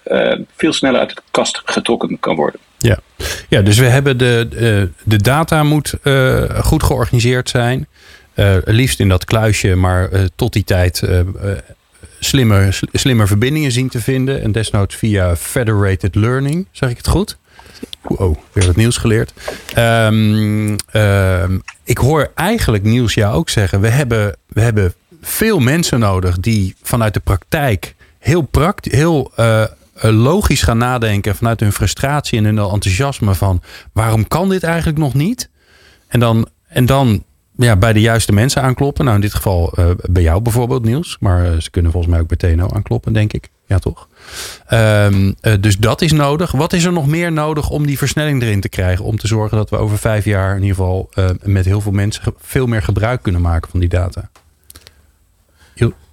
veel 0.56 0.72
sneller 0.72 1.00
uit 1.00 1.14
de 1.14 1.22
kast 1.30 1.62
getrokken 1.64 2.20
kan 2.20 2.36
worden. 2.36 2.60
Ja. 2.78 2.98
ja, 3.48 3.62
dus 3.62 3.78
we 3.78 3.86
hebben 3.86 4.18
de, 4.18 4.46
de, 4.50 4.88
de 5.04 5.16
data 5.16 5.62
moet 5.62 5.94
goed 6.60 6.82
georganiseerd 6.82 7.48
zijn. 7.48 7.86
Liefst 8.64 9.00
in 9.00 9.08
dat 9.08 9.24
kluisje, 9.24 9.74
maar 9.74 10.10
tot 10.34 10.52
die 10.52 10.64
tijd 10.64 11.02
slimme, 12.20 12.68
slimme 12.92 13.26
verbindingen 13.26 13.72
zien 13.72 13.88
te 13.88 14.00
vinden. 14.00 14.42
En 14.42 14.52
desnoods 14.52 14.96
via 14.96 15.36
federated 15.36 16.14
learning. 16.14 16.66
Zeg 16.72 16.90
ik 16.90 16.96
het 16.96 17.06
goed? 17.06 17.38
Oh, 18.02 18.36
weer 18.52 18.66
wat 18.66 18.76
nieuws 18.76 18.96
geleerd. 18.96 19.32
Ehm, 19.74 20.76
ehm, 20.90 21.58
ik 21.84 21.98
hoor 21.98 22.30
eigenlijk 22.34 22.84
Niels 22.84 23.14
jou 23.14 23.34
ook 23.34 23.48
zeggen. 23.48 23.80
We 23.80 23.88
hebben, 23.88 24.36
we 24.46 24.60
hebben 24.60 24.94
veel 25.20 25.58
mensen 25.58 25.98
nodig 25.98 26.38
die 26.38 26.74
vanuit 26.82 27.14
de 27.14 27.20
praktijk 27.20 27.94
heel, 28.18 28.42
praktisch, 28.42 28.92
heel 28.92 29.32
uh, 29.36 29.64
logisch 30.00 30.62
gaan 30.62 30.78
nadenken. 30.78 31.36
Vanuit 31.36 31.60
hun 31.60 31.72
frustratie 31.72 32.38
en 32.38 32.44
hun 32.44 32.58
enthousiasme 32.58 33.34
van 33.34 33.62
waarom 33.92 34.28
kan 34.28 34.48
dit 34.48 34.62
eigenlijk 34.62 34.98
nog 34.98 35.14
niet? 35.14 35.48
En 36.08 36.20
dan, 36.20 36.48
en 36.68 36.86
dan 36.86 37.24
ja, 37.56 37.76
bij 37.76 37.92
de 37.92 38.00
juiste 38.00 38.32
mensen 38.32 38.62
aankloppen. 38.62 39.04
Nou, 39.04 39.16
in 39.16 39.22
dit 39.22 39.34
geval 39.34 39.72
uh, 39.78 39.90
bij 40.10 40.22
jou 40.22 40.40
bijvoorbeeld, 40.40 40.84
Niels. 40.84 41.16
Maar 41.20 41.62
ze 41.62 41.70
kunnen 41.70 41.92
volgens 41.92 42.12
mij 42.12 42.22
ook 42.22 42.28
bij 42.28 42.36
TNO 42.36 42.68
aankloppen, 42.74 43.12
denk 43.12 43.32
ik. 43.32 43.50
Ja, 43.66 43.78
toch? 43.78 44.08
Um, 44.72 45.34
dus 45.60 45.76
dat 45.76 46.02
is 46.02 46.12
nodig. 46.12 46.50
Wat 46.50 46.72
is 46.72 46.84
er 46.84 46.92
nog 46.92 47.06
meer 47.06 47.32
nodig 47.32 47.70
om 47.70 47.86
die 47.86 47.98
versnelling 47.98 48.42
erin 48.42 48.60
te 48.60 48.68
krijgen? 48.68 49.04
Om 49.04 49.18
te 49.18 49.26
zorgen 49.26 49.56
dat 49.56 49.70
we 49.70 49.76
over 49.76 49.98
vijf 49.98 50.24
jaar 50.24 50.56
in 50.56 50.62
ieder 50.62 50.76
geval 50.76 51.10
uh, 51.14 51.28
met 51.42 51.64
heel 51.64 51.80
veel 51.80 51.92
mensen 51.92 52.22
veel 52.40 52.66
meer 52.66 52.82
gebruik 52.82 53.22
kunnen 53.22 53.40
maken 53.40 53.70
van 53.70 53.80
die 53.80 53.88
data. 53.88 54.30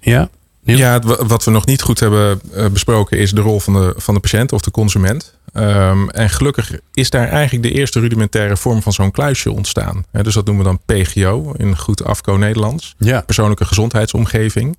Ja? 0.00 0.28
Ja, 0.62 1.00
wat 1.00 1.44
we 1.44 1.50
nog 1.50 1.66
niet 1.66 1.82
goed 1.82 2.00
hebben 2.00 2.40
eh, 2.54 2.66
besproken 2.66 3.18
is 3.18 3.30
de 3.30 3.40
rol 3.40 3.60
van 3.60 3.72
de, 3.72 3.94
van 3.96 4.14
de 4.14 4.20
patiënt 4.20 4.52
of 4.52 4.60
de 4.60 4.70
consument. 4.70 5.34
Um, 5.54 6.10
en 6.10 6.30
gelukkig 6.30 6.70
is 6.94 7.10
daar 7.10 7.28
eigenlijk 7.28 7.62
de 7.62 7.78
eerste 7.78 8.00
rudimentaire 8.00 8.56
vorm 8.56 8.82
van 8.82 8.92
zo'n 8.92 9.10
kluisje 9.10 9.52
ontstaan. 9.52 10.04
dus 10.10 10.34
dat 10.34 10.46
noemen 10.46 10.64
we 10.64 10.70
dan 10.70 11.02
PGO 11.02 11.52
in 11.56 11.78
goed 11.78 12.04
afko 12.04 12.36
Nederlands. 12.36 12.94
Ja. 12.98 13.20
Persoonlijke 13.20 13.64
gezondheidsomgeving. 13.64 14.76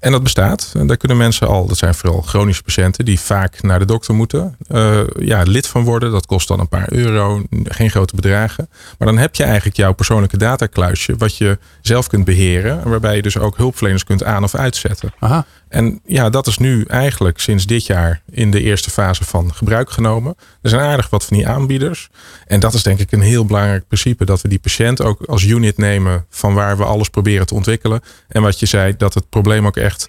En 0.00 0.12
dat 0.12 0.22
bestaat. 0.22 0.72
En 0.76 0.86
daar 0.86 0.96
kunnen 0.96 1.16
mensen 1.16 1.48
al, 1.48 1.66
dat 1.66 1.76
zijn 1.76 1.94
vooral 1.94 2.22
chronische 2.22 2.62
patiënten 2.62 3.04
die 3.04 3.20
vaak 3.20 3.62
naar 3.62 3.78
de 3.78 3.84
dokter 3.84 4.14
moeten, 4.14 4.56
uh, 4.72 5.00
ja, 5.18 5.42
lid 5.42 5.66
van 5.66 5.84
worden. 5.84 6.10
Dat 6.10 6.26
kost 6.26 6.48
dan 6.48 6.60
een 6.60 6.68
paar 6.68 6.92
euro, 6.92 7.42
geen 7.64 7.90
grote 7.90 8.14
bedragen. 8.16 8.68
Maar 8.98 9.08
dan 9.08 9.18
heb 9.18 9.34
je 9.34 9.44
eigenlijk 9.44 9.76
jouw 9.76 9.92
persoonlijke 9.92 10.36
datakluisje, 10.36 11.16
wat 11.16 11.36
je 11.36 11.58
zelf 11.80 12.06
kunt 12.06 12.24
beheren. 12.24 12.88
Waarbij 12.88 13.16
je 13.16 13.22
dus 13.22 13.38
ook 13.38 13.56
hulpverleners 13.56 14.04
kunt 14.04 14.24
aan- 14.24 14.44
of 14.44 14.54
uitzetten. 14.54 15.12
Aha. 15.18 15.46
En 15.68 16.00
ja, 16.04 16.30
dat 16.30 16.46
is 16.46 16.58
nu 16.58 16.84
eigenlijk 16.84 17.40
sinds 17.40 17.66
dit 17.66 17.86
jaar 17.86 18.22
in 18.30 18.50
de 18.50 18.62
eerste 18.62 18.90
fase 18.90 19.24
van 19.24 19.54
gebruik 19.54 19.90
genomen. 19.90 20.34
Er 20.62 20.70
zijn 20.70 20.82
aardig 20.82 21.10
wat 21.10 21.24
van 21.24 21.36
die 21.36 21.48
aanbieders. 21.48 22.08
En 22.46 22.60
dat 22.60 22.74
is 22.74 22.82
denk 22.82 22.98
ik 22.98 23.12
een 23.12 23.20
heel 23.20 23.44
belangrijk 23.44 23.86
principe. 23.86 24.24
Dat 24.24 24.40
we 24.40 24.48
die 24.48 24.58
patiënt 24.58 25.02
ook 25.02 25.22
als 25.22 25.44
unit 25.44 25.76
nemen 25.76 26.26
van 26.30 26.54
waar 26.54 26.76
we 26.76 26.84
alles 26.84 27.08
proberen 27.08 27.46
te 27.46 27.54
ontwikkelen. 27.54 28.00
En 28.28 28.42
wat 28.42 28.58
je 28.60 28.66
zei, 28.66 28.96
dat 28.96 29.14
het 29.14 29.28
probleem 29.28 29.66
ook 29.66 29.76
echt 29.76 30.08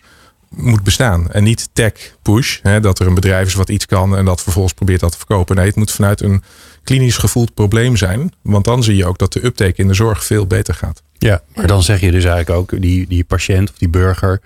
moet 0.50 0.84
bestaan. 0.84 1.32
En 1.32 1.44
niet 1.44 1.70
tech 1.74 1.94
push. 2.22 2.60
Dat 2.82 3.00
er 3.00 3.08
een 3.08 3.14
bedrijf 3.14 3.48
is 3.48 3.54
wat 3.54 3.70
iets 3.70 3.86
kan 3.86 4.18
en 4.18 4.26
dat 4.26 4.42
vervolgens 4.42 4.74
probeert 4.74 5.00
dat 5.00 5.12
te 5.12 5.18
verkopen. 5.18 5.56
Nee, 5.56 5.66
het 5.66 5.76
moet 5.76 5.92
vanuit 5.92 6.22
een 6.22 6.44
klinisch 6.84 7.18
gevoeld 7.18 7.54
probleem 7.54 7.96
zijn. 7.96 8.34
Want 8.42 8.66
dan 8.66 8.84
zie 8.84 8.96
je 8.96 9.06
ook 9.06 9.18
dat 9.18 9.34
de 9.34 9.46
uptake 9.46 9.82
in 9.82 9.88
de 9.88 9.94
zorg 9.94 10.24
veel 10.24 10.48
beter 10.48 10.74
gaat. 10.74 11.02
Ja, 11.18 11.42
maar 11.56 11.68
dan 11.68 11.84
zeg 11.84 12.00
je 12.00 12.12
dus 12.12 12.24
eigenlijk 12.24 12.60
ook, 12.60 12.82
die, 12.82 13.08
die 13.08 13.24
patiënt 13.24 13.70
of 13.70 13.78
die 13.78 13.90
burger, 13.90 14.42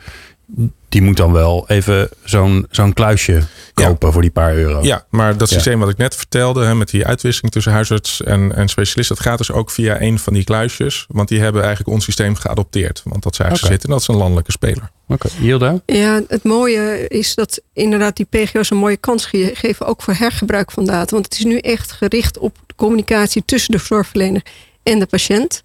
die 0.89 1.01
moet 1.01 1.17
dan 1.17 1.31
wel 1.31 1.65
even 1.67 2.09
zo'n 2.23 2.65
zo'n 2.69 2.93
kluisje 2.93 3.43
kopen 3.73 4.13
voor 4.13 4.21
die 4.21 4.31
paar 4.31 4.55
euro. 4.55 4.83
Ja, 4.83 5.05
maar 5.09 5.37
dat 5.37 5.49
systeem 5.49 5.79
wat 5.79 5.89
ik 5.89 5.97
net 5.97 6.15
vertelde, 6.15 6.65
hè, 6.65 6.75
met 6.75 6.89
die 6.89 7.05
uitwisseling 7.05 7.53
tussen 7.53 7.71
huisarts 7.71 8.23
en, 8.23 8.55
en 8.55 8.67
specialist, 8.67 9.09
dat 9.09 9.19
gaat 9.19 9.37
dus 9.37 9.51
ook 9.51 9.71
via 9.71 10.01
een 10.01 10.19
van 10.19 10.33
die 10.33 10.43
kluisjes. 10.43 11.05
Want 11.07 11.27
die 11.27 11.39
hebben 11.39 11.61
eigenlijk 11.61 11.95
ons 11.95 12.03
systeem 12.03 12.35
geadopteerd. 12.35 13.01
Want 13.03 13.23
dat 13.23 13.35
zij 13.35 13.45
okay. 13.45 13.57
zitten 13.57 13.81
en 13.81 13.89
dat 13.89 14.01
is 14.01 14.07
een 14.07 14.15
landelijke 14.15 14.51
speler. 14.51 14.91
Oké, 15.07 15.25
okay. 15.27 15.31
Hilda? 15.39 15.81
Ja, 15.85 16.21
het 16.27 16.43
mooie 16.43 17.07
is 17.07 17.35
dat 17.35 17.61
inderdaad 17.73 18.15
die 18.15 18.27
PGO's 18.29 18.69
een 18.69 18.77
mooie 18.77 18.97
kans 18.97 19.25
geven, 19.53 19.85
ook 19.85 20.01
voor 20.01 20.13
hergebruik 20.13 20.71
van 20.71 20.85
data. 20.85 21.11
Want 21.11 21.25
het 21.25 21.37
is 21.37 21.45
nu 21.45 21.57
echt 21.57 21.91
gericht 21.91 22.37
op 22.37 22.55
de 22.65 22.73
communicatie 22.75 23.43
tussen 23.45 23.71
de 23.71 23.77
zorgverlener 23.77 24.41
en 24.83 24.99
de 24.99 25.05
patiënt. 25.05 25.63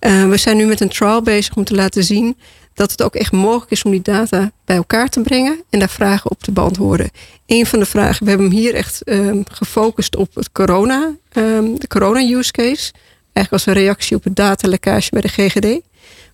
Uh, 0.00 0.28
we 0.28 0.36
zijn 0.36 0.56
nu 0.56 0.66
met 0.66 0.80
een 0.80 0.88
trial 0.88 1.22
bezig 1.22 1.54
om 1.54 1.64
te 1.64 1.74
laten 1.74 2.04
zien 2.04 2.36
dat 2.74 2.90
het 2.90 3.02
ook 3.02 3.14
echt 3.14 3.32
mogelijk 3.32 3.70
is 3.70 3.82
om 3.82 3.90
die 3.90 4.02
data 4.02 4.50
bij 4.64 4.76
elkaar 4.76 5.08
te 5.08 5.20
brengen 5.20 5.62
en 5.70 5.78
daar 5.78 5.88
vragen 5.88 6.30
op 6.30 6.42
te 6.42 6.52
beantwoorden. 6.52 7.10
Een 7.46 7.66
van 7.66 7.78
de 7.78 7.86
vragen, 7.86 8.24
we 8.24 8.28
hebben 8.30 8.48
hem 8.48 8.56
hier 8.56 8.74
echt 8.74 9.02
um, 9.04 9.42
gefocust 9.52 10.16
op 10.16 10.34
het 10.34 10.52
corona, 10.52 11.14
um, 11.32 11.78
de 11.78 11.86
corona 11.86 12.20
use 12.20 12.52
case. 12.52 12.92
Eigenlijk 13.32 13.52
als 13.52 13.66
een 13.66 13.82
reactie 13.82 14.16
op 14.16 14.24
het 14.24 14.36
datalekkage 14.36 15.10
bij 15.10 15.20
de 15.20 15.28
GGD. 15.28 15.80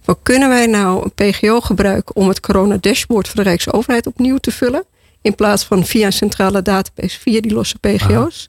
Wat 0.05 0.18
kunnen 0.22 0.49
wij 0.49 0.66
nou 0.66 1.05
een 1.05 1.31
PGO 1.31 1.61
gebruiken 1.61 2.16
om 2.16 2.29
het 2.29 2.40
corona 2.40 2.77
dashboard 2.81 3.29
van 3.29 3.42
de 3.42 3.49
Rijksoverheid 3.49 4.07
opnieuw 4.07 4.37
te 4.37 4.51
vullen? 4.51 4.85
In 5.22 5.35
plaats 5.35 5.64
van 5.64 5.87
via 5.87 6.07
een 6.07 6.12
centrale 6.12 6.62
database, 6.62 7.20
via 7.20 7.40
die 7.40 7.53
losse 7.53 7.79
PGO's. 7.79 8.49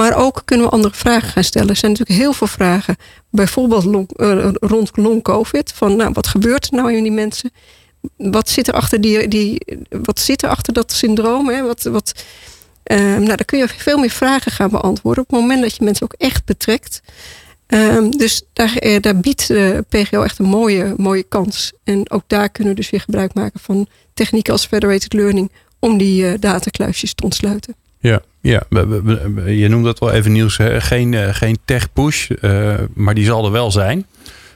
Maar 0.00 0.16
ook 0.16 0.42
kunnen 0.44 0.66
we 0.66 0.72
andere 0.72 0.94
vragen 0.94 1.28
gaan 1.28 1.44
stellen. 1.44 1.68
Er 1.68 1.76
zijn 1.76 1.92
natuurlijk 1.92 2.18
heel 2.20 2.32
veel 2.32 2.46
vragen. 2.46 2.96
Bijvoorbeeld 3.30 3.84
uh, 3.84 4.48
rond 4.54 4.90
long-covid. 4.96 5.72
Van 5.72 5.96
nou, 5.96 6.10
wat 6.12 6.26
gebeurt 6.26 6.66
er 6.66 6.76
nou 6.76 6.96
in 6.96 7.02
die 7.02 7.12
mensen? 7.12 7.50
Wat 8.16 8.48
zit 8.48 8.68
er 8.68 8.74
achter, 8.74 9.00
die, 9.00 9.28
die, 9.28 9.78
wat 10.02 10.20
zit 10.20 10.42
er 10.42 10.48
achter 10.48 10.72
dat 10.72 10.92
syndroom? 10.92 11.48
Hè? 11.48 11.62
Wat, 11.62 11.82
wat, 11.82 12.24
uh, 12.84 12.98
nou, 12.98 13.26
daar 13.26 13.44
kun 13.44 13.58
je 13.58 13.68
veel 13.68 13.98
meer 13.98 14.10
vragen 14.10 14.52
gaan 14.52 14.70
beantwoorden. 14.70 15.22
Op 15.22 15.30
het 15.30 15.40
moment 15.40 15.62
dat 15.62 15.76
je 15.76 15.84
mensen 15.84 16.04
ook 16.04 16.14
echt 16.18 16.44
betrekt. 16.44 17.02
Um, 17.66 18.10
dus 18.10 18.42
daar, 18.52 18.84
uh, 18.84 19.00
daar 19.00 19.16
biedt 19.16 19.48
de 19.48 19.84
PGO 19.88 20.22
echt 20.22 20.38
een 20.38 20.44
mooie, 20.44 20.94
mooie 20.96 21.22
kans. 21.22 21.72
En 21.84 22.10
ook 22.10 22.24
daar 22.26 22.48
kunnen 22.48 22.72
we 22.74 22.80
dus 22.80 22.90
weer 22.90 23.00
gebruik 23.00 23.34
maken 23.34 23.60
van 23.60 23.86
technieken 24.14 24.52
als 24.52 24.66
federated 24.66 25.12
learning. 25.12 25.52
Om 25.78 25.98
die 25.98 26.38
datakluisjes 26.38 27.14
te 27.14 27.24
ontsluiten. 27.24 27.74
Ja, 27.98 28.22
ja, 28.40 28.62
je 29.46 29.66
noemt 29.68 29.84
dat 29.84 29.98
wel 29.98 30.12
even 30.12 30.32
nieuws. 30.32 30.58
Geen, 30.78 31.34
geen 31.34 31.58
tech 31.64 31.92
push, 31.92 32.30
uh, 32.40 32.74
maar 32.94 33.14
die 33.14 33.24
zal 33.24 33.44
er 33.44 33.52
wel 33.52 33.70
zijn. 33.70 34.06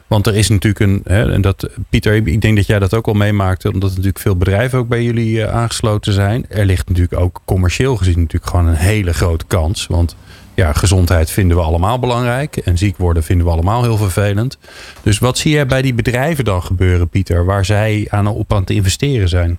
Want 0.07 0.27
er 0.27 0.35
is 0.35 0.49
natuurlijk 0.49 0.85
een, 0.85 1.01
hè, 1.05 1.33
en 1.33 1.41
dat, 1.41 1.69
Pieter, 1.91 2.15
ik 2.15 2.41
denk 2.41 2.57
dat 2.57 2.67
jij 2.67 2.79
dat 2.79 2.95
ook 2.95 3.07
al 3.07 3.15
meemaakte, 3.15 3.73
omdat 3.73 3.91
natuurlijk 3.91 4.19
veel 4.19 4.37
bedrijven 4.37 4.79
ook 4.79 4.89
bij 4.89 5.03
jullie 5.03 5.37
uh, 5.37 5.55
aangesloten 5.55 6.13
zijn. 6.13 6.47
Er 6.49 6.65
ligt 6.65 6.89
natuurlijk 6.89 7.21
ook 7.21 7.41
commercieel 7.45 7.97
gezien 7.97 8.19
natuurlijk 8.19 8.51
gewoon 8.51 8.67
een 8.67 8.75
hele 8.75 9.13
grote 9.13 9.45
kans. 9.47 9.87
Want 9.87 10.17
ja, 10.55 10.73
gezondheid 10.73 11.31
vinden 11.31 11.57
we 11.57 11.63
allemaal 11.63 11.99
belangrijk 11.99 12.57
en 12.57 12.79
ziek 12.79 12.97
worden 12.97 13.23
vinden 13.23 13.47
we 13.47 13.53
allemaal 13.53 13.83
heel 13.83 13.97
vervelend. 13.97 14.59
Dus 15.03 15.19
wat 15.19 15.39
zie 15.39 15.53
jij 15.53 15.67
bij 15.67 15.83
die 15.83 15.95
bedrijven 15.95 16.45
dan 16.45 16.63
gebeuren, 16.63 17.09
Pieter, 17.09 17.45
waar 17.45 17.65
zij 17.65 18.07
aan 18.11 18.27
op 18.27 18.53
aan 18.53 18.61
het 18.61 18.71
investeren 18.71 19.29
zijn? 19.29 19.59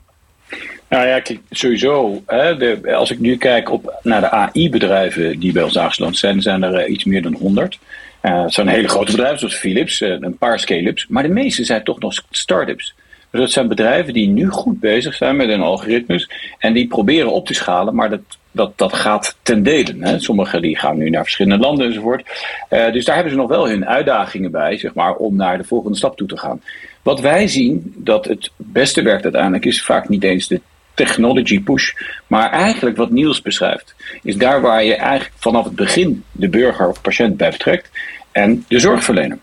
Nou 0.95 1.08
ja, 1.08 1.21
sowieso. 1.49 2.21
Hè, 2.25 2.75
als 2.95 3.12
ik 3.12 3.19
nu 3.19 3.38
kijk 3.38 3.71
op, 3.71 3.99
naar 4.03 4.21
de 4.21 4.29
AI-bedrijven 4.29 5.39
die 5.39 5.51
bij 5.51 5.63
ons 5.63 5.77
aangesloten 5.77 6.15
zijn, 6.15 6.41
zijn 6.41 6.63
er 6.63 6.86
uh, 6.86 6.93
iets 6.93 7.03
meer 7.03 7.21
dan 7.21 7.34
100. 7.34 7.79
Uh, 8.21 8.43
het 8.43 8.53
zijn 8.53 8.67
hele 8.67 8.88
grote 8.88 9.12
bedrijven 9.12 9.39
zoals 9.39 9.55
Philips, 9.55 10.01
uh, 10.01 10.10
een 10.19 10.38
paar 10.38 10.60
scale-ups. 10.60 11.08
Maar 11.08 11.23
de 11.23 11.29
meeste 11.29 11.63
zijn 11.63 11.84
toch 11.84 11.99
nog 11.99 12.23
start-ups. 12.29 12.95
Dus 13.29 13.39
dat 13.39 13.51
zijn 13.51 13.67
bedrijven 13.67 14.13
die 14.13 14.27
nu 14.27 14.49
goed 14.49 14.79
bezig 14.79 15.15
zijn 15.15 15.36
met 15.36 15.47
hun 15.47 15.62
algoritmes. 15.62 16.29
En 16.58 16.73
die 16.73 16.88
proberen 16.88 17.31
op 17.31 17.45
te 17.45 17.53
schalen, 17.53 17.95
maar 17.95 18.10
dat, 18.10 18.21
dat, 18.51 18.77
dat 18.77 18.93
gaat 18.93 19.38
ten 19.41 19.63
dele. 19.63 20.15
Sommigen 20.19 20.62
die 20.62 20.77
gaan 20.77 20.97
nu 20.97 21.10
naar 21.10 21.23
verschillende 21.23 21.63
landen 21.63 21.86
enzovoort. 21.86 22.23
dus 22.69 23.05
daar 23.05 23.15
hebben 23.15 23.34
ze 23.34 23.39
nog 23.39 23.49
wel 23.49 23.69
hun 23.69 23.86
uitdagingen 23.86 24.51
bij, 24.51 24.77
zeg 24.77 24.93
maar, 24.93 25.15
om 25.15 25.36
naar 25.36 25.58
de 25.58 25.63
volgende 25.63 25.97
stap 25.97 26.17
toe 26.17 26.27
te 26.27 26.38
gaan. 26.38 26.62
Wat 27.01 27.19
wij 27.19 27.47
zien 27.47 27.93
dat 27.97 28.25
het 28.25 28.51
beste 28.55 29.01
werkt 29.01 29.23
uiteindelijk 29.23 29.65
is 29.65 29.84
vaak 29.84 30.10
niet 30.10 30.23
eens 30.23 30.47
de 30.47 30.62
technology 30.95 31.63
push. 31.63 31.93
Maar 32.27 32.51
eigenlijk 32.51 32.97
wat 32.97 33.12
Niels 33.12 33.41
beschrijft, 33.41 33.95
is 34.23 34.36
daar 34.36 34.62
waar 34.62 34.84
je 34.84 34.95
eigenlijk 34.95 35.31
vanaf 35.38 35.63
het 35.63 35.75
begin 35.75 36.23
de 36.31 36.49
burger 36.49 36.88
of 36.88 37.01
patiënt 37.01 37.38
bij 37.38 37.49
betrekt 37.49 37.89
en 38.31 38.65
de 38.67 38.79
zorgverlener. 38.79 39.38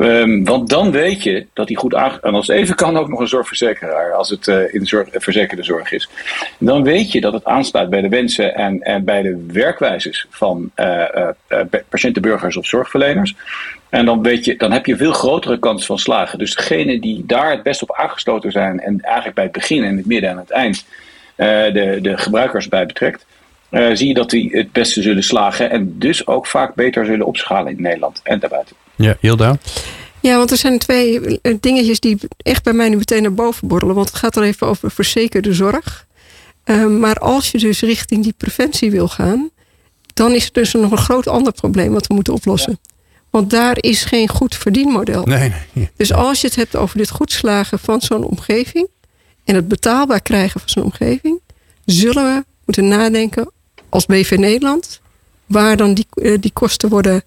Um, 0.00 0.44
want 0.44 0.68
dan 0.68 0.90
weet 0.90 1.22
je 1.22 1.46
dat 1.52 1.68
hij 1.68 1.76
goed 1.76 1.94
aange... 1.94 2.18
En 2.22 2.34
als 2.34 2.46
het 2.46 2.56
even 2.56 2.74
kan 2.74 2.96
ook 2.96 3.08
nog 3.08 3.20
een 3.20 3.28
zorgverzekeraar, 3.28 4.12
als 4.12 4.30
het 4.30 4.46
uh, 4.46 4.74
in 4.74 4.86
zorg, 4.86 5.08
verzekerde 5.12 5.62
zorg 5.62 5.92
is. 5.92 6.08
Dan 6.58 6.82
weet 6.82 7.12
je 7.12 7.20
dat 7.20 7.32
het 7.32 7.44
aansluit 7.44 7.90
bij 7.90 8.00
de 8.00 8.08
wensen 8.08 8.54
en, 8.54 8.82
en 8.82 9.04
bij 9.04 9.22
de 9.22 9.44
werkwijzes 9.52 10.26
van 10.30 10.70
uh, 10.76 11.28
patiënten, 11.88 12.22
burgers 12.22 12.56
of 12.56 12.66
zorgverleners. 12.66 13.34
En 13.88 14.04
dan, 14.04 14.22
weet 14.22 14.44
je, 14.44 14.56
dan 14.56 14.72
heb 14.72 14.86
je 14.86 14.96
veel 14.96 15.12
grotere 15.12 15.58
kans 15.58 15.86
van 15.86 15.98
slagen. 15.98 16.38
Dus 16.38 16.54
degenen 16.54 17.00
die 17.00 17.26
daar 17.26 17.50
het 17.50 17.62
best 17.62 17.82
op 17.82 17.94
aangesloten 17.94 18.52
zijn 18.52 18.80
en 18.80 19.00
eigenlijk 19.00 19.34
bij 19.34 19.44
het 19.44 19.52
begin 19.52 19.84
en 19.84 19.96
het 19.96 20.06
midden 20.06 20.30
en 20.30 20.36
het 20.36 20.50
eind 20.50 20.84
de, 21.36 21.98
de 22.02 22.18
gebruikers 22.18 22.68
bij 22.68 22.86
betrekt. 22.86 23.26
Zie 23.70 24.08
je 24.08 24.14
dat 24.14 24.30
die 24.30 24.56
het 24.56 24.72
beste 24.72 25.02
zullen 25.02 25.22
slagen 25.22 25.70
en 25.70 25.98
dus 25.98 26.26
ook 26.26 26.46
vaak 26.46 26.74
beter 26.74 27.04
zullen 27.04 27.26
opschalen 27.26 27.76
in 27.76 27.82
Nederland 27.82 28.20
en 28.24 28.38
daarbuiten. 28.38 28.76
Ja, 29.00 29.16
Hilda? 29.20 29.58
Ja, 30.20 30.36
want 30.36 30.50
er 30.50 30.56
zijn 30.56 30.78
twee 30.78 31.40
dingetjes 31.60 32.00
die 32.00 32.18
echt 32.36 32.62
bij 32.62 32.72
mij 32.72 32.88
nu 32.88 32.96
meteen 32.96 33.22
naar 33.22 33.34
boven 33.34 33.68
borrelen. 33.68 33.94
Want 33.94 34.08
het 34.08 34.16
gaat 34.16 34.36
er 34.36 34.42
even 34.42 34.66
over 34.66 34.90
verzekerde 34.90 35.54
zorg. 35.54 36.06
Uh, 36.64 36.86
maar 36.86 37.16
als 37.16 37.50
je 37.50 37.58
dus 37.58 37.80
richting 37.80 38.22
die 38.22 38.34
preventie 38.36 38.90
wil 38.90 39.08
gaan, 39.08 39.50
dan 40.14 40.32
is 40.32 40.46
er 40.46 40.52
dus 40.52 40.72
nog 40.72 40.90
een 40.90 40.98
groot 40.98 41.28
ander 41.28 41.52
probleem 41.52 41.92
wat 41.92 42.06
we 42.06 42.14
moeten 42.14 42.32
oplossen. 42.32 42.78
Ja. 42.82 42.90
Want 43.30 43.50
daar 43.50 43.76
is 43.80 44.04
geen 44.04 44.28
goed 44.28 44.54
verdienmodel. 44.54 45.24
Nee, 45.24 45.52
nee. 45.72 45.90
Dus 45.96 46.12
als 46.12 46.40
je 46.40 46.46
het 46.46 46.56
hebt 46.56 46.76
over 46.76 46.98
dit 46.98 47.10
goed 47.10 47.32
slagen 47.32 47.78
van 47.78 48.00
zo'n 48.00 48.24
omgeving 48.24 48.88
en 49.44 49.54
het 49.54 49.68
betaalbaar 49.68 50.22
krijgen 50.22 50.60
van 50.60 50.68
zijn 50.68 50.84
omgeving, 50.84 51.40
zullen 51.84 52.34
we 52.34 52.44
moeten 52.64 52.88
nadenken 52.88 53.50
als 53.88 54.06
BV 54.06 54.36
Nederland, 54.38 55.00
waar 55.46 55.76
dan 55.76 55.94
die, 55.94 56.06
eh, 56.14 56.36
die 56.40 56.52
kosten 56.52 56.88
worden 56.88 57.22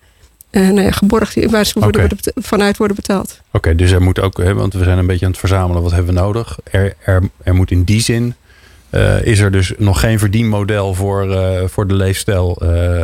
uh, 0.54 0.70
nou 0.70 0.82
ja, 0.82 0.92
geborgd, 0.92 1.52
waar 1.52 1.66
ze 1.66 1.80
worden, 1.80 2.02
worden 2.02 2.18
vanuit 2.36 2.78
worden 2.78 2.96
betaald. 2.96 3.42
Oké, 3.52 3.76
dus 3.76 3.92
er 3.92 4.02
moet 4.02 4.20
ook, 4.20 4.38
hè, 4.38 4.54
want 4.54 4.74
we 4.74 4.84
zijn 4.84 4.98
een 4.98 5.08
beetje 5.08 5.26
aan 5.26 5.32
het 5.32 5.40
verzamelen, 5.40 5.82
wat 5.82 5.92
hebben 5.92 6.14
we 6.14 6.20
nodig? 6.20 6.58
Er, 6.64 6.94
er, 7.04 7.24
er 7.44 7.56
moet 7.56 7.72
in 7.72 7.84
die 7.84 8.02
zin 8.02 8.36
uh, 8.94 9.26
is 9.26 9.40
er 9.40 9.52
dus 9.52 9.74
nog 9.78 10.00
geen 10.00 10.20
verdienmodel 10.20 10.94
voor, 10.94 11.28
uh, 11.28 11.62
voor 11.66 11.88
de 11.88 11.94
leefstijl, 11.94 12.62
uh, 12.64 13.02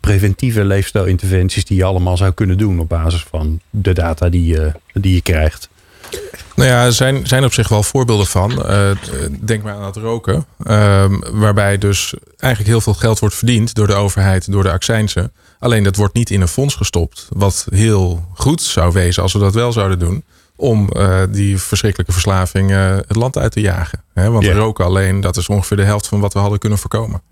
preventieve 0.00 0.64
leefstijlinterventies 0.64 1.64
die 1.64 1.76
je 1.76 1.84
allemaal 1.84 2.16
zou 2.16 2.32
kunnen 2.32 2.58
doen 2.58 2.78
op 2.78 2.88
basis 2.88 3.26
van 3.30 3.60
de 3.70 3.92
data 3.92 4.28
die 4.28 4.46
je, 4.46 4.72
die 4.92 5.14
je 5.14 5.22
krijgt. 5.22 5.68
Nou 6.54 6.68
ja, 6.68 6.84
er 6.84 6.92
zijn, 6.92 7.26
zijn 7.26 7.44
op 7.44 7.52
zich 7.52 7.68
wel 7.68 7.82
voorbeelden 7.82 8.26
van. 8.26 8.66
denk 9.40 9.62
maar 9.62 9.74
aan 9.74 9.84
het 9.84 9.96
roken. 9.96 10.46
Ehm, 10.64 11.18
waarbij 11.32 11.78
dus 11.78 12.14
eigenlijk 12.38 12.72
heel 12.72 12.80
veel 12.80 12.94
geld 12.94 13.18
wordt 13.18 13.34
verdiend 13.34 13.74
door 13.74 13.86
de 13.86 13.94
overheid, 13.94 14.52
door 14.52 14.62
de 14.62 14.72
accijnsen. 14.72 15.32
Alleen 15.62 15.82
dat 15.82 15.96
wordt 15.96 16.14
niet 16.14 16.30
in 16.30 16.40
een 16.40 16.48
fonds 16.48 16.74
gestopt. 16.74 17.28
Wat 17.30 17.66
heel 17.70 18.24
goed 18.34 18.62
zou 18.62 18.92
wezen 18.92 19.22
als 19.22 19.32
we 19.32 19.38
dat 19.38 19.54
wel 19.54 19.72
zouden 19.72 19.98
doen 19.98 20.24
om 20.56 20.90
uh, 20.96 21.22
die 21.30 21.58
verschrikkelijke 21.58 22.12
verslaving 22.12 22.70
uh, 22.70 22.96
het 22.96 23.16
land 23.16 23.38
uit 23.38 23.52
te 23.52 23.60
jagen. 23.60 24.02
He, 24.14 24.30
want 24.30 24.44
yeah. 24.44 24.56
roken 24.56 24.84
alleen, 24.84 25.20
dat 25.20 25.36
is 25.36 25.48
ongeveer 25.48 25.76
de 25.76 25.82
helft 25.82 26.06
van 26.06 26.20
wat 26.20 26.32
we 26.32 26.38
hadden 26.38 26.58
kunnen 26.58 26.78
voorkomen. 26.78 27.22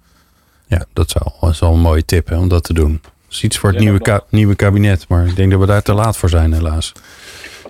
Ja, 0.66 0.84
dat 0.92 1.10
zou, 1.10 1.24
dat 1.40 1.50
is 1.50 1.58
wel 1.58 1.72
een 1.72 1.80
mooie 1.80 2.04
tip 2.04 2.28
hè, 2.28 2.36
om 2.36 2.48
dat 2.48 2.64
te 2.64 2.72
doen. 2.72 3.00
Dat 3.02 3.12
is 3.30 3.42
iets 3.42 3.58
voor 3.58 3.68
het 3.68 3.78
ja, 3.78 3.84
nieuwe, 3.84 4.00
ka 4.00 4.24
nieuwe 4.28 4.54
kabinet. 4.54 5.08
Maar 5.08 5.26
ik 5.26 5.36
denk 5.36 5.50
dat 5.50 5.60
we 5.60 5.66
daar 5.66 5.82
te 5.82 5.92
laat 5.92 6.16
voor 6.16 6.28
zijn 6.28 6.52
helaas. 6.52 6.92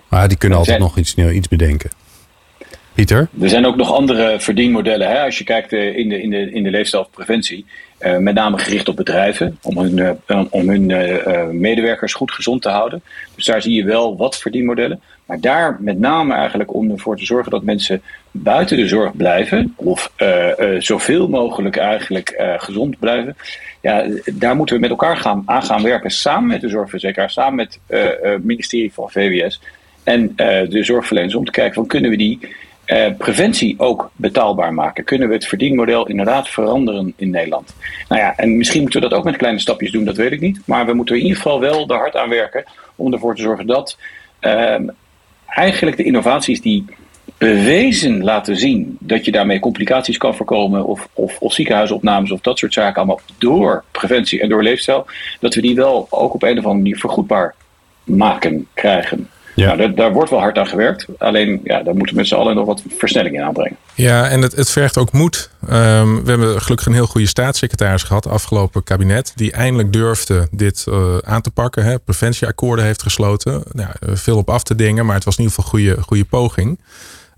Maar 0.09 0.29
die 0.29 0.37
kunnen 0.37 0.59
altijd 0.59 0.79
nog 0.79 0.97
iets, 0.97 1.15
iets 1.15 1.49
bedenken. 1.49 1.91
Er 3.41 3.49
zijn 3.49 3.67
ook 3.67 3.77
nog 3.77 3.93
andere 3.93 4.41
verdienmodellen. 4.41 5.09
Hè? 5.09 5.21
Als 5.25 5.39
je 5.39 5.45
kijkt 5.45 5.73
uh, 5.73 5.97
in 5.97 6.09
de, 6.09 6.23
in 6.23 6.31
de, 6.31 6.51
in 6.53 6.63
de 6.63 6.71
leefstijlpreventie. 6.71 7.65
Uh, 8.01 8.17
met 8.17 8.35
name 8.35 8.59
gericht 8.59 8.89
op 8.89 8.97
bedrijven. 8.97 9.59
Om 9.63 9.79
hun, 9.79 9.97
uh, 9.97 10.43
om 10.51 10.69
hun 10.69 10.87
medewerkers 11.61 12.15
goed 12.15 12.33
gezond 12.33 12.63
te 12.63 12.69
houden. 12.69 13.03
Dus 13.35 13.45
daar 13.45 13.63
zie 13.63 13.75
je 13.75 13.85
wel 13.85 14.17
wat 14.17 14.39
verdienmodellen. 14.39 15.01
Maar 15.27 15.41
daar 15.41 15.77
met 15.81 15.99
name 15.99 16.35
eigenlijk 16.35 16.75
om 16.75 16.91
ervoor 16.91 17.17
te 17.17 17.25
zorgen 17.25 17.51
dat 17.51 17.63
mensen 17.63 18.03
buiten 18.31 18.77
de 18.77 18.89
zorg 18.89 19.17
blijven. 19.17 19.75
Of 19.77 20.13
zoveel 20.79 21.29
mogelijk 21.29 21.77
eigenlijk 21.77 22.55
gezond 22.57 22.99
blijven. 22.99 23.37
Ja, 23.81 24.07
daar 24.33 24.57
moeten 24.57 24.75
we 24.75 24.81
met 24.81 24.91
elkaar 24.91 25.17
gaan, 25.17 25.43
aan 25.47 25.63
gaan 25.63 25.83
werken. 25.83 26.11
Samen 26.11 26.49
met 26.49 26.61
de 26.61 26.69
zorgverzekeraar. 26.69 27.31
Samen 27.31 27.55
met 27.55 27.79
het 27.87 28.45
ministerie 28.45 28.93
van 28.93 29.11
VWS. 29.11 29.61
En 30.05 30.33
de 30.69 30.85
zorgverleners. 30.85 31.35
Om 31.35 31.45
te 31.45 31.51
kijken 31.51 31.75
van 31.75 31.87
kunnen 31.87 32.11
we 32.11 32.17
die 32.17 32.39
uh, 32.91 33.07
preventie 33.19 33.75
ook 33.79 34.11
betaalbaar 34.17 34.75
maken? 34.75 35.05
Kunnen 35.05 35.29
we 35.29 35.35
het 35.35 35.47
verdienmodel 35.47 36.07
inderdaad 36.07 36.49
veranderen 36.49 37.13
in 37.17 37.31
Nederland? 37.31 37.75
Nou 38.09 38.21
ja, 38.21 38.37
en 38.37 38.57
misschien 38.57 38.83
moeten 38.83 39.01
we 39.01 39.09
dat 39.09 39.19
ook 39.19 39.25
met 39.25 39.37
kleine 39.37 39.59
stapjes 39.59 39.93
doen, 39.93 40.05
dat 40.05 40.17
weet 40.17 40.33
ik 40.33 40.41
niet. 40.41 40.61
Maar 40.65 40.87
we 40.87 40.93
moeten 40.93 41.17
in 41.17 41.23
ieder 41.23 41.37
geval 41.37 41.61
wel 41.61 41.89
er 41.89 41.97
hard 41.97 42.17
aan 42.17 42.29
werken 42.29 42.65
om 42.97 43.13
ervoor 43.13 43.37
te 43.37 43.43
zorgen 43.43 43.67
dat 43.67 43.99
uh, 44.41 44.75
eigenlijk 45.47 45.97
de 45.97 46.05
innovaties 46.05 46.61
die 46.61 46.85
bewezen 47.39 48.25
laten 48.25 48.57
zien 48.57 48.97
dat 49.01 49.25
je 49.25 49.33
daarmee 49.33 49.61
complicaties 49.61 50.17
kan 50.17 50.35
voorkomen 50.35 50.85
of, 50.85 51.09
of, 51.13 51.39
of 51.39 51.53
ziekenhuisopnames 51.53 52.31
of 52.31 52.41
dat 52.41 52.59
soort 52.59 52.73
zaken 52.73 52.97
allemaal 52.97 53.21
door 53.39 53.85
preventie 53.91 54.41
en 54.41 54.49
door 54.49 54.63
leefstijl, 54.63 55.07
dat 55.41 55.55
we 55.55 55.61
die 55.61 55.75
wel 55.75 56.07
ook 56.11 56.35
op 56.35 56.43
een 56.43 56.51
of 56.51 56.65
andere 56.65 56.75
manier 56.75 56.99
vergoedbaar 56.99 57.55
maken, 58.05 58.67
krijgen. 58.75 59.29
Ja. 59.61 59.67
Nou, 59.67 59.79
daar, 59.79 59.95
daar, 59.95 60.13
wordt 60.13 60.31
wel 60.31 60.39
hard 60.39 60.59
aan 60.59 60.67
gewerkt. 60.67 61.07
Alleen, 61.19 61.61
ja, 61.65 61.83
daar 61.83 61.95
moeten 61.95 62.15
we 62.15 62.21
met 62.21 62.29
z'n 62.29 62.35
allen 62.35 62.55
nog 62.55 62.67
wat 62.67 62.83
versnelling 62.89 63.35
in 63.35 63.43
aanbrengen. 63.43 63.77
Ja, 63.95 64.29
en 64.29 64.43
het, 64.43 64.57
het 64.57 64.71
vergt 64.71 64.99
ook 64.99 65.13
moed. 65.13 65.51
Um, 65.63 66.25
we 66.25 66.31
hebben 66.31 66.63
gelukkig 66.63 66.87
een 66.87 66.93
heel 66.93 67.07
goede 67.07 67.27
staatssecretaris 67.27 68.03
gehad, 68.03 68.27
afgelopen 68.27 68.83
kabinet, 68.83 69.33
die 69.37 69.53
eindelijk 69.53 69.93
durfde 69.93 70.49
dit 70.51 70.87
uh, 70.89 71.19
aan 71.19 71.43
te 71.43 71.51
pakken. 71.51 71.85
Hè. 71.85 71.99
Preventieakkoorden 71.99 72.85
heeft 72.85 73.03
gesloten. 73.03 73.63
Nou, 73.73 73.91
veel 74.01 74.37
op 74.37 74.51
af 74.51 74.63
te 74.63 74.75
dingen, 74.75 75.07
maar 75.07 75.15
het 75.15 75.25
was 75.25 75.37
in 75.37 75.43
ieder 75.43 75.57
geval 75.57 75.81
een 75.81 75.87
goede, 75.87 76.03
goede 76.03 76.25
poging. 76.25 76.79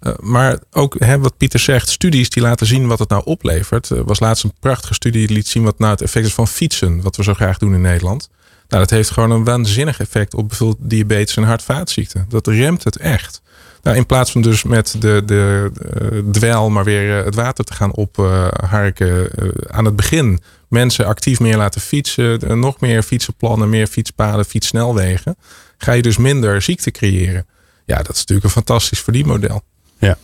Uh, 0.02 0.12
maar 0.20 0.58
ook 0.72 0.96
hè, 0.98 1.18
wat 1.18 1.36
Pieter 1.36 1.60
zegt, 1.60 1.88
studies 1.88 2.30
die 2.30 2.42
laten 2.42 2.66
zien 2.66 2.86
wat 2.86 2.98
het 2.98 3.08
nou 3.08 3.22
oplevert. 3.24 3.88
Er 3.88 4.04
was 4.04 4.20
laatst 4.20 4.44
een 4.44 4.52
prachtige 4.60 4.94
studie 4.94 5.26
die 5.26 5.36
liet 5.36 5.48
zien 5.48 5.64
wat 5.64 5.78
nou 5.78 5.92
het 5.92 6.02
effect 6.02 6.26
is 6.26 6.34
van 6.34 6.48
fietsen, 6.48 7.02
wat 7.02 7.16
we 7.16 7.22
zo 7.22 7.34
graag 7.34 7.58
doen 7.58 7.74
in 7.74 7.80
Nederland. 7.80 8.30
Nou, 8.72 8.84
dat 8.84 8.90
heeft 8.90 9.10
gewoon 9.10 9.30
een 9.30 9.44
waanzinnig 9.44 10.00
effect 10.00 10.34
op 10.34 10.48
bijvoorbeeld 10.48 10.90
diabetes 10.90 11.36
en 11.36 11.42
hart- 11.42 11.62
vaatziekten. 11.62 12.26
Dat 12.28 12.46
remt 12.46 12.84
het 12.84 12.96
echt. 12.96 13.42
Nou, 13.82 13.96
in 13.96 14.06
plaats 14.06 14.30
van 14.32 14.42
dus 14.42 14.62
met 14.62 14.94
de, 14.98 15.22
de, 15.24 15.70
de 15.74 16.28
dweil 16.30 16.70
maar 16.70 16.84
weer 16.84 17.18
eh, 17.18 17.24
het 17.24 17.34
water 17.34 17.64
te 17.64 17.74
gaan 17.74 17.94
opharken 17.94 19.28
uh, 19.42 19.48
aan 19.66 19.84
het 19.84 19.96
begin. 19.96 20.40
Mensen 20.68 21.06
actief 21.06 21.40
meer 21.40 21.56
laten 21.56 21.80
fietsen, 21.80 22.58
nog 22.60 22.80
meer 22.80 23.02
fietsenplannen, 23.02 23.68
meer 23.68 23.86
fietspaden, 23.86 24.44
fietssnelwegen. 24.44 25.36
Ga 25.78 25.92
je 25.92 26.02
dus 26.02 26.16
minder 26.16 26.62
ziekte 26.62 26.90
creëren. 26.90 27.46
Ja, 27.84 27.96
dat 27.96 28.12
is 28.12 28.18
natuurlijk 28.18 28.44
een 28.44 28.52
fantastisch 28.52 29.00
verdienmodel. 29.00 29.62
Ja. 29.98 30.18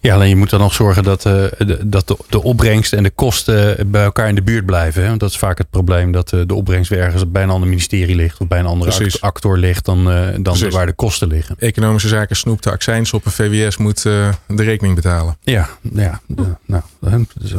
Ja, 0.00 0.14
alleen 0.14 0.28
je 0.28 0.36
moet 0.36 0.50
dan 0.50 0.60
nog 0.60 0.74
zorgen 0.74 1.02
dat, 1.02 1.26
uh, 1.26 1.32
de, 1.58 1.78
dat 1.84 2.08
de, 2.08 2.16
de 2.28 2.42
opbrengst 2.42 2.92
en 2.92 3.02
de 3.02 3.10
kosten 3.10 3.90
bij 3.90 4.04
elkaar 4.04 4.28
in 4.28 4.34
de 4.34 4.42
buurt 4.42 4.66
blijven. 4.66 5.02
Hè? 5.02 5.08
Want 5.08 5.20
dat 5.20 5.30
is 5.30 5.38
vaak 5.38 5.58
het 5.58 5.70
probleem 5.70 6.12
dat 6.12 6.32
uh, 6.32 6.40
de 6.46 6.54
opbrengst 6.54 6.90
weer 6.90 7.00
ergens 7.00 7.30
bij 7.30 7.42
een 7.42 7.50
ander 7.50 7.68
ministerie 7.68 8.16
ligt. 8.16 8.40
Of 8.40 8.48
bij 8.48 8.58
een 8.58 8.66
andere 8.66 9.10
actor 9.20 9.58
ligt 9.58 9.84
dan, 9.84 10.10
uh, 10.10 10.28
dan 10.40 10.70
waar 10.70 10.86
de 10.86 10.92
kosten 10.92 11.28
liggen. 11.28 11.56
Economische 11.58 12.08
zaken 12.08 12.36
snoept 12.36 12.62
de 12.62 12.70
accijns 12.70 13.12
op 13.12 13.24
een 13.24 13.32
VWS 13.32 13.76
moet 13.76 14.02
de 14.02 14.32
rekening 14.46 14.94
betalen. 14.94 15.36
Ja, 15.42 15.68
ja 15.92 16.20
nou, 16.66 16.82
dus, 17.34 17.54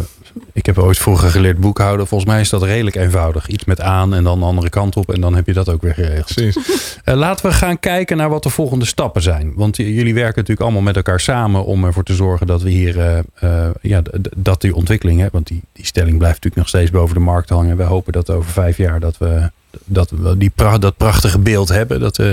ik 0.53 0.65
heb 0.65 0.77
ooit 0.77 0.97
vroeger 0.97 1.29
geleerd 1.29 1.59
boekhouden. 1.59 2.07
Volgens 2.07 2.29
mij 2.29 2.41
is 2.41 2.49
dat 2.49 2.63
redelijk 2.63 2.95
eenvoudig. 2.95 3.47
Iets 3.47 3.65
met 3.65 3.81
aan 3.81 4.13
en 4.13 4.23
dan 4.23 4.39
de 4.39 4.45
andere 4.45 4.69
kant 4.69 4.97
op. 4.97 5.13
En 5.13 5.21
dan 5.21 5.35
heb 5.35 5.45
je 5.45 5.53
dat 5.53 5.69
ook 5.69 5.81
weer 5.81 5.93
geregeld. 5.93 6.33
Precies. 6.33 6.97
laten 7.03 7.45
we 7.45 7.51
gaan 7.51 7.79
kijken 7.79 8.17
naar 8.17 8.29
wat 8.29 8.43
de 8.43 8.49
volgende 8.49 8.85
stappen 8.85 9.21
zijn. 9.21 9.53
Want 9.55 9.77
jullie 9.77 10.13
werken 10.13 10.35
natuurlijk 10.35 10.61
allemaal 10.61 10.81
met 10.81 10.95
elkaar 10.95 11.19
samen 11.19 11.65
om 11.65 11.85
ervoor 11.85 12.03
te 12.03 12.13
zorgen 12.13 12.28
dat 12.37 12.61
we 12.61 12.69
hier 12.69 12.97
uh, 12.97 13.19
uh, 13.43 13.69
ja, 13.81 14.01
dat 14.37 14.61
die 14.61 14.75
ontwikkeling, 14.75 15.19
hè, 15.19 15.27
want 15.31 15.47
die, 15.47 15.61
die 15.73 15.85
stelling 15.85 16.17
blijft 16.17 16.43
natuurlijk 16.43 16.55
nog 16.55 16.67
steeds 16.67 16.91
boven 16.91 17.15
de 17.15 17.21
markt 17.21 17.49
hangen. 17.49 17.77
We 17.77 17.83
hopen 17.83 18.13
dat 18.13 18.29
over 18.29 18.51
vijf 18.51 18.77
jaar 18.77 18.99
dat 18.99 19.17
we 19.17 19.51
dat, 19.85 20.09
we 20.09 20.37
die 20.37 20.51
pra 20.55 20.77
dat 20.77 20.97
prachtige 20.97 21.39
beeld 21.39 21.69
hebben. 21.69 21.99
Dat, 21.99 22.19
uh, 22.19 22.31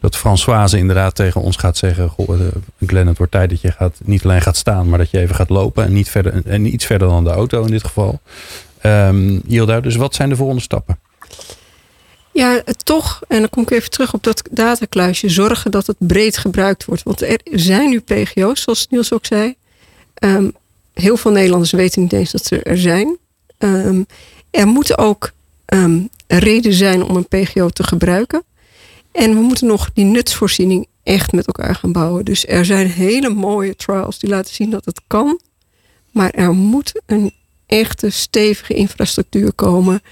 dat 0.00 0.16
Françoise 0.16 0.78
inderdaad 0.78 1.14
tegen 1.14 1.40
ons 1.40 1.56
gaat 1.56 1.76
zeggen: 1.76 2.08
Goh, 2.08 2.40
Glenn, 2.86 3.06
het 3.06 3.18
wordt 3.18 3.32
tijd 3.32 3.50
dat 3.50 3.60
je 3.60 3.72
gaat, 3.72 4.00
niet 4.04 4.24
alleen 4.24 4.40
gaat 4.40 4.56
staan, 4.56 4.88
maar 4.88 4.98
dat 4.98 5.10
je 5.10 5.18
even 5.18 5.34
gaat 5.34 5.48
lopen. 5.48 5.84
En, 5.84 5.92
niet 5.92 6.08
verder, 6.08 6.46
en 6.46 6.72
iets 6.72 6.86
verder 6.86 7.08
dan 7.08 7.24
de 7.24 7.30
auto 7.30 7.64
in 7.64 7.70
dit 7.70 7.84
geval. 7.84 8.20
Um, 8.82 9.42
dus 9.82 9.96
wat 9.96 10.14
zijn 10.14 10.28
de 10.28 10.36
volgende 10.36 10.62
stappen? 10.62 10.98
Ja, 12.38 12.62
toch, 12.84 13.20
en 13.28 13.38
dan 13.38 13.50
kom 13.50 13.62
ik 13.62 13.70
even 13.70 13.90
terug 13.90 14.14
op 14.14 14.22
dat 14.22 14.42
datakluisje, 14.50 15.28
zorgen 15.28 15.70
dat 15.70 15.86
het 15.86 15.96
breed 15.98 16.36
gebruikt 16.36 16.84
wordt. 16.84 17.02
Want 17.02 17.22
er 17.22 17.40
zijn 17.44 17.90
nu 17.90 18.00
PGO's, 18.00 18.62
zoals 18.62 18.86
Niels 18.90 19.12
ook 19.12 19.26
zei. 19.26 19.54
Um, 20.24 20.54
heel 20.92 21.16
veel 21.16 21.30
Nederlanders 21.30 21.70
weten 21.70 22.02
niet 22.02 22.12
eens 22.12 22.30
dat 22.30 22.44
ze 22.44 22.62
er 22.62 22.78
zijn. 22.78 23.16
Um, 23.58 24.06
er 24.50 24.66
moeten 24.66 24.98
ook 24.98 25.32
um, 25.66 26.08
reden 26.26 26.72
zijn 26.72 27.02
om 27.02 27.16
een 27.16 27.28
PGO 27.28 27.68
te 27.68 27.82
gebruiken. 27.82 28.42
En 29.12 29.34
we 29.34 29.40
moeten 29.40 29.66
nog 29.66 29.90
die 29.92 30.04
nutsvoorziening 30.04 30.86
echt 31.02 31.32
met 31.32 31.46
elkaar 31.46 31.74
gaan 31.74 31.92
bouwen. 31.92 32.24
Dus 32.24 32.46
er 32.46 32.64
zijn 32.64 32.86
hele 32.86 33.28
mooie 33.28 33.76
trials 33.76 34.18
die 34.18 34.30
laten 34.30 34.54
zien 34.54 34.70
dat 34.70 34.84
het 34.84 35.00
kan. 35.06 35.40
Maar 36.10 36.30
er 36.30 36.52
moet 36.52 37.00
een 37.06 37.32
echte 37.66 38.10
stevige 38.10 38.74
infrastructuur 38.74 39.52
komen. 39.52 40.02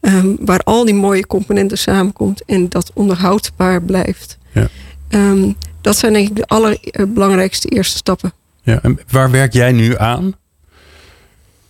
Um, 0.00 0.36
waar 0.40 0.60
al 0.60 0.84
die 0.84 0.94
mooie 0.94 1.26
componenten 1.26 1.78
samenkomt 1.78 2.44
en 2.44 2.68
dat 2.68 2.90
onderhoudbaar 2.94 3.82
blijft. 3.82 4.38
Ja. 4.52 4.68
Um, 5.08 5.56
dat 5.80 5.96
zijn 5.96 6.12
denk 6.12 6.28
ik 6.28 6.36
de 6.36 6.46
allerbelangrijkste 6.46 7.68
eerste 7.68 7.96
stappen. 7.96 8.32
Ja, 8.62 8.78
en 8.82 8.98
waar 9.10 9.30
werk 9.30 9.52
jij 9.52 9.72
nu 9.72 9.98
aan? 9.98 10.34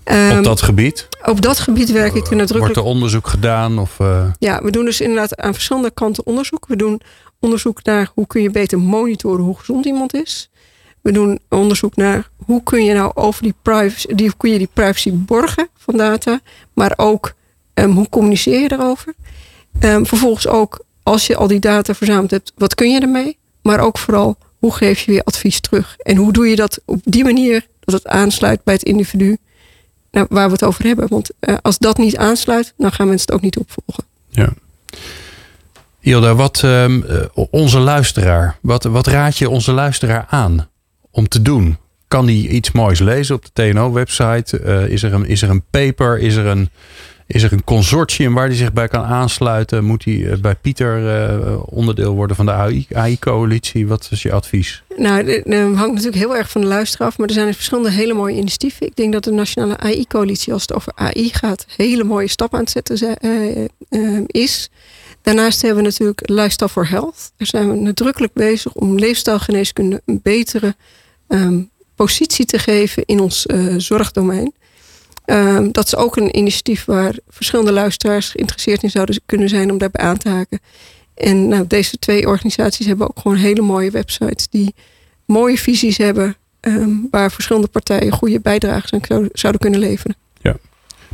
Um, 0.05 0.39
op 0.39 0.45
dat 0.45 0.63
gebied? 0.63 1.09
Op 1.25 1.41
dat 1.41 1.59
gebied 1.59 1.91
werk 1.91 2.15
ik 2.15 2.23
nadrukkelijk. 2.23 2.59
Wordt 2.59 2.77
er 2.77 2.83
onderzoek 2.83 3.27
gedaan? 3.29 3.79
Of, 3.79 3.99
uh... 3.99 4.25
Ja, 4.39 4.63
we 4.63 4.71
doen 4.71 4.85
dus 4.85 5.01
inderdaad 5.01 5.37
aan 5.37 5.53
verschillende 5.53 5.91
kanten 5.91 6.27
onderzoek. 6.27 6.67
We 6.67 6.77
doen 6.77 7.01
onderzoek 7.41 7.85
naar 7.85 8.11
hoe 8.15 8.27
kun 8.27 8.43
je 8.43 8.51
beter 8.51 8.79
monitoren 8.79 9.45
hoe 9.45 9.59
gezond 9.59 9.85
iemand 9.85 10.15
is. 10.15 10.51
We 11.01 11.13
doen 11.13 11.39
onderzoek 11.49 11.97
naar 11.97 12.29
hoe 12.45 12.63
kun 12.63 12.85
je 12.85 12.95
nou 12.95 13.11
over 13.15 13.43
die 13.43 13.55
privacy, 13.63 14.15
die, 14.15 14.27
hoe 14.27 14.37
kun 14.37 14.51
je 14.51 14.59
die 14.59 14.69
privacy 14.73 15.13
borgen 15.13 15.69
van 15.77 15.97
data, 15.97 16.41
maar 16.75 16.93
ook 16.97 17.35
Um, 17.79 17.91
hoe 17.91 18.09
communiceer 18.09 18.61
je 18.61 18.73
erover? 18.73 19.15
Um, 19.81 20.07
vervolgens 20.07 20.47
ook, 20.47 20.85
als 21.03 21.27
je 21.27 21.37
al 21.37 21.47
die 21.47 21.61
data 21.61 21.95
verzameld 21.95 22.31
hebt, 22.31 22.53
wat 22.55 22.75
kun 22.75 22.91
je 22.91 23.01
ermee? 23.01 23.39
Maar 23.63 23.81
ook 23.81 23.99
vooral, 23.99 24.37
hoe 24.59 24.75
geef 24.75 25.01
je 25.01 25.11
weer 25.11 25.23
advies 25.23 25.61
terug? 25.61 25.97
En 25.99 26.17
hoe 26.17 26.33
doe 26.33 26.49
je 26.49 26.57
dat 26.57 26.81
op 26.85 27.01
die 27.05 27.25
manier 27.25 27.67
dat 27.81 27.95
het 27.95 28.07
aansluit 28.07 28.65
bij 28.65 28.75
het 28.75 28.83
individu 28.83 29.37
nou, 30.11 30.27
waar 30.31 30.47
we 30.47 30.53
het 30.53 30.65
over 30.65 30.85
hebben? 30.85 31.09
Want 31.09 31.31
uh, 31.41 31.57
als 31.63 31.79
dat 31.79 31.99
niet 31.99 32.17
aansluit, 32.17 32.75
dan 32.77 32.93
gaan 32.93 33.09
mensen 33.09 33.27
het 33.27 33.35
ook 33.37 33.43
niet 33.43 33.59
opvolgen. 33.59 34.05
Ja. 34.29 34.53
Hilda, 36.01 36.35
wat 36.35 36.63
um, 36.63 37.05
onze 37.51 37.79
luisteraar, 37.79 38.59
wat, 38.61 38.85
wat 38.85 39.07
raad 39.07 39.39
je 39.39 39.51
onze 39.51 39.73
luisteraar 39.73 40.27
aan 40.29 40.69
om 41.11 41.29
te 41.29 41.43
doen? 41.43 41.77
kan 42.09 42.27
die 42.27 42.49
iets 42.49 42.73
moois 42.73 42.99
lezen 42.99 43.35
op 43.35 43.45
de 43.45 43.51
TNO-website? 43.53 44.61
is, 44.89 45.03
er 45.03 45.13
een, 45.13 45.27
is 45.27 45.43
er 45.43 45.51
een 45.51 45.65
paper? 45.71 46.19
Is 46.19 46.35
er 46.35 46.47
een, 46.47 46.71
is 47.27 47.43
er 47.43 47.53
een 47.53 47.65
consortium 47.65 48.35
waar 48.35 48.47
hij 48.47 48.57
zich 48.57 48.73
bij 48.73 48.89
kan 48.89 49.05
aansluiten? 49.05 49.85
Moet 49.85 50.05
hij 50.05 50.39
bij 50.41 50.55
Pieter 50.55 51.65
onderdeel 51.65 52.15
worden 52.15 52.37
van 52.37 52.47
de 52.47 52.85
AI-coalitie? 52.93 53.87
Wat 53.87 54.09
is 54.11 54.23
je 54.23 54.33
advies? 54.33 54.83
Nou, 54.97 55.31
het 55.31 55.53
hangt 55.53 55.95
natuurlijk 55.95 56.15
heel 56.15 56.37
erg 56.37 56.51
van 56.51 56.61
de 56.61 56.67
luisteraar 56.67 57.09
af. 57.09 57.19
Maar 57.19 57.29
er 57.29 57.35
zijn 57.35 57.55
verschillende 57.55 57.91
hele 57.91 58.15
mooie 58.15 58.37
initiatieven. 58.37 58.87
Ik 58.87 58.97
denk 58.97 59.13
dat 59.13 59.25
de 59.25 59.31
Nationale 59.31 59.79
AI-coalitie, 59.79 60.53
als 60.53 60.63
het 60.63 60.73
over 60.73 60.93
AI 60.95 61.31
gaat, 61.33 61.67
hele 61.77 62.05
mooie 62.05 62.29
stappen 62.29 62.59
aan 62.59 62.65
het 62.65 62.89
zetten 62.89 63.29
is. 64.27 64.71
Daarnaast 65.23 65.63
hebben 65.63 65.83
we 65.83 65.89
natuurlijk 65.89 66.29
Lifestyle 66.29 66.69
for 66.69 66.89
Health. 66.89 67.33
Daar 67.37 67.47
zijn 67.47 67.71
we 67.71 67.77
nadrukkelijk 67.77 68.33
bezig 68.33 68.73
om 68.73 68.99
leefstijlgeneeskunde 68.99 70.03
een 70.05 70.21
betere 70.23 70.75
ehm, 71.29 71.61
positie 71.95 72.45
te 72.45 72.59
geven 72.59 73.05
in 73.05 73.21
ons 73.21 73.47
zorgdomein. 73.77 74.53
Um, 75.27 75.73
dat 75.73 75.85
is 75.85 75.97
ook 75.97 76.17
een 76.17 76.37
initiatief 76.37 76.85
waar 76.85 77.15
verschillende 77.29 77.73
luisteraars 77.73 78.29
geïnteresseerd 78.29 78.83
in 78.83 78.91
zouden 78.91 79.21
kunnen 79.27 79.49
zijn 79.49 79.71
om 79.71 79.79
daarbij 79.79 80.05
aan 80.05 80.17
te 80.17 80.29
haken. 80.29 80.61
En 81.15 81.49
nou, 81.49 81.67
deze 81.67 81.99
twee 81.99 82.27
organisaties 82.27 82.87
hebben 82.87 83.09
ook 83.09 83.19
gewoon 83.19 83.37
hele 83.37 83.63
mooie 83.63 83.91
websites 83.91 84.49
die 84.49 84.75
mooie 85.25 85.59
visies 85.59 85.97
hebben, 85.97 86.37
um, 86.61 87.09
waar 87.11 87.31
verschillende 87.31 87.69
partijen 87.69 88.13
goede 88.13 88.41
bijdrages 88.41 88.93
aan 88.93 89.29
zouden 89.33 89.61
kunnen 89.61 89.81
leveren. 89.81 90.17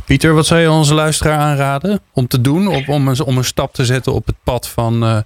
Pieter, 0.05 0.33
wat 0.33 0.45
zou 0.45 0.61
je 0.61 0.71
onze 0.71 0.93
luisteraar 0.93 1.39
aanraden 1.39 2.01
om 2.13 2.27
te 2.27 2.41
doen? 2.41 2.67
Om, 2.67 2.83
om, 2.87 3.37
een, 3.37 3.43
stap 3.43 3.73
te 3.73 3.85
zetten 3.85 4.13
op 4.13 4.25
het 4.25 4.35
pad 4.43 4.67
van 4.67 5.03
uh, 5.03 5.17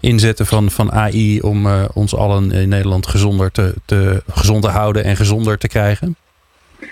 inzetten 0.00 0.46
van, 0.46 0.70
van 0.70 0.92
AI. 0.92 1.40
Om 1.40 1.66
uh, 1.66 1.84
ons 1.92 2.14
allen 2.14 2.52
in 2.52 2.68
Nederland 2.68 3.06
gezonder 3.06 3.50
te, 3.50 3.74
te, 3.84 4.22
gezond 4.30 4.62
te 4.62 4.68
houden 4.68 5.04
en 5.04 5.16
gezonder 5.16 5.58
te 5.58 5.68
krijgen? 5.68 6.16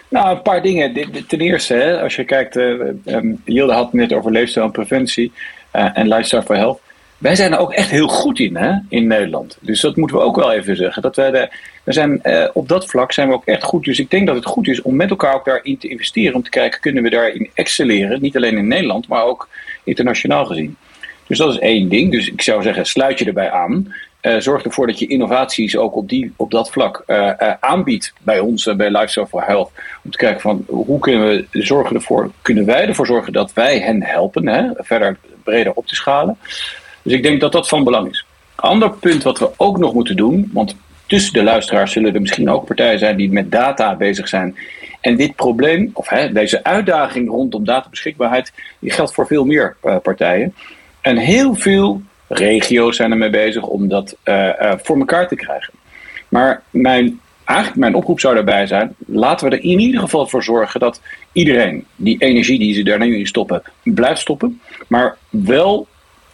Nou, 0.09 0.37
een 0.37 0.43
paar 0.43 0.63
dingen. 0.63 0.93
Ten 1.29 1.41
eerste, 1.41 1.75
hè, 1.75 2.01
als 2.01 2.17
je 2.17 2.25
kijkt, 2.25 2.57
uh, 2.57 3.69
had 3.69 3.93
net 3.93 4.13
over 4.13 4.33
leefstijl 4.33 4.67
en 4.67 4.73
preventie 4.73 5.33
en 5.71 6.09
lifestyle 6.09 6.43
for 6.43 6.57
health. 6.57 6.81
Wij 7.19 7.37
zijn 7.37 7.53
er 7.53 7.59
ook 7.59 7.73
echt 7.73 7.91
heel 7.91 8.09
goed 8.09 8.39
in 8.39 8.57
hè, 8.57 8.73
in 8.89 9.07
Nederland. 9.07 9.59
Dus 9.61 9.81
dat 9.81 9.97
moeten 9.97 10.17
we 10.17 10.23
ook 10.23 10.37
wel 10.37 10.53
even 10.53 10.77
zeggen. 10.77 11.03
Dat 11.03 11.17
wij 11.17 11.51
we 11.83 11.93
zijn, 11.93 12.21
uh, 12.23 12.49
op 12.53 12.69
dat 12.69 12.87
vlak 12.87 13.13
zijn 13.13 13.29
we 13.29 13.35
ook 13.35 13.45
echt 13.45 13.63
goed. 13.63 13.85
Dus 13.85 13.99
ik 13.99 14.11
denk 14.11 14.27
dat 14.27 14.37
het 14.37 14.45
goed 14.45 14.69
is 14.69 14.83
om 14.83 14.97
met 14.97 15.11
elkaar 15.11 15.35
ook 15.35 15.45
daarin 15.45 15.79
te 15.79 15.89
investeren. 15.89 16.35
Om 16.35 16.43
te 16.43 16.51
kijken, 16.51 16.81
kunnen 16.81 17.03
we 17.03 17.11
daarin 17.11 17.51
excelleren? 17.55 18.21
Niet 18.21 18.37
alleen 18.37 18.57
in 18.57 18.69
Nederland, 18.69 19.09
maar 19.09 19.25
ook 19.25 19.49
internationaal 19.85 20.45
gezien. 20.45 20.77
Dus 21.27 21.39
dat 21.39 21.53
is 21.53 21.59
één 21.59 21.89
ding. 21.89 22.13
Dus 22.13 22.29
ik 22.29 22.43
zou 22.43 22.63
zeggen, 22.63 22.87
sluit 22.87 23.19
je 23.19 23.25
erbij 23.25 23.51
aan. 23.51 23.95
Uh, 24.23 24.37
zorg 24.39 24.65
ervoor 24.65 24.87
dat 24.87 24.99
je 24.99 25.07
innovaties 25.07 25.77
ook 25.77 25.97
op, 25.97 26.09
die, 26.09 26.33
op 26.37 26.51
dat 26.51 26.71
vlak 26.71 27.03
uh, 27.07 27.31
aanbiedt 27.61 28.13
bij 28.21 28.41
ons, 28.41 28.77
bij 28.77 28.91
Lifestyle 28.91 29.27
for 29.27 29.43
Health. 29.43 29.71
Om 30.05 30.11
te 30.11 30.17
kijken 30.17 30.41
van 30.41 30.65
hoe 30.67 30.99
kunnen 30.99 31.29
we 31.29 31.47
zorgen 31.51 31.97
ervoor, 31.97 32.31
kunnen 32.43 32.65
wij 32.65 32.87
ervoor 32.87 33.07
zorgen 33.07 33.33
dat 33.33 33.53
wij 33.53 33.79
hen 33.79 34.03
helpen, 34.03 34.47
hè, 34.47 34.71
verder 34.75 35.17
breder 35.45 35.73
op 35.73 35.87
te 35.87 35.95
schalen. 35.95 36.39
Dus 37.03 37.13
ik 37.13 37.23
denk 37.23 37.41
dat 37.41 37.53
dat 37.53 37.69
van 37.69 37.85
belang 37.85 38.11
is. 38.11 38.27
Ander 38.55 38.91
punt 38.91 39.23
wat 39.23 39.39
we 39.39 39.51
ook 39.57 39.79
nog 39.79 39.95
moeten 39.95 40.17
doen, 40.17 40.51
want 40.53 40.77
tussen 41.07 41.33
de 41.33 41.43
luisteraars 41.43 41.93
zullen 41.93 42.15
er 42.15 42.21
misschien 42.21 42.51
ook 42.51 42.67
partijen 42.67 42.99
zijn 42.99 43.17
die 43.17 43.33
met 43.33 43.51
data 43.51 43.97
bezig 43.97 44.29
zijn. 44.29 44.57
En 45.01 45.17
dit 45.17 45.35
probleem, 45.35 45.91
of 45.93 46.09
hè, 46.09 46.33
deze 46.33 46.65
uitdaging 46.65 47.29
rondom 47.29 47.65
databeschikbaarheid, 47.65 48.53
die 48.79 48.91
geldt 48.91 49.15
voor 49.15 49.27
veel 49.27 49.45
meer 49.45 49.77
partijen. 50.03 50.55
En 51.01 51.17
heel 51.17 51.55
veel 51.55 52.03
regio's 52.33 52.97
zijn 52.97 53.11
ermee 53.11 53.31
bezig 53.31 53.67
om 53.67 53.89
dat 53.89 54.17
uh, 54.25 54.35
uh, 54.35 54.73
voor 54.83 54.99
elkaar 54.99 55.29
te 55.29 55.35
krijgen. 55.35 55.73
Maar 56.29 56.63
mijn, 56.71 57.21
eigenlijk 57.45 57.79
mijn 57.79 57.95
oproep 57.95 58.21
zou 58.21 58.35
daarbij 58.35 58.67
zijn: 58.67 58.95
laten 59.07 59.49
we 59.49 59.57
er 59.57 59.63
in 59.63 59.79
ieder 59.79 60.01
geval 60.01 60.27
voor 60.27 60.43
zorgen 60.43 60.81
dat 60.81 61.01
iedereen 61.33 61.87
die 61.97 62.17
energie 62.19 62.59
die 62.59 62.75
ze 62.75 62.83
daar 62.83 62.99
nu 62.99 63.19
in 63.19 63.27
stoppen, 63.27 63.63
blijft 63.83 64.21
stoppen. 64.21 64.61
Maar 64.87 65.17
wel 65.29 65.87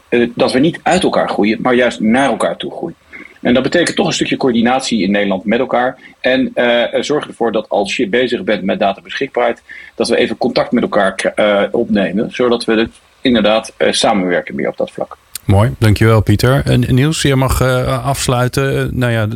uh, 0.08 0.30
dat 0.34 0.52
we 0.52 0.58
niet 0.58 0.80
uit 0.82 1.02
elkaar 1.02 1.28
groeien, 1.28 1.58
maar 1.60 1.74
juist 1.74 2.00
naar 2.00 2.28
elkaar 2.28 2.56
toe 2.56 2.70
groeien. 2.70 2.96
En 3.40 3.54
dat 3.54 3.62
betekent 3.62 3.96
toch 3.96 4.06
een 4.06 4.12
stukje 4.12 4.36
coördinatie 4.36 5.02
in 5.02 5.10
Nederland 5.10 5.44
met 5.44 5.58
elkaar. 5.58 5.98
En 6.20 6.52
uh, 6.54 6.84
zorg 7.00 7.26
ervoor 7.26 7.52
dat 7.52 7.68
als 7.68 7.96
je 7.96 8.08
bezig 8.08 8.42
bent 8.42 8.62
met 8.62 8.78
databeschikbaarheid, 8.78 9.62
dat 9.94 10.08
we 10.08 10.16
even 10.16 10.36
contact 10.36 10.72
met 10.72 10.82
elkaar 10.82 11.34
opnemen, 11.70 12.30
zodat 12.30 12.64
we 12.64 12.72
het 12.72 12.90
inderdaad 13.20 13.74
samenwerken 13.90 14.54
meer 14.54 14.68
op 14.68 14.76
dat 14.76 14.90
vlak. 14.90 15.16
Mooi, 15.48 15.74
dankjewel 15.78 16.20
Pieter. 16.20 16.64
En 16.64 16.94
Niels, 16.94 17.22
je 17.22 17.36
mag 17.36 17.62
uh, 17.62 18.04
afsluiten. 18.04 18.98
nou 18.98 19.12
ja, 19.12 19.28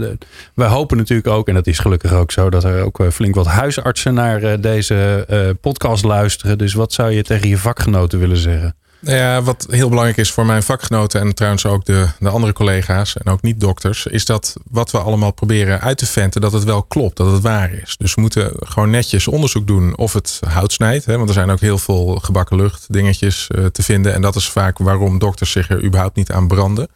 wij 0.54 0.68
hopen 0.68 0.96
natuurlijk 0.96 1.28
ook, 1.28 1.48
en 1.48 1.54
dat 1.54 1.66
is 1.66 1.78
gelukkig 1.78 2.12
ook 2.12 2.32
zo, 2.32 2.50
dat 2.50 2.64
er 2.64 2.84
ook 2.84 3.02
flink 3.12 3.34
wat 3.34 3.46
huisartsen 3.46 4.14
naar 4.14 4.42
uh, 4.42 4.52
deze 4.60 5.26
podcast 5.60 6.04
luisteren. 6.04 6.58
Dus 6.58 6.74
wat 6.74 6.92
zou 6.92 7.10
je 7.10 7.22
tegen 7.22 7.48
je 7.48 7.58
vakgenoten 7.58 8.18
willen 8.18 8.36
zeggen? 8.36 8.74
Nou 9.02 9.16
ja, 9.16 9.42
wat 9.42 9.66
heel 9.70 9.88
belangrijk 9.88 10.18
is 10.18 10.32
voor 10.32 10.46
mijn 10.46 10.62
vakgenoten 10.62 11.20
en 11.20 11.34
trouwens 11.34 11.66
ook 11.66 11.84
de, 11.84 12.06
de 12.18 12.28
andere 12.28 12.52
collega's 12.52 13.16
en 13.16 13.32
ook 13.32 13.42
niet 13.42 13.60
dokters, 13.60 14.06
is 14.06 14.24
dat 14.24 14.54
wat 14.70 14.90
we 14.90 14.98
allemaal 14.98 15.32
proberen 15.32 15.80
uit 15.80 15.98
te 15.98 16.06
venten, 16.06 16.40
dat 16.40 16.52
het 16.52 16.64
wel 16.64 16.82
klopt, 16.82 17.16
dat 17.16 17.32
het 17.32 17.42
waar 17.42 17.72
is. 17.72 17.96
Dus 17.98 18.14
we 18.14 18.20
moeten 18.20 18.52
gewoon 18.58 18.90
netjes 18.90 19.28
onderzoek 19.28 19.66
doen 19.66 19.96
of 19.96 20.12
het 20.12 20.40
hout 20.48 20.72
snijdt. 20.72 21.04
Hè, 21.04 21.16
want 21.16 21.28
er 21.28 21.34
zijn 21.34 21.50
ook 21.50 21.60
heel 21.60 21.78
veel 21.78 22.18
gebakken 22.22 22.56
lucht 22.56 22.86
dingetjes 22.88 23.48
uh, 23.54 23.66
te 23.66 23.82
vinden. 23.82 24.14
En 24.14 24.22
dat 24.22 24.36
is 24.36 24.48
vaak 24.48 24.78
waarom 24.78 25.18
dokters 25.18 25.50
zich 25.50 25.70
er 25.70 25.84
überhaupt 25.84 26.16
niet 26.16 26.30
aan 26.30 26.48
branden. 26.48 26.88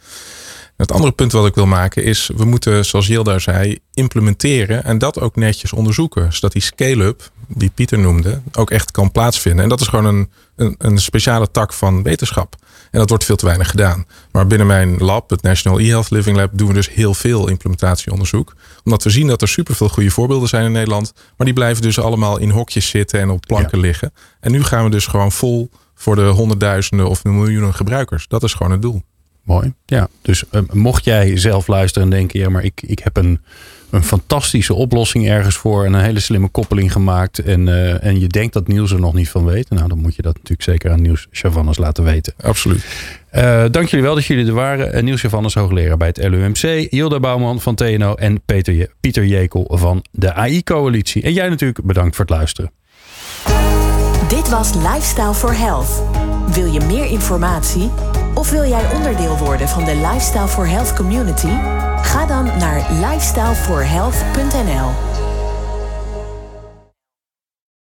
Het 0.77 0.93
andere 0.93 1.13
punt 1.13 1.33
wat 1.33 1.47
ik 1.47 1.55
wil 1.55 1.67
maken 1.67 2.05
is, 2.05 2.31
we 2.37 2.45
moeten, 2.45 2.85
zoals 2.85 3.07
Jilda 3.07 3.39
zei, 3.39 3.79
implementeren 3.95 4.85
en 4.85 4.99
dat 4.99 5.21
ook 5.21 5.37
netjes 5.37 5.73
onderzoeken. 5.73 6.33
Zodat 6.33 6.53
die 6.53 6.63
scale-up, 6.63 7.31
die 7.49 7.71
Pieter 7.75 7.99
noemde, 7.99 8.41
ook 8.53 8.71
echt 8.71 8.91
kan 8.91 9.13
plaatsvinden. 9.13 9.63
En 9.63 9.69
dat 9.69 9.81
is 9.81 9.87
gewoon 9.87 10.05
een, 10.05 10.31
een, 10.57 10.75
een, 10.79 10.99
speciale 10.99 11.51
tak 11.51 11.73
van 11.73 12.03
wetenschap. 12.03 12.57
En 12.91 12.99
dat 12.99 13.09
wordt 13.09 13.25
veel 13.25 13.37
te 13.37 13.47
weinig 13.47 13.71
gedaan. 13.71 14.07
Maar 14.33 14.47
binnen 14.47 14.67
mijn 14.67 14.97
lab, 14.97 15.31
het 15.31 15.43
National 15.43 15.81
e-Health 15.81 16.11
Living 16.11 16.37
Lab, 16.37 16.51
doen 16.53 16.69
we 16.69 16.75
dus 16.75 16.91
heel 16.91 17.15
veel 17.15 17.49
implementatieonderzoek. 17.49 18.55
Omdat 18.85 19.03
we 19.03 19.11
zien 19.11 19.27
dat 19.27 19.43
er 19.43 19.49
superveel 19.49 19.89
goede 19.89 20.11
voorbeelden 20.11 20.49
zijn 20.49 20.65
in 20.65 20.73
Nederland. 20.73 21.13
Maar 21.37 21.47
die 21.47 21.55
blijven 21.55 21.83
dus 21.83 21.99
allemaal 21.99 22.39
in 22.39 22.51
hokjes 22.51 22.89
zitten 22.89 23.21
en 23.21 23.31
op 23.31 23.41
planken 23.47 23.79
ja. 23.79 23.85
liggen. 23.85 24.13
En 24.41 24.53
nu 24.53 24.63
gaan 24.63 24.85
we 24.85 24.91
dus 24.91 25.07
gewoon 25.07 25.33
vol 25.33 25.71
voor 25.95 26.17
de 26.17 26.27
honderdduizenden 26.27 27.09
of 27.09 27.23
de 27.23 27.29
miljoenen 27.29 27.75
gebruikers. 27.75 28.29
Dat 28.29 28.43
is 28.43 28.55
gewoon 28.55 28.73
het 28.73 28.83
doel. 28.83 29.03
Mooi. 29.47 29.73
Ja, 29.85 30.09
dus 30.23 30.45
uh, 30.53 30.61
mocht 30.73 31.05
jij 31.05 31.37
zelf 31.37 31.67
luisteren 31.67 32.09
en 32.09 32.17
denken, 32.17 32.41
ja, 32.41 32.49
maar 32.49 32.65
ik, 32.65 32.83
ik 32.87 32.99
heb 32.99 33.17
een, 33.17 33.41
een 33.91 34.05
fantastische 34.05 34.75
oplossing 34.75 35.29
ergens 35.29 35.57
voor 35.57 35.85
en 35.85 35.93
een 35.93 36.03
hele 36.03 36.21
slimme 36.21 36.49
koppeling 36.49 36.93
gemaakt. 36.93 37.39
En, 37.39 37.67
uh, 37.67 38.05
en 38.05 38.21
je 38.21 38.27
denkt 38.27 38.53
dat 38.53 38.69
Niels 38.69 38.93
er 38.93 39.01
nog 39.01 39.15
niet 39.15 39.29
van 39.29 39.45
weet. 39.45 39.71
Nou, 39.71 39.89
dan 39.89 39.99
moet 39.99 40.17
je 40.17 40.23
dat 40.23 40.35
natuurlijk 40.35 40.63
zeker 40.63 40.91
aan 40.91 41.03
Niels 41.03 41.27
Chavannes 41.31 41.79
laten 41.79 42.05
weten. 42.05 42.35
Absoluut. 42.43 42.85
Uh, 43.33 43.65
dank 43.71 43.89
jullie 43.89 44.05
wel 44.05 44.15
dat 44.15 44.25
jullie 44.25 44.47
er 44.47 44.53
waren. 44.53 45.05
Niels 45.05 45.21
Chavannes, 45.21 45.55
hoogleraar 45.55 45.97
bij 45.97 46.09
het 46.09 46.29
LUMC. 46.29 46.91
Hilda 46.91 47.21
Bouwman 47.21 47.61
van 47.61 47.75
TNO 47.75 48.15
en 48.15 48.43
Peter, 48.45 48.91
Pieter 49.01 49.27
Jekel 49.27 49.71
van 49.73 50.05
de 50.11 50.33
AI-coalitie. 50.33 51.23
En 51.23 51.33
jij 51.33 51.49
natuurlijk 51.49 51.85
bedankt 51.85 52.17
voor 52.17 52.25
het 52.25 52.35
luisteren. 52.35 52.71
Dit 54.29 54.49
was 54.49 54.75
Lifestyle 54.75 55.35
for 55.35 55.57
Health. 55.57 56.03
Wil 56.55 56.73
je 56.73 56.81
meer 56.81 57.07
informatie? 57.07 57.91
Of 58.39 58.51
wil 58.51 58.65
jij 58.65 58.95
onderdeel 58.95 59.39
worden 59.39 59.69
van 59.69 59.85
de 59.85 59.95
Lifestyle 59.95 60.49
for 60.49 60.69
Health 60.69 60.93
community? 60.93 61.53
Ga 62.03 62.27
dan 62.27 62.45
naar 62.45 62.93
lifestyleforhealth.nl. 62.93 65.16